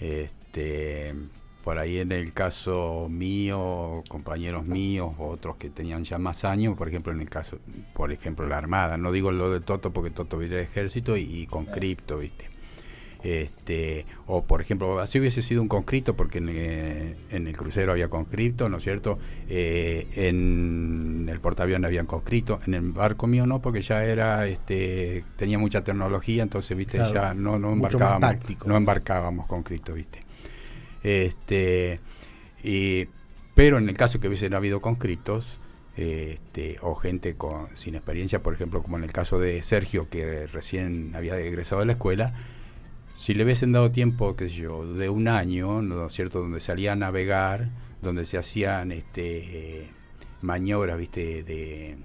Este, 0.00 1.14
por 1.62 1.78
ahí 1.78 1.98
en 1.98 2.12
el 2.12 2.32
caso 2.32 3.08
mío, 3.10 4.02
compañeros 4.08 4.66
míos, 4.66 5.14
otros 5.18 5.56
que 5.56 5.70
tenían 5.70 6.04
ya 6.04 6.18
más 6.18 6.44
años, 6.44 6.76
por 6.76 6.88
ejemplo 6.88 7.12
en 7.12 7.20
el 7.20 7.28
caso, 7.28 7.58
por 7.94 8.12
ejemplo 8.12 8.46
la 8.46 8.58
Armada, 8.58 8.96
no 8.96 9.12
digo 9.12 9.30
lo 9.30 9.50
de 9.50 9.60
Toto 9.60 9.92
porque 9.92 10.10
Toto 10.10 10.38
viene 10.38 10.56
del 10.56 10.64
ejército 10.64 11.16
y, 11.16 11.22
y 11.22 11.46
con 11.46 11.66
cripto, 11.66 12.18
¿viste? 12.18 12.58
este 13.22 14.06
o 14.26 14.44
por 14.44 14.60
ejemplo 14.60 15.00
así 15.00 15.18
hubiese 15.18 15.42
sido 15.42 15.60
un 15.62 15.68
conscripto 15.68 16.14
porque 16.14 16.38
en, 16.38 17.46
el 17.46 17.56
crucero 17.56 17.92
había 17.92 18.08
conscripto 18.08 18.68
no 18.68 18.76
es 18.76 18.84
cierto 18.84 19.18
eh, 19.48 20.06
en 20.14 21.26
el 21.28 21.40
portaavión 21.40 21.84
habían 21.84 22.06
conscripto 22.06 22.60
en 22.66 22.74
el 22.74 22.92
barco 22.92 23.26
mío 23.26 23.46
no 23.46 23.60
porque 23.60 23.82
ya 23.82 24.04
era 24.04 24.46
este 24.46 25.24
tenía 25.36 25.58
mucha 25.58 25.82
tecnología 25.82 26.42
entonces 26.42 26.76
viste 26.76 26.98
ya 27.12 27.34
no 27.34 27.58
no 27.58 27.72
embarcábamos 27.72 28.36
no 28.64 28.76
embarcábamos 28.76 29.46
conscripto 29.46 29.94
viste 29.94 30.27
este 31.02 32.00
pero 33.54 33.78
en 33.78 33.88
el 33.88 33.96
caso 33.96 34.20
que 34.20 34.28
hubiesen 34.28 34.54
habido 34.54 34.80
conscriptos 34.80 35.60
este, 35.96 36.76
o 36.80 36.94
gente 36.94 37.34
con, 37.34 37.76
sin 37.76 37.96
experiencia, 37.96 38.40
por 38.40 38.54
ejemplo, 38.54 38.82
como 38.82 38.98
en 38.98 39.04
el 39.04 39.12
caso 39.12 39.40
de 39.40 39.62
Sergio, 39.64 40.08
que 40.08 40.46
recién 40.46 41.16
había 41.16 41.36
egresado 41.38 41.80
de 41.80 41.86
la 41.86 41.92
escuela, 41.94 42.34
si 43.14 43.34
le 43.34 43.42
hubiesen 43.42 43.72
dado 43.72 43.90
tiempo, 43.90 44.36
qué 44.36 44.48
sé 44.48 44.54
yo, 44.54 44.86
de 44.86 45.08
un 45.08 45.26
año, 45.26 45.82
¿no 45.82 46.08
cierto?, 46.08 46.40
donde 46.40 46.60
salía 46.60 46.92
a 46.92 46.96
navegar, 46.96 47.70
donde 48.00 48.24
se 48.24 48.38
hacían 48.38 48.92
este 48.92 49.90
maniobras, 50.40 50.96
viste, 50.96 51.42
de 51.42 51.98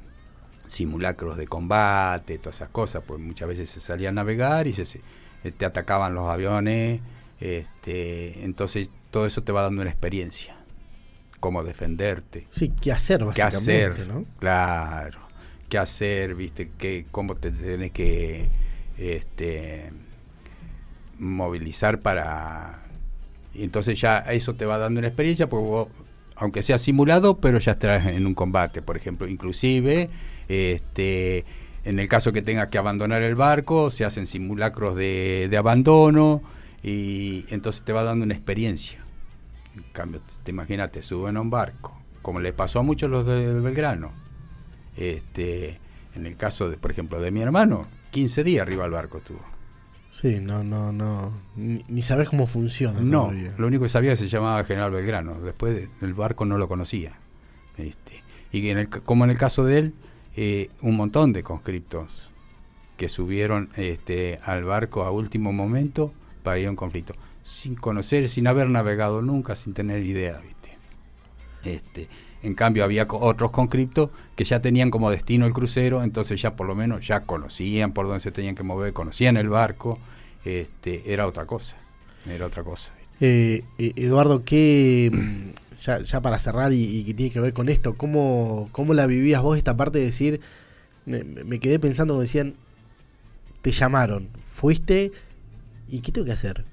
simulacros 0.65 1.37
de 1.37 1.47
combate, 1.47 2.39
todas 2.39 2.55
esas 2.55 2.69
cosas, 2.69 3.03
pues 3.05 3.19
muchas 3.19 3.47
veces 3.47 3.69
se 3.69 3.79
salía 3.79 4.09
a 4.09 4.11
navegar 4.11 4.65
y 4.65 4.73
se 4.73 5.01
eh, 5.43 5.51
te 5.51 5.65
atacaban 5.65 6.15
los 6.15 6.27
aviones, 6.29 6.99
este, 7.43 8.45
entonces 8.45 8.89
todo 9.11 9.25
eso 9.25 9.43
te 9.43 9.51
va 9.51 9.63
dando 9.63 9.81
una 9.81 9.91
experiencia, 9.91 10.55
cómo 11.41 11.65
defenderte. 11.65 12.47
Sí, 12.51 12.71
qué 12.81 12.93
hacer, 12.93 13.25
básicamente, 13.25 13.65
¿Qué 13.65 13.83
hacer? 13.83 14.07
¿no? 14.07 14.23
Claro, 14.39 15.19
qué 15.67 15.77
hacer, 15.77 16.35
viste, 16.35 16.71
qué, 16.77 17.05
cómo 17.11 17.35
te 17.35 17.51
tenés 17.51 17.91
que 17.91 18.47
este, 18.97 19.91
movilizar 21.19 21.99
para... 21.99 22.81
Y 23.53 23.65
entonces 23.65 23.99
ya 23.99 24.19
eso 24.19 24.55
te 24.55 24.65
va 24.65 24.77
dando 24.77 24.99
una 24.99 25.09
experiencia, 25.09 25.49
porque 25.49 25.67
vos, 25.67 25.87
aunque 26.37 26.63
sea 26.63 26.77
simulado, 26.77 27.41
pero 27.41 27.59
ya 27.59 27.73
estás 27.73 28.07
en 28.07 28.25
un 28.25 28.35
combate, 28.35 28.81
por 28.81 28.95
ejemplo, 28.95 29.27
inclusive, 29.27 30.09
este, 30.47 31.43
en 31.83 31.99
el 31.99 32.07
caso 32.07 32.31
que 32.31 32.41
tengas 32.41 32.69
que 32.69 32.77
abandonar 32.77 33.21
el 33.21 33.35
barco, 33.35 33.89
se 33.91 34.05
hacen 34.05 34.27
simulacros 34.27 34.95
de, 34.95 35.49
de 35.49 35.57
abandono, 35.57 36.41
y 36.84 37.45
entonces 37.49 37.84
te 37.84 37.93
va 37.93 38.03
dando 38.03 38.25
una 38.25 38.34
experiencia. 38.34 38.99
En 39.75 39.84
cambio, 39.93 40.21
te 40.43 40.51
imaginas, 40.51 40.91
te 40.91 41.01
suben 41.01 41.38
a 41.38 41.41
un 41.41 41.49
barco, 41.49 41.97
como 42.21 42.39
le 42.41 42.53
pasó 42.53 42.79
a 42.79 42.84
muchos 42.84 43.09
los 43.09 43.25
del 43.25 43.61
Belgrano. 43.61 44.11
Este, 44.97 45.79
en 46.13 46.25
el 46.25 46.36
caso, 46.36 46.69
de, 46.69 46.77
por 46.77 46.91
ejemplo, 46.91 47.19
de 47.19 47.31
mi 47.31 47.41
hermano, 47.41 47.88
15 48.11 48.43
días 48.43 48.61
arriba 48.61 48.84
del 48.84 48.91
barco 48.91 49.17
estuvo. 49.17 49.41
Sí, 50.11 50.39
no, 50.39 50.63
no, 50.63 50.91
no. 50.91 51.34
Ni, 51.55 52.01
sabes 52.03 52.29
cómo 52.29 52.45
funciona. 52.45 52.99
No, 53.01 53.31
lo 53.57 53.65
único 53.65 53.84
que 53.84 53.89
sabía 53.89 54.11
es 54.11 54.19
que 54.19 54.27
se 54.27 54.36
llamaba 54.36 54.63
General 54.63 54.91
Belgrano. 54.91 55.39
Después 55.39 55.89
del 55.99 56.13
barco 56.13 56.45
no 56.45 56.59
lo 56.59 56.67
conocía. 56.67 57.13
Este, 57.77 58.21
y 58.51 58.69
en 58.69 58.77
el, 58.77 58.89
como 58.89 59.23
en 59.23 59.31
el 59.31 59.39
caso 59.39 59.65
de 59.65 59.79
él, 59.79 59.93
eh, 60.36 60.69
un 60.81 60.97
montón 60.97 61.34
de 61.34 61.41
conscriptos 61.41 62.31
que 62.95 63.09
subieron 63.09 63.69
este, 63.75 64.39
al 64.43 64.63
barco 64.65 65.03
a 65.03 65.09
último 65.09 65.51
momento 65.51 66.13
a 66.45 66.69
un 66.69 66.75
conflicto, 66.75 67.15
sin 67.41 67.75
conocer, 67.75 68.29
sin 68.29 68.47
haber 68.47 68.69
navegado 68.69 69.21
nunca, 69.21 69.55
sin 69.55 69.73
tener 69.73 70.03
idea, 70.03 70.39
¿viste? 70.39 70.77
Este, 71.63 72.09
en 72.43 72.55
cambio 72.55 72.83
había 72.83 73.07
otros 73.09 73.51
conscriptos 73.51 74.09
que 74.35 74.43
ya 74.43 74.61
tenían 74.61 74.91
como 74.91 75.09
destino 75.09 75.45
el 75.45 75.53
crucero, 75.53 76.03
entonces 76.03 76.41
ya 76.41 76.55
por 76.55 76.67
lo 76.67 76.75
menos 76.75 77.07
ya 77.07 77.21
conocían 77.21 77.93
por 77.93 78.05
dónde 78.05 78.19
se 78.19 78.31
tenían 78.31 78.55
que 78.55 78.63
mover, 78.63 78.93
conocían 78.93 79.37
el 79.37 79.49
barco, 79.49 79.97
este, 80.43 81.13
era 81.13 81.25
otra 81.25 81.45
cosa, 81.45 81.77
era 82.27 82.45
otra 82.45 82.63
cosa. 82.63 82.93
Eh, 83.21 83.63
eh, 83.77 83.93
Eduardo, 83.95 84.43
¿qué, 84.43 85.09
mm, 85.13 86.03
ya, 86.03 86.21
para 86.21 86.37
cerrar 86.37 86.73
y, 86.73 87.05
que 87.05 87.13
tiene 87.13 87.31
que 87.31 87.39
ver 87.39 87.53
con 87.53 87.69
esto, 87.69 87.95
¿cómo, 87.95 88.67
¿cómo 88.73 88.93
la 88.93 89.05
vivías 89.05 89.41
vos 89.41 89.57
esta 89.57 89.77
parte 89.77 89.99
de 89.99 90.05
decir, 90.05 90.41
me, 91.05 91.23
me 91.23 91.59
quedé 91.59 91.79
pensando, 91.79 92.13
como 92.13 92.21
decían, 92.21 92.55
te 93.61 93.71
llamaron, 93.71 94.27
fuiste 94.45 95.13
¿y 95.88 95.99
qué 95.99 96.11
tengo 96.11 96.25
que 96.25 96.34
hacer? 96.34 96.63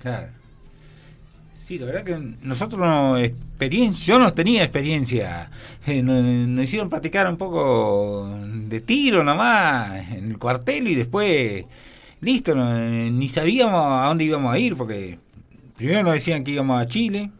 Claro. 0.00 0.28
Sí, 1.64 1.78
la 1.78 1.86
verdad 1.86 2.04
que 2.04 2.18
nosotros 2.42 2.78
no 2.78 3.16
experiencia, 3.16 4.04
yo 4.04 4.18
no 4.18 4.30
tenía 4.34 4.62
experiencia. 4.62 5.50
Eh, 5.86 6.02
nos, 6.02 6.62
hicieron 6.62 6.90
practicar 6.90 7.26
un 7.26 7.38
poco 7.38 8.36
de 8.68 8.82
tiro 8.82 9.24
nomás 9.24 10.10
en 10.10 10.32
el 10.32 10.38
cuartel 10.38 10.88
y 10.88 10.94
después, 10.94 11.64
listo, 12.20 12.54
ni 12.54 13.28
sabíamos 13.30 13.82
a 13.82 14.08
dónde 14.08 14.24
íbamos 14.24 14.52
a 14.52 14.58
ir 14.58 14.76
porque 14.76 15.18
primero 15.74 16.02
nos 16.02 16.12
decían 16.12 16.44
que 16.44 16.50
íbamos 16.50 16.82
a 16.82 16.86
Chile, 16.86 17.30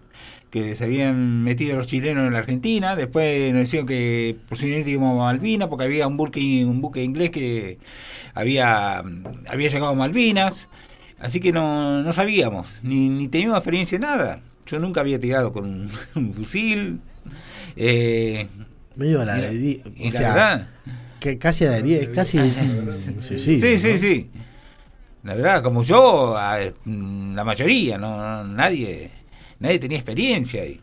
que 0.51 0.75
se 0.75 0.85
habían 0.85 1.43
metido 1.43 1.77
los 1.77 1.87
chilenos 1.87 2.27
en 2.27 2.33
la 2.33 2.39
Argentina, 2.39 2.97
después 2.97 3.53
nos 3.53 3.65
decían 3.65 3.85
que 3.85 4.39
posiblemente 4.49 4.91
íbamos 4.91 5.21
a 5.21 5.25
Malvinas 5.25 5.69
porque 5.69 5.85
había 5.85 6.07
un 6.07 6.17
buque, 6.17 6.65
un 6.65 6.81
buque 6.81 7.03
inglés 7.03 7.29
que 7.29 7.77
había, 8.33 9.01
había 9.01 9.69
llegado 9.69 9.89
a 9.89 9.95
Malvinas 9.95 10.71
Así 11.25 11.41
que 11.41 11.53
no, 11.53 12.03
no 12.03 12.13
sabíamos, 12.13 12.67
ni, 12.83 13.09
ni 13.09 13.29
teníamos 13.29 13.57
experiencia 13.57 13.97
en 13.97 14.03
nada. 14.03 14.41
Yo 14.67 14.79
nunca 14.79 15.01
había 15.01 15.19
tirado 15.19 15.55
con 15.55 15.91
un, 16.15 16.35
fusil. 16.35 17.01
Eh, 17.77 18.47
Medio 18.95 19.23
a 19.23 19.25
la 19.25 19.37
de 19.37 19.83
o 20.07 20.11
sea, 20.11 20.69
que 21.21 21.39
casi 21.39 21.65
a 21.65 21.71
la 21.71 21.77
de 21.77 21.83
10, 21.83 22.09
casi. 22.11 22.39
sí, 22.93 23.39
sí, 23.39 23.59
sí, 23.59 23.79
sí, 23.79 23.99
sí. 23.99 24.31
La 25.23 25.35
verdad, 25.35 25.63
como 25.63 25.83
yo, 25.83 26.37
la 26.37 27.43
mayoría, 27.43 27.97
no, 27.97 28.45
nadie, 28.45 29.11
nadie 29.61 29.79
tenía 29.79 29.97
experiencia 29.97 30.63
ahí. 30.63 30.79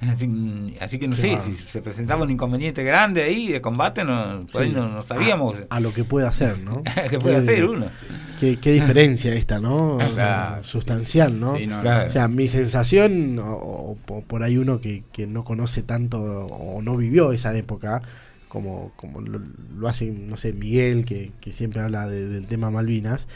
Así, 0.00 0.98
que 0.98 1.08
no 1.08 1.14
sé, 1.14 1.38
si 1.44 1.54
se 1.56 1.82
presentaba 1.82 2.22
un 2.22 2.30
inconveniente 2.30 2.82
grande 2.82 3.22
ahí 3.22 3.52
de 3.52 3.60
combate, 3.60 4.02
no, 4.02 4.44
no, 4.44 5.02
sabíamos. 5.02 5.56
A, 5.68 5.78
lo 5.80 5.92
que 5.92 6.04
puede 6.04 6.26
hacer, 6.26 6.58
¿no? 6.58 6.82
que 7.10 7.18
puede 7.18 7.36
hacer 7.36 7.66
uno. 7.66 7.90
Qué, 8.38 8.56
diferencia 8.56 9.34
esta, 9.34 9.60
¿no? 9.60 9.98
Sustancial, 10.62 11.38
¿no? 11.38 11.52
O 11.52 12.08
sea, 12.08 12.28
mi 12.28 12.48
sensación, 12.48 13.38
o, 13.42 13.98
por 14.26 14.42
ahí 14.42 14.56
uno 14.56 14.80
que, 14.80 15.04
no 15.28 15.44
conoce 15.44 15.82
tanto 15.82 16.18
o 16.46 16.80
no 16.80 16.96
vivió 16.96 17.32
esa 17.32 17.54
época, 17.54 18.00
como, 18.48 18.92
como 18.96 19.20
lo, 19.20 19.86
hace, 19.86 20.06
no 20.06 20.38
sé, 20.38 20.54
Miguel, 20.54 21.04
que, 21.04 21.30
siempre 21.52 21.82
habla 21.82 22.08
del 22.08 22.46
tema 22.46 22.70
Malvinas, 22.70 23.28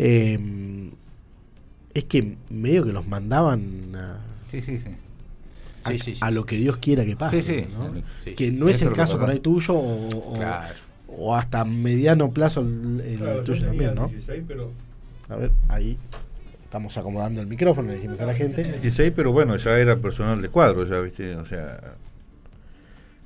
eh, 0.00 0.90
es 1.94 2.04
que 2.04 2.36
medio 2.50 2.84
que 2.84 2.92
los 2.92 3.06
mandaban 3.06 3.94
a, 3.94 4.20
sí, 4.48 4.60
sí, 4.60 4.78
sí 4.78 4.90
a, 6.20 6.30
lo 6.30 6.46
que 6.46 6.56
Dios 6.56 6.76
quiera 6.78 7.04
que 7.04 7.16
pase. 7.16 7.68
Que 8.36 8.50
no 8.50 8.68
es 8.68 8.82
el 8.82 8.92
caso 8.92 9.18
para 9.18 9.32
el 9.32 9.40
tuyo 9.40 9.74
o, 9.74 11.34
hasta 11.34 11.64
mediano 11.64 12.30
plazo 12.30 12.60
el, 12.60 13.42
tuyo 13.44 13.66
también, 13.66 13.94
¿no? 13.94 14.10
A 15.28 15.36
ver, 15.36 15.52
ahí 15.68 15.98
estamos 16.64 16.96
acomodando 16.98 17.40
el 17.40 17.46
micrófono, 17.46 17.88
le 17.88 17.94
decimos 17.94 18.20
a 18.20 18.26
la 18.26 18.34
gente. 18.34 18.62
16, 18.62 19.12
pero 19.16 19.32
bueno, 19.32 19.56
ya 19.56 19.78
era 19.78 19.96
personal 19.96 20.40
de 20.42 20.48
cuadro, 20.50 20.84
ya 20.84 21.00
viste, 21.00 21.34
o 21.36 21.44
sea. 21.44 21.94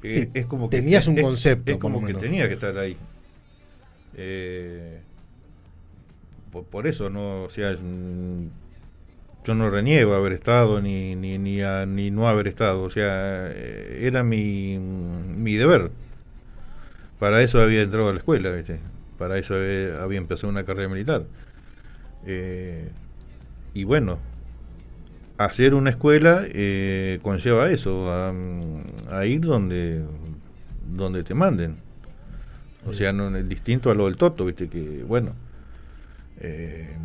es 0.02 0.46
como 0.46 0.70
que 0.70 0.80
tenías 0.80 1.06
un 1.08 1.16
concepto. 1.16 1.72
Es, 1.72 1.78
como 1.78 2.04
que 2.04 2.14
tenía 2.14 2.46
que 2.48 2.54
estar 2.54 2.76
ahí. 2.78 2.96
Eh, 4.14 5.00
por, 6.70 6.86
eso, 6.86 7.08
¿no? 7.10 7.44
O 7.44 7.48
sea, 7.48 7.74
yo 9.44 9.54
no 9.54 9.70
reniego 9.70 10.14
haber 10.14 10.32
estado 10.32 10.80
ni, 10.80 11.16
ni, 11.16 11.38
ni, 11.38 11.58
ni 11.86 12.10
no 12.10 12.28
haber 12.28 12.48
estado, 12.48 12.82
o 12.82 12.90
sea, 12.90 13.50
eh, 13.50 14.00
era 14.02 14.22
mi, 14.22 14.78
mi 14.78 15.56
deber. 15.56 15.90
Para 17.18 17.42
eso 17.42 17.60
había 17.60 17.82
entrado 17.82 18.08
a 18.08 18.12
la 18.12 18.18
escuela, 18.18 18.50
¿viste? 18.50 18.80
para 19.22 19.38
eso 19.38 19.54
había, 19.54 20.18
empezado 20.18 20.48
una 20.48 20.64
carrera 20.64 20.88
militar. 20.88 21.24
Eh, 22.26 22.90
y 23.72 23.84
bueno, 23.84 24.18
hacer 25.38 25.74
una 25.74 25.90
escuela 25.90 26.42
eh, 26.44 27.20
conlleva 27.22 27.70
eso, 27.70 28.10
a, 28.10 29.24
ir 29.24 29.42
donde, 29.42 30.02
donde 30.88 31.22
te 31.22 31.34
manden. 31.34 31.76
O 32.84 32.92
sea, 32.92 33.12
no 33.12 33.36
es 33.36 33.48
distinto 33.48 33.92
a 33.92 33.94
lo 33.94 34.06
del 34.06 34.16
Toto, 34.16 34.44
viste 34.44 34.68
que, 34.68 35.04
bueno, 35.04 35.36
eh, 36.40 36.96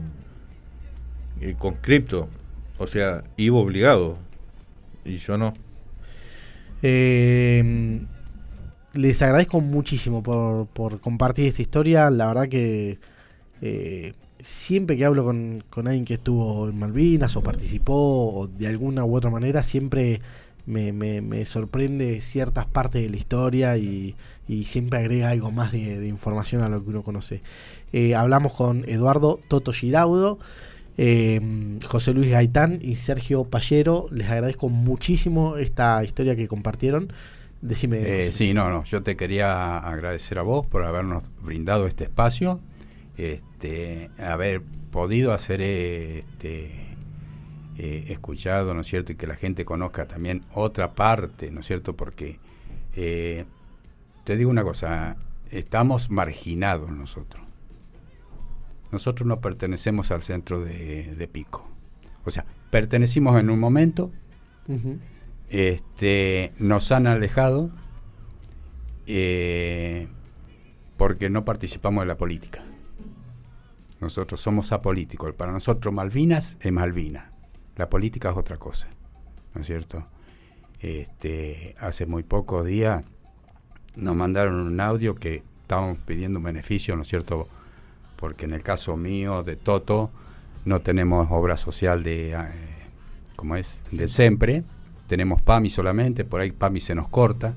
el 1.42 1.56
conscripto, 1.56 2.30
o 2.78 2.88
sea, 2.88 3.24
iba 3.38 3.58
obligado 3.58 4.18
y 5.06 5.18
yo 5.18 5.38
no. 5.38 5.54
Eh, 6.82 8.00
les 8.94 9.22
agradezco 9.22 9.62
muchísimo 9.62 10.24
por, 10.24 10.68
por, 10.68 11.00
compartir 11.00 11.48
esta 11.48 11.62
historia. 11.62 12.10
La 12.10 12.28
verdad 12.28 12.48
que 12.48 13.00
eh, 13.62 14.14
siempre 14.40 14.98
que 14.98 15.06
hablo 15.06 15.24
con, 15.24 15.64
con, 15.70 15.88
alguien 15.88 16.06
que 16.06 16.16
estuvo 16.16 16.70
en 16.70 16.78
Malvinas 16.78 17.36
o 17.36 17.42
participó 17.42 18.32
o 18.34 18.48
de 18.48 18.68
alguna 18.68 19.06
u 19.06 19.16
otra 19.16 19.30
manera, 19.30 19.64
siempre 19.64 20.22
me, 20.66 20.92
me, 20.92 21.46
sorprende 21.46 22.20
ciertas 22.20 22.66
partes 22.66 23.02
de 23.02 23.10
la 23.10 23.16
historia 23.16 23.78
y, 23.78 24.16
y 24.48 24.66
siempre 24.66 25.00
agrega 25.00 25.30
algo 25.30 25.50
más 25.52 25.72
de, 25.72 26.06
información 26.08 26.62
a 26.62 26.70
lo 26.70 26.84
que 26.84 26.90
uno 26.90 27.04
conoce. 27.04 27.42
Eh, 27.94 28.16
hablamos 28.16 28.54
con 28.54 28.84
Eduardo 28.88 29.40
Toto 29.48 29.72
Giraudo. 29.72 30.40
Eh, 30.98 31.80
José 31.86 32.14
Luis 32.14 32.32
Gaitán 32.32 32.80
y 32.82 32.96
Sergio 32.96 33.44
Pallero, 33.44 34.08
les 34.12 34.30
agradezco 34.30 34.68
muchísimo 34.68 35.58
esta 35.58 36.04
historia 36.04 36.36
que 36.36 36.48
compartieron. 36.48 37.14
Decime. 37.62 38.02
Eh, 38.02 38.32
sí, 38.32 38.54
no, 38.54 38.70
no, 38.70 38.84
yo 38.84 39.04
te 39.04 39.16
quería 39.16 39.78
agradecer 39.78 40.40
a 40.40 40.42
vos 40.42 40.66
por 40.66 40.84
habernos 40.84 41.24
brindado 41.42 41.88
este 41.88 42.06
espacio, 42.06 42.60
este, 43.16 44.10
haber 44.18 44.62
podido 44.92 45.34
hacer 45.34 45.62
este, 45.62 46.72
eh, 47.78 48.06
escuchado, 48.08 48.74
¿no 48.74 48.82
es 48.82 48.88
cierto? 48.88 49.12
Y 49.12 49.16
que 49.16 49.28
la 49.28 49.36
gente 49.36 49.66
conozca 49.66 50.08
también 50.08 50.44
otra 50.54 50.96
parte, 50.96 51.52
¿no 51.52 51.62
es 51.62 51.68
cierto? 51.68 51.96
Porque 51.96 52.40
te 52.94 54.38
digo 54.38 54.50
una 54.50 54.64
cosa, 54.64 55.16
estamos 55.52 56.10
marginados 56.10 56.90
nosotros 56.90 57.47
nosotros 58.92 59.28
no 59.28 59.42
pertenecemos 59.42 60.12
al 60.12 60.22
centro 60.22 60.64
de, 60.64 61.30
Pico. 61.32 61.68
O 62.26 62.32
sea, 62.32 62.46
pertenecimos 62.70 63.40
en 63.40 63.50
un 63.50 63.60
momento, 63.60 64.12
este, 65.50 66.54
nos 66.58 66.92
han 66.92 67.08
alejado 67.08 67.72
eh, 69.06 70.08
porque 70.98 71.30
no 71.30 71.46
participamos 71.46 72.04
de 72.04 72.08
la 72.08 72.18
política. 72.18 72.64
Nosotros 74.00 74.40
somos 74.40 74.72
apolíticos. 74.72 75.34
Para 75.34 75.52
nosotros 75.52 75.94
Malvinas 75.94 76.58
es 76.62 76.72
Malvina. 76.72 77.32
La 77.76 77.90
política 77.90 78.30
es 78.30 78.38
otra 78.38 78.58
cosa. 78.58 78.90
¿No 79.54 79.62
es 79.62 79.68
cierto? 79.68 80.08
Este, 80.80 81.76
hace 81.80 82.06
muy 82.06 82.24
pocos 82.24 82.66
días 82.66 83.04
nos 83.96 84.16
mandaron 84.16 84.56
un 84.56 84.80
audio 84.80 85.16
que 85.16 85.44
estábamos 85.62 85.98
pidiendo 86.06 86.38
un 86.40 86.44
beneficio, 86.44 86.96
¿no 86.96 87.02
es 87.02 87.08
cierto? 87.08 87.48
Porque 88.18 88.46
en 88.46 88.54
el 88.54 88.64
caso 88.64 88.98
mío 88.98 89.44
de 89.44 89.56
Toto 89.56 90.12
no 90.66 90.82
tenemos 90.82 91.28
obra 91.32 91.56
social 91.56 92.04
de, 92.04 92.34
eh, 92.34 92.38
¿cómo 93.36 93.56
es? 93.56 93.82
De 93.92 94.08
siempre. 94.08 94.64
Tenemos 95.08 95.42
PAMI 95.42 95.70
solamente, 95.70 96.26
por 96.26 96.42
ahí 96.42 96.52
PAMI 96.52 96.82
se 96.82 96.94
nos 96.94 97.08
corta 97.08 97.54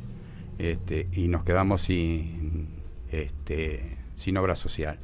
este, 0.59 1.09
y 1.13 1.27
nos 1.27 1.43
quedamos 1.43 1.81
sin, 1.81 2.69
este, 3.11 3.97
sin 4.15 4.37
obra 4.37 4.55
social. 4.55 4.99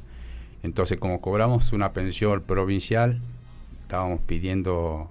Entonces, 0.63 0.97
como 0.97 1.19
cobramos 1.19 1.73
una 1.73 1.91
pensión 1.91 2.41
provincial, 2.41 3.19
estábamos 3.81 4.21
pidiendo 4.25 5.09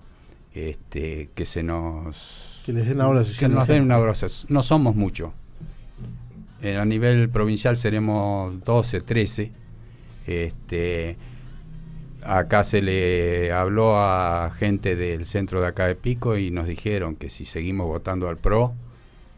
este, 0.55 1.29
que 1.35 1.45
se 1.45 1.63
nos... 1.63 2.63
Que 2.65 2.73
les 2.73 2.87
den 2.87 2.97
una 2.97 3.09
obra 3.09 3.25
social. 3.25 3.51
Que 3.51 3.57
nos 3.57 3.67
den 3.67 3.83
una 3.83 3.99
obra 3.99 4.15
social. 4.15 4.47
No 4.49 4.63
somos 4.63 4.97
muchos. 4.97 5.33
a 6.63 6.85
nivel 6.85 7.29
provincial 7.29 7.77
seremos 7.77 8.65
12, 8.65 9.03
13. 9.03 9.53
Este, 10.27 11.17
acá 12.23 12.65
se 12.65 12.83
le 12.83 13.53
habló 13.53 13.97
a 13.97 14.51
gente 14.57 14.97
del 14.97 15.27
centro 15.27 15.61
de 15.61 15.69
acá 15.69 15.87
de 15.87 15.95
Pico 15.95 16.37
y 16.37 16.51
nos 16.51 16.67
dijeron 16.67 17.17
que 17.17 17.31
si 17.31 17.45
seguimos 17.45 17.87
votando 17.87 18.29
al 18.29 18.37
PRO, 18.37 18.75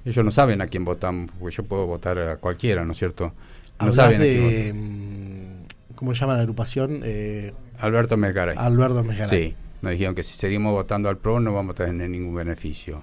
ellos 0.04 0.24
no 0.24 0.30
saben 0.30 0.60
a 0.60 0.66
quién 0.66 0.84
votan, 0.84 1.28
porque 1.38 1.56
yo 1.56 1.64
puedo 1.64 1.86
votar 1.86 2.18
a 2.18 2.36
cualquiera, 2.36 2.84
¿no 2.84 2.92
es 2.92 2.98
cierto? 2.98 3.32
No 3.80 3.92
saben 3.92 4.20
de, 4.20 4.72
mm, 4.74 5.94
¿Cómo 5.94 6.14
se 6.14 6.20
llama 6.20 6.34
la 6.34 6.40
agrupación? 6.40 7.02
Eh, 7.04 7.52
Alberto 7.80 8.16
Melgaray. 8.16 8.56
Alberto 8.56 9.04
Melgaray. 9.04 9.28
Sí, 9.28 9.54
nos 9.82 9.92
dijeron 9.92 10.14
que 10.14 10.22
si 10.22 10.36
seguimos 10.36 10.72
votando 10.72 11.08
al 11.08 11.18
PRO 11.18 11.40
no 11.40 11.52
vamos 11.52 11.72
a 11.78 11.84
tener 11.84 12.08
ningún 12.08 12.34
beneficio. 12.34 13.02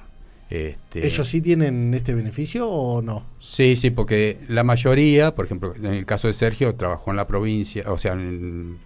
Este, 0.49 1.05
¿Ellos 1.05 1.27
sí 1.27 1.41
tienen 1.41 1.93
este 1.93 2.13
beneficio 2.13 2.69
o 2.69 3.01
no? 3.01 3.25
Sí, 3.39 3.75
sí, 3.75 3.89
porque 3.89 4.39
la 4.47 4.63
mayoría, 4.63 5.33
por 5.33 5.45
ejemplo, 5.45 5.73
en 5.75 5.85
el 5.85 6.05
caso 6.05 6.27
de 6.27 6.33
Sergio, 6.33 6.75
trabajó 6.75 7.11
en 7.11 7.17
la 7.17 7.27
provincia, 7.27 7.83
o 7.87 7.97
sea, 7.97 8.13
en 8.13 8.77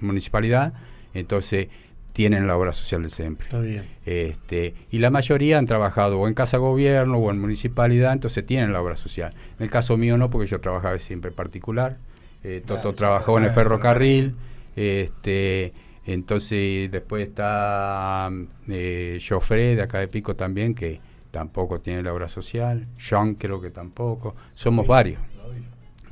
municipalidad, 0.00 0.74
entonces 1.14 1.68
tienen 2.12 2.46
la 2.46 2.56
obra 2.56 2.72
social 2.72 3.02
de 3.02 3.08
siempre. 3.08 3.46
Está 3.46 3.60
bien. 3.60 3.84
Este, 4.04 4.74
y 4.90 4.98
la 4.98 5.10
mayoría 5.10 5.58
han 5.58 5.66
trabajado 5.66 6.18
o 6.18 6.28
en 6.28 6.34
casa 6.34 6.56
gobierno 6.56 7.18
o 7.18 7.30
en 7.30 7.40
municipalidad, 7.40 8.12
entonces 8.12 8.44
tienen 8.44 8.72
la 8.72 8.80
obra 8.80 8.96
social. 8.96 9.32
En 9.58 9.64
el 9.64 9.70
caso 9.70 9.96
mío 9.96 10.18
no, 10.18 10.28
porque 10.30 10.48
yo 10.48 10.60
trabajaba 10.60 10.98
siempre 10.98 11.30
particular. 11.30 11.98
Eh, 12.42 12.62
Toto 12.66 12.94
trabajó 12.94 13.38
en 13.38 13.44
el 13.44 13.50
ferrocarril. 13.50 14.34
Este, 14.76 15.72
entonces 16.12 16.90
después 16.90 17.28
está 17.28 18.30
eh, 18.68 19.18
Joffre 19.26 19.76
de 19.76 19.82
acá 19.82 19.98
de 19.98 20.08
Pico 20.08 20.36
también, 20.36 20.74
que 20.74 21.00
tampoco 21.30 21.80
tiene 21.80 22.02
la 22.02 22.12
obra 22.12 22.28
social. 22.28 22.86
John 22.98 23.34
creo 23.34 23.60
que 23.60 23.70
tampoco. 23.70 24.34
Somos 24.54 24.86
varios. 24.86 25.20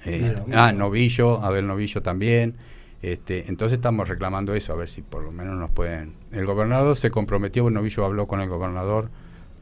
Eh, 0.05 0.37
ah, 0.53 0.73
Novillo, 0.73 1.43
Abel 1.43 1.67
Novillo 1.67 2.03
también. 2.03 2.57
Este, 3.01 3.49
entonces 3.49 3.79
estamos 3.79 4.09
reclamando 4.09 4.55
eso, 4.55 4.73
a 4.73 4.77
ver 4.77 4.89
si 4.89 5.03
por 5.03 5.23
lo 5.23 5.31
menos 5.31 5.57
nos 5.57 5.71
pueden... 5.71 6.15
El 6.33 6.47
gobernador 6.47 6.97
se 6.97 7.11
comprometió, 7.11 7.69
Novillo 7.71 8.05
habló 8.05 8.27
con 8.27 8.41
el 8.41 8.49
gobernador 8.49 9.11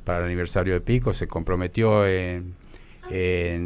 para 0.05 0.20
el 0.20 0.24
aniversario 0.24 0.74
de 0.74 0.80
Pico, 0.80 1.12
se 1.12 1.26
comprometió 1.28 2.07
en, 2.07 2.55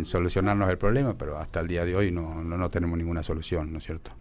solucionarnos 0.05 0.69
el 0.71 0.79
problema, 0.79 1.15
pero 1.17 1.39
hasta 1.39 1.61
el 1.61 1.69
día 1.69 1.85
de 1.85 1.95
hoy 1.95 2.11
no, 2.11 2.43
no, 2.43 2.57
no, 2.57 2.71
tenemos 2.71 2.99
ninguna 2.99 3.23
solución, 3.23 3.73
¿no 3.73 3.79
es 3.79 3.85
cierto? 3.85 4.13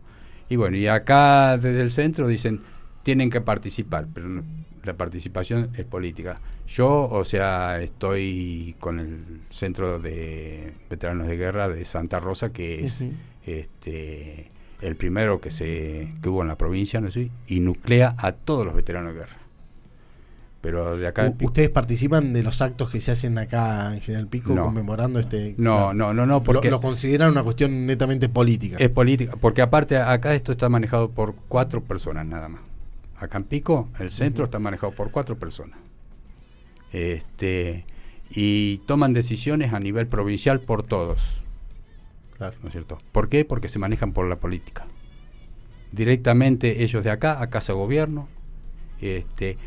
Y 0.49 0.55
bueno, 0.55 0.77
y 0.77 0.87
acá 0.87 1.57
desde 1.57 1.81
el 1.81 1.91
centro 1.91 2.27
dicen, 2.27 2.61
tienen 3.03 3.29
que 3.29 3.41
participar, 3.41 4.07
pero 4.13 4.43
la 4.83 4.93
participación 4.93 5.69
es 5.77 5.85
política. 5.85 6.41
Yo, 6.67 7.07
o 7.09 7.23
sea, 7.23 7.79
estoy 7.81 8.75
con 8.79 8.99
el 8.99 9.41
Centro 9.49 9.99
de 9.99 10.73
Veteranos 10.89 11.27
de 11.27 11.37
Guerra 11.37 11.69
de 11.69 11.85
Santa 11.85 12.19
Rosa, 12.19 12.51
que 12.51 12.85
es... 12.85 13.05
este 13.45 14.51
el 14.81 14.95
primero 14.95 15.41
que 15.41 15.51
se 15.51 16.13
que 16.21 16.29
hubo 16.29 16.41
en 16.41 16.47
la 16.47 16.57
provincia, 16.57 17.01
no 17.01 17.11
sé, 17.11 17.29
y 17.47 17.59
nuclea 17.59 18.15
a 18.17 18.31
todos 18.31 18.65
los 18.65 18.75
veteranos 18.75 19.13
de 19.13 19.19
guerra. 19.19 19.37
Pero 20.61 20.97
de 20.97 21.07
acá 21.07 21.33
¿Ustedes 21.41 21.69
participan 21.69 22.33
de 22.33 22.43
los 22.43 22.61
actos 22.61 22.89
que 22.89 22.99
se 22.99 23.11
hacen 23.11 23.37
acá 23.37 23.93
en 23.93 24.01
General 24.01 24.27
Pico 24.27 24.53
conmemorando 24.53 25.19
este 25.19 25.55
No, 25.57 25.93
no, 25.93 26.13
no, 26.13 26.25
no, 26.25 26.43
porque 26.43 26.69
lo, 26.69 26.81
consideran 26.81 27.31
una 27.31 27.43
cuestión 27.43 27.85
netamente 27.85 28.27
política. 28.27 28.75
Es 28.77 28.89
política, 28.89 29.37
porque 29.39 29.61
aparte 29.61 29.97
acá 29.97 30.35
esto 30.35 30.51
está 30.51 30.67
manejado 30.67 31.11
por 31.11 31.35
cuatro 31.47 31.81
personas 31.81 32.25
nada 32.25 32.49
más. 32.49 32.61
Acá 33.17 33.37
en 33.37 33.45
Pico, 33.45 33.89
el 33.99 34.11
centro 34.11 34.43
está 34.43 34.59
manejado 34.59 34.93
por 34.93 35.11
cuatro 35.11 35.39
personas. 35.39 35.79
Este 36.91 37.85
y 38.31 38.79
toman 38.79 39.13
decisiones 39.13 39.73
a 39.73 39.79
nivel 39.79 40.07
provincial 40.07 40.59
por 40.59 40.83
todos. 40.83 41.43
¿no 42.39 42.67
es 42.67 42.71
cierto? 42.71 42.99
¿Por 43.11 43.29
qué? 43.29 43.43
Porque 43.43 43.67
se 43.67 43.79
manejan 43.79 44.13
por 44.13 44.27
la 44.27 44.37
política. 44.37 44.85
Directamente 45.91 46.83
ellos 46.83 47.03
de 47.03 47.11
acá, 47.11 47.41
a 47.41 47.49
casa 47.49 47.73
gobierno, 47.73 48.29
este, 49.01 49.57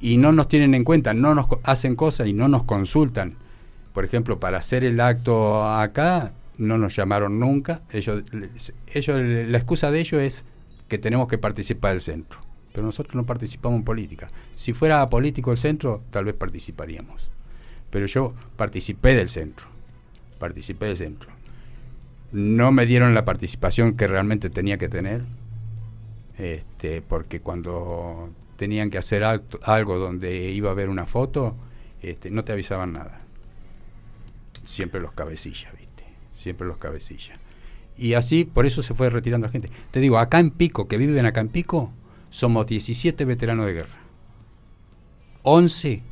y 0.00 0.16
no 0.16 0.32
nos 0.32 0.48
tienen 0.48 0.74
en 0.74 0.84
cuenta, 0.84 1.14
no 1.14 1.34
nos 1.34 1.46
hacen 1.64 1.96
cosas 1.96 2.26
y 2.28 2.32
no 2.32 2.48
nos 2.48 2.64
consultan. 2.64 3.36
Por 3.92 4.04
ejemplo, 4.04 4.38
para 4.38 4.58
hacer 4.58 4.84
el 4.84 5.00
acto 5.00 5.64
acá, 5.64 6.32
no 6.56 6.78
nos 6.78 6.94
llamaron 6.94 7.38
nunca. 7.40 7.82
Ellos, 7.90 8.22
ellos, 8.92 9.20
la 9.20 9.58
excusa 9.58 9.90
de 9.90 10.00
ellos 10.00 10.22
es 10.22 10.44
que 10.88 10.98
tenemos 10.98 11.28
que 11.28 11.38
participar 11.38 11.92
del 11.92 12.00
centro. 12.00 12.40
Pero 12.72 12.86
nosotros 12.86 13.16
no 13.16 13.26
participamos 13.26 13.78
en 13.78 13.84
política. 13.84 14.28
Si 14.54 14.72
fuera 14.72 15.08
político 15.10 15.50
el 15.50 15.58
centro, 15.58 16.02
tal 16.10 16.26
vez 16.26 16.34
participaríamos. 16.34 17.30
Pero 17.90 18.06
yo 18.06 18.34
participé 18.56 19.14
del 19.14 19.28
centro. 19.28 19.66
Participé 20.38 20.86
del 20.86 20.96
centro 20.96 21.38
no 22.32 22.72
me 22.72 22.86
dieron 22.86 23.14
la 23.14 23.24
participación 23.24 23.96
que 23.96 24.06
realmente 24.06 24.50
tenía 24.50 24.78
que 24.78 24.88
tener, 24.88 25.22
este, 26.36 27.02
porque 27.02 27.40
cuando 27.40 28.30
tenían 28.58 28.90
que 28.90 28.98
hacer 28.98 29.22
algo 29.22 29.98
donde 29.98 30.50
iba 30.50 30.68
a 30.68 30.72
haber 30.72 30.88
una 30.88 31.06
foto, 31.06 31.54
este, 32.02 32.28
no 32.28 32.42
te 32.42 32.50
avisaban 32.50 32.92
nada. 32.92 33.20
Siempre 34.64 35.00
los 35.00 35.12
cabecillas, 35.12 35.72
¿viste? 35.78 36.04
Siempre 36.32 36.66
los 36.66 36.76
cabecillas. 36.76 37.38
Y 37.96 38.14
así, 38.14 38.44
por 38.44 38.66
eso 38.66 38.82
se 38.82 38.94
fue 38.94 39.10
retirando 39.10 39.46
la 39.46 39.52
gente. 39.52 39.70
Te 39.92 40.00
digo, 40.00 40.18
acá 40.18 40.40
en 40.40 40.50
Pico, 40.50 40.88
que 40.88 40.98
viven 40.98 41.24
acá 41.24 41.40
en 41.40 41.50
Pico, 41.50 41.92
somos 42.30 42.66
17 42.66 43.24
veteranos 43.24 43.64
de 43.64 43.74
guerra. 43.74 43.98
11 45.44 46.02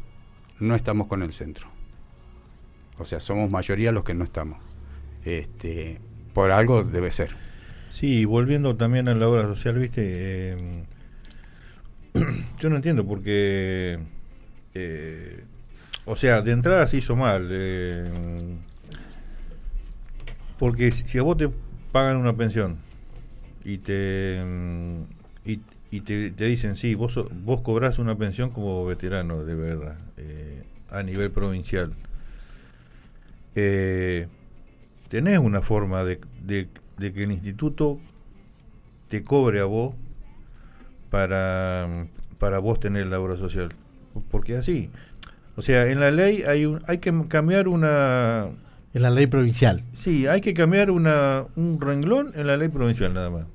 no 0.60 0.76
estamos 0.76 1.08
con 1.08 1.24
el 1.24 1.32
centro. 1.32 1.68
O 2.96 3.04
sea, 3.04 3.18
somos 3.18 3.50
mayoría 3.50 3.90
los 3.90 4.04
que 4.04 4.14
no 4.14 4.22
estamos. 4.22 4.58
Este, 5.24 6.00
por 6.32 6.52
algo 6.52 6.84
debe 6.84 7.10
ser. 7.10 7.36
Sí, 7.90 8.24
volviendo 8.24 8.76
también 8.76 9.08
a 9.08 9.14
la 9.16 9.28
obra 9.28 9.42
social, 9.42 9.78
viste, 9.78 10.02
eh, 10.52 10.84
yo 12.60 12.70
no 12.70 12.76
entiendo 12.76 13.06
porque, 13.06 13.98
eh, 14.74 15.44
o 16.04 16.16
sea, 16.16 16.42
de 16.42 16.52
entrada 16.52 16.86
se 16.86 16.98
hizo 16.98 17.16
mal, 17.16 17.48
eh, 17.50 18.04
porque 20.58 20.90
si 20.92 21.18
a 21.18 21.22
vos 21.22 21.36
te 21.36 21.50
pagan 21.92 22.16
una 22.16 22.36
pensión 22.36 22.78
y 23.64 23.78
te 23.78 24.42
y, 25.44 26.00
te, 26.00 26.30
dicen 26.30 26.76
sí, 26.76 26.94
vos 26.94 27.18
vos 27.44 27.62
cobrás 27.62 27.98
una 27.98 28.18
pensión 28.18 28.50
como 28.50 28.84
veterano 28.84 29.44
de 29.44 29.54
verdad 29.54 29.96
a 30.90 31.02
nivel 31.02 31.30
provincial. 31.30 31.94
Eh, 33.54 34.28
tenés 35.08 35.38
una 35.38 35.62
forma 35.62 36.04
de, 36.04 36.20
de, 36.44 36.68
que 37.12 37.24
el 37.24 37.32
instituto 37.32 37.98
te 39.08 39.22
cobre 39.22 39.60
a 39.60 39.64
vos 39.64 39.94
para, 41.16 42.08
para 42.38 42.58
vos 42.58 42.78
tener 42.78 43.06
la 43.06 43.18
obra 43.18 43.38
social. 43.38 43.70
Porque 44.30 44.54
así. 44.58 44.90
O 45.56 45.62
sea, 45.62 45.86
en 45.86 45.98
la 45.98 46.10
ley 46.10 46.42
hay, 46.42 46.66
un, 46.66 46.82
hay 46.86 46.98
que 46.98 47.10
cambiar 47.26 47.68
una... 47.68 48.48
En 48.92 49.02
la 49.02 49.08
ley 49.08 49.26
provincial. 49.26 49.82
Sí, 49.94 50.26
hay 50.26 50.42
que 50.42 50.52
cambiar 50.52 50.90
una, 50.90 51.46
un 51.56 51.80
renglón 51.80 52.32
en 52.34 52.46
la 52.46 52.58
ley 52.58 52.68
provincial 52.68 53.14
nada 53.14 53.30
más. 53.30 53.46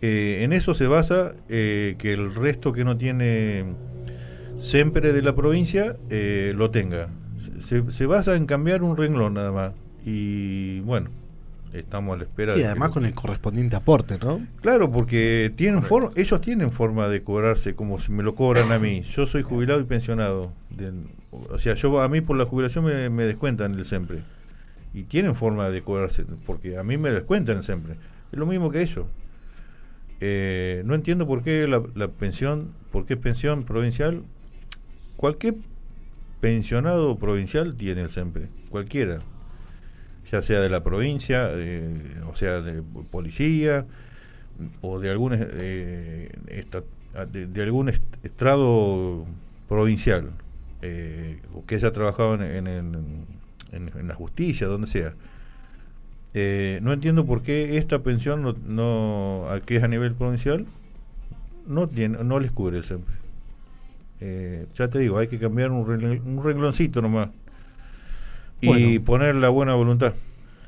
Eh, 0.00 0.44
en 0.44 0.52
eso 0.52 0.74
se 0.74 0.86
basa 0.86 1.34
eh, 1.48 1.96
que 1.98 2.12
el 2.12 2.32
resto 2.32 2.72
que 2.72 2.84
no 2.84 2.96
tiene 2.96 3.64
siempre 4.58 5.12
de 5.12 5.22
la 5.22 5.34
provincia 5.34 5.96
eh, 6.08 6.52
lo 6.54 6.70
tenga. 6.70 7.08
Se, 7.58 7.90
se 7.90 8.06
basa 8.06 8.36
en 8.36 8.46
cambiar 8.46 8.84
un 8.84 8.96
renglón 8.96 9.34
nada 9.34 9.50
más. 9.50 9.72
Y 10.04 10.78
bueno, 10.80 11.10
estamos 11.72 12.14
a 12.14 12.18
la 12.18 12.24
espera. 12.24 12.54
Sí, 12.54 12.62
además 12.62 12.90
con 12.90 13.04
el 13.04 13.14
correspondiente 13.14 13.76
aporte, 13.76 14.18
¿no? 14.18 14.40
Claro, 14.60 14.90
porque 14.90 15.52
tienen 15.56 15.82
forma, 15.82 16.10
ellos 16.16 16.40
tienen 16.40 16.70
forma 16.70 17.08
de 17.08 17.22
cobrarse 17.22 17.74
como 17.74 17.98
si 18.00 18.12
me 18.12 18.22
lo 18.22 18.34
cobran 18.34 18.72
a 18.72 18.78
mí. 18.78 19.02
Yo 19.02 19.26
soy 19.26 19.42
jubilado 19.42 19.80
y 19.80 19.84
pensionado. 19.84 20.52
o 21.30 21.58
sea, 21.58 21.74
yo 21.74 22.00
a 22.00 22.08
mí 22.08 22.20
por 22.20 22.36
la 22.36 22.44
jubilación 22.44 22.84
me, 22.84 23.24
descuentan 23.24 23.74
el 23.74 23.84
siempre. 23.84 24.20
Y 24.94 25.04
tienen 25.04 25.36
forma 25.36 25.68
de 25.68 25.82
cobrarse, 25.82 26.24
porque 26.46 26.78
a 26.78 26.82
mí 26.82 26.96
me 26.96 27.10
descuentan 27.10 27.62
siempre. 27.62 27.94
Es 28.32 28.38
lo 28.38 28.46
mismo 28.46 28.70
que 28.70 28.82
ellos. 28.82 29.06
Eh, 30.20 30.82
no 30.86 30.94
entiendo 30.94 31.26
por 31.26 31.42
qué 31.42 31.66
la, 31.68 31.82
la, 31.94 32.08
pensión, 32.08 32.72
por 32.90 33.04
qué 33.04 33.16
pensión 33.16 33.64
provincial. 33.64 34.22
Cualquier 35.16 35.56
pensionado 36.40 37.18
provincial 37.18 37.76
tiene 37.76 38.02
el 38.02 38.10
SEMPRE, 38.10 38.48
cualquiera, 38.70 39.18
ya 40.30 40.42
sea 40.42 40.60
de 40.60 40.68
la 40.68 40.82
provincia, 40.82 41.50
eh, 41.52 42.20
o 42.30 42.36
sea 42.36 42.60
de 42.60 42.82
policía, 43.10 43.86
o 44.80 44.98
de 44.98 45.10
algún, 45.10 45.32
eh, 45.38 46.30
de, 47.32 47.62
algún 47.62 47.88
estrado 48.22 49.24
provincial, 49.68 50.30
o 51.54 51.66
que 51.66 51.74
haya 51.74 51.92
trabajado 51.92 52.34
en, 52.34 52.66
en, 52.66 54.08
la 54.08 54.14
justicia, 54.14 54.66
donde 54.66 54.86
sea. 54.86 55.14
no 56.80 56.92
entiendo 56.92 57.26
por 57.26 57.42
qué 57.42 57.76
esta 57.76 58.02
pensión, 58.02 58.42
no, 58.42 58.54
no, 58.66 59.46
que 59.66 59.76
es 59.76 59.82
a 59.82 59.88
nivel 59.88 60.14
provincial, 60.14 60.66
no, 61.66 61.88
tiene, 61.88 62.22
no 62.22 62.40
les 62.40 62.52
cubre 62.52 62.78
el. 62.78 62.84
Eh, 64.20 64.66
ya 64.74 64.88
te 64.88 64.98
digo, 64.98 65.18
hay 65.18 65.28
que 65.28 65.38
cambiar 65.38 65.70
un, 65.70 65.88
un 65.88 66.44
rengloncito 66.44 67.02
nomás. 67.02 67.28
Y 68.60 68.98
poner 69.00 69.34
la 69.34 69.48
buena 69.48 69.74
voluntad. 69.74 70.14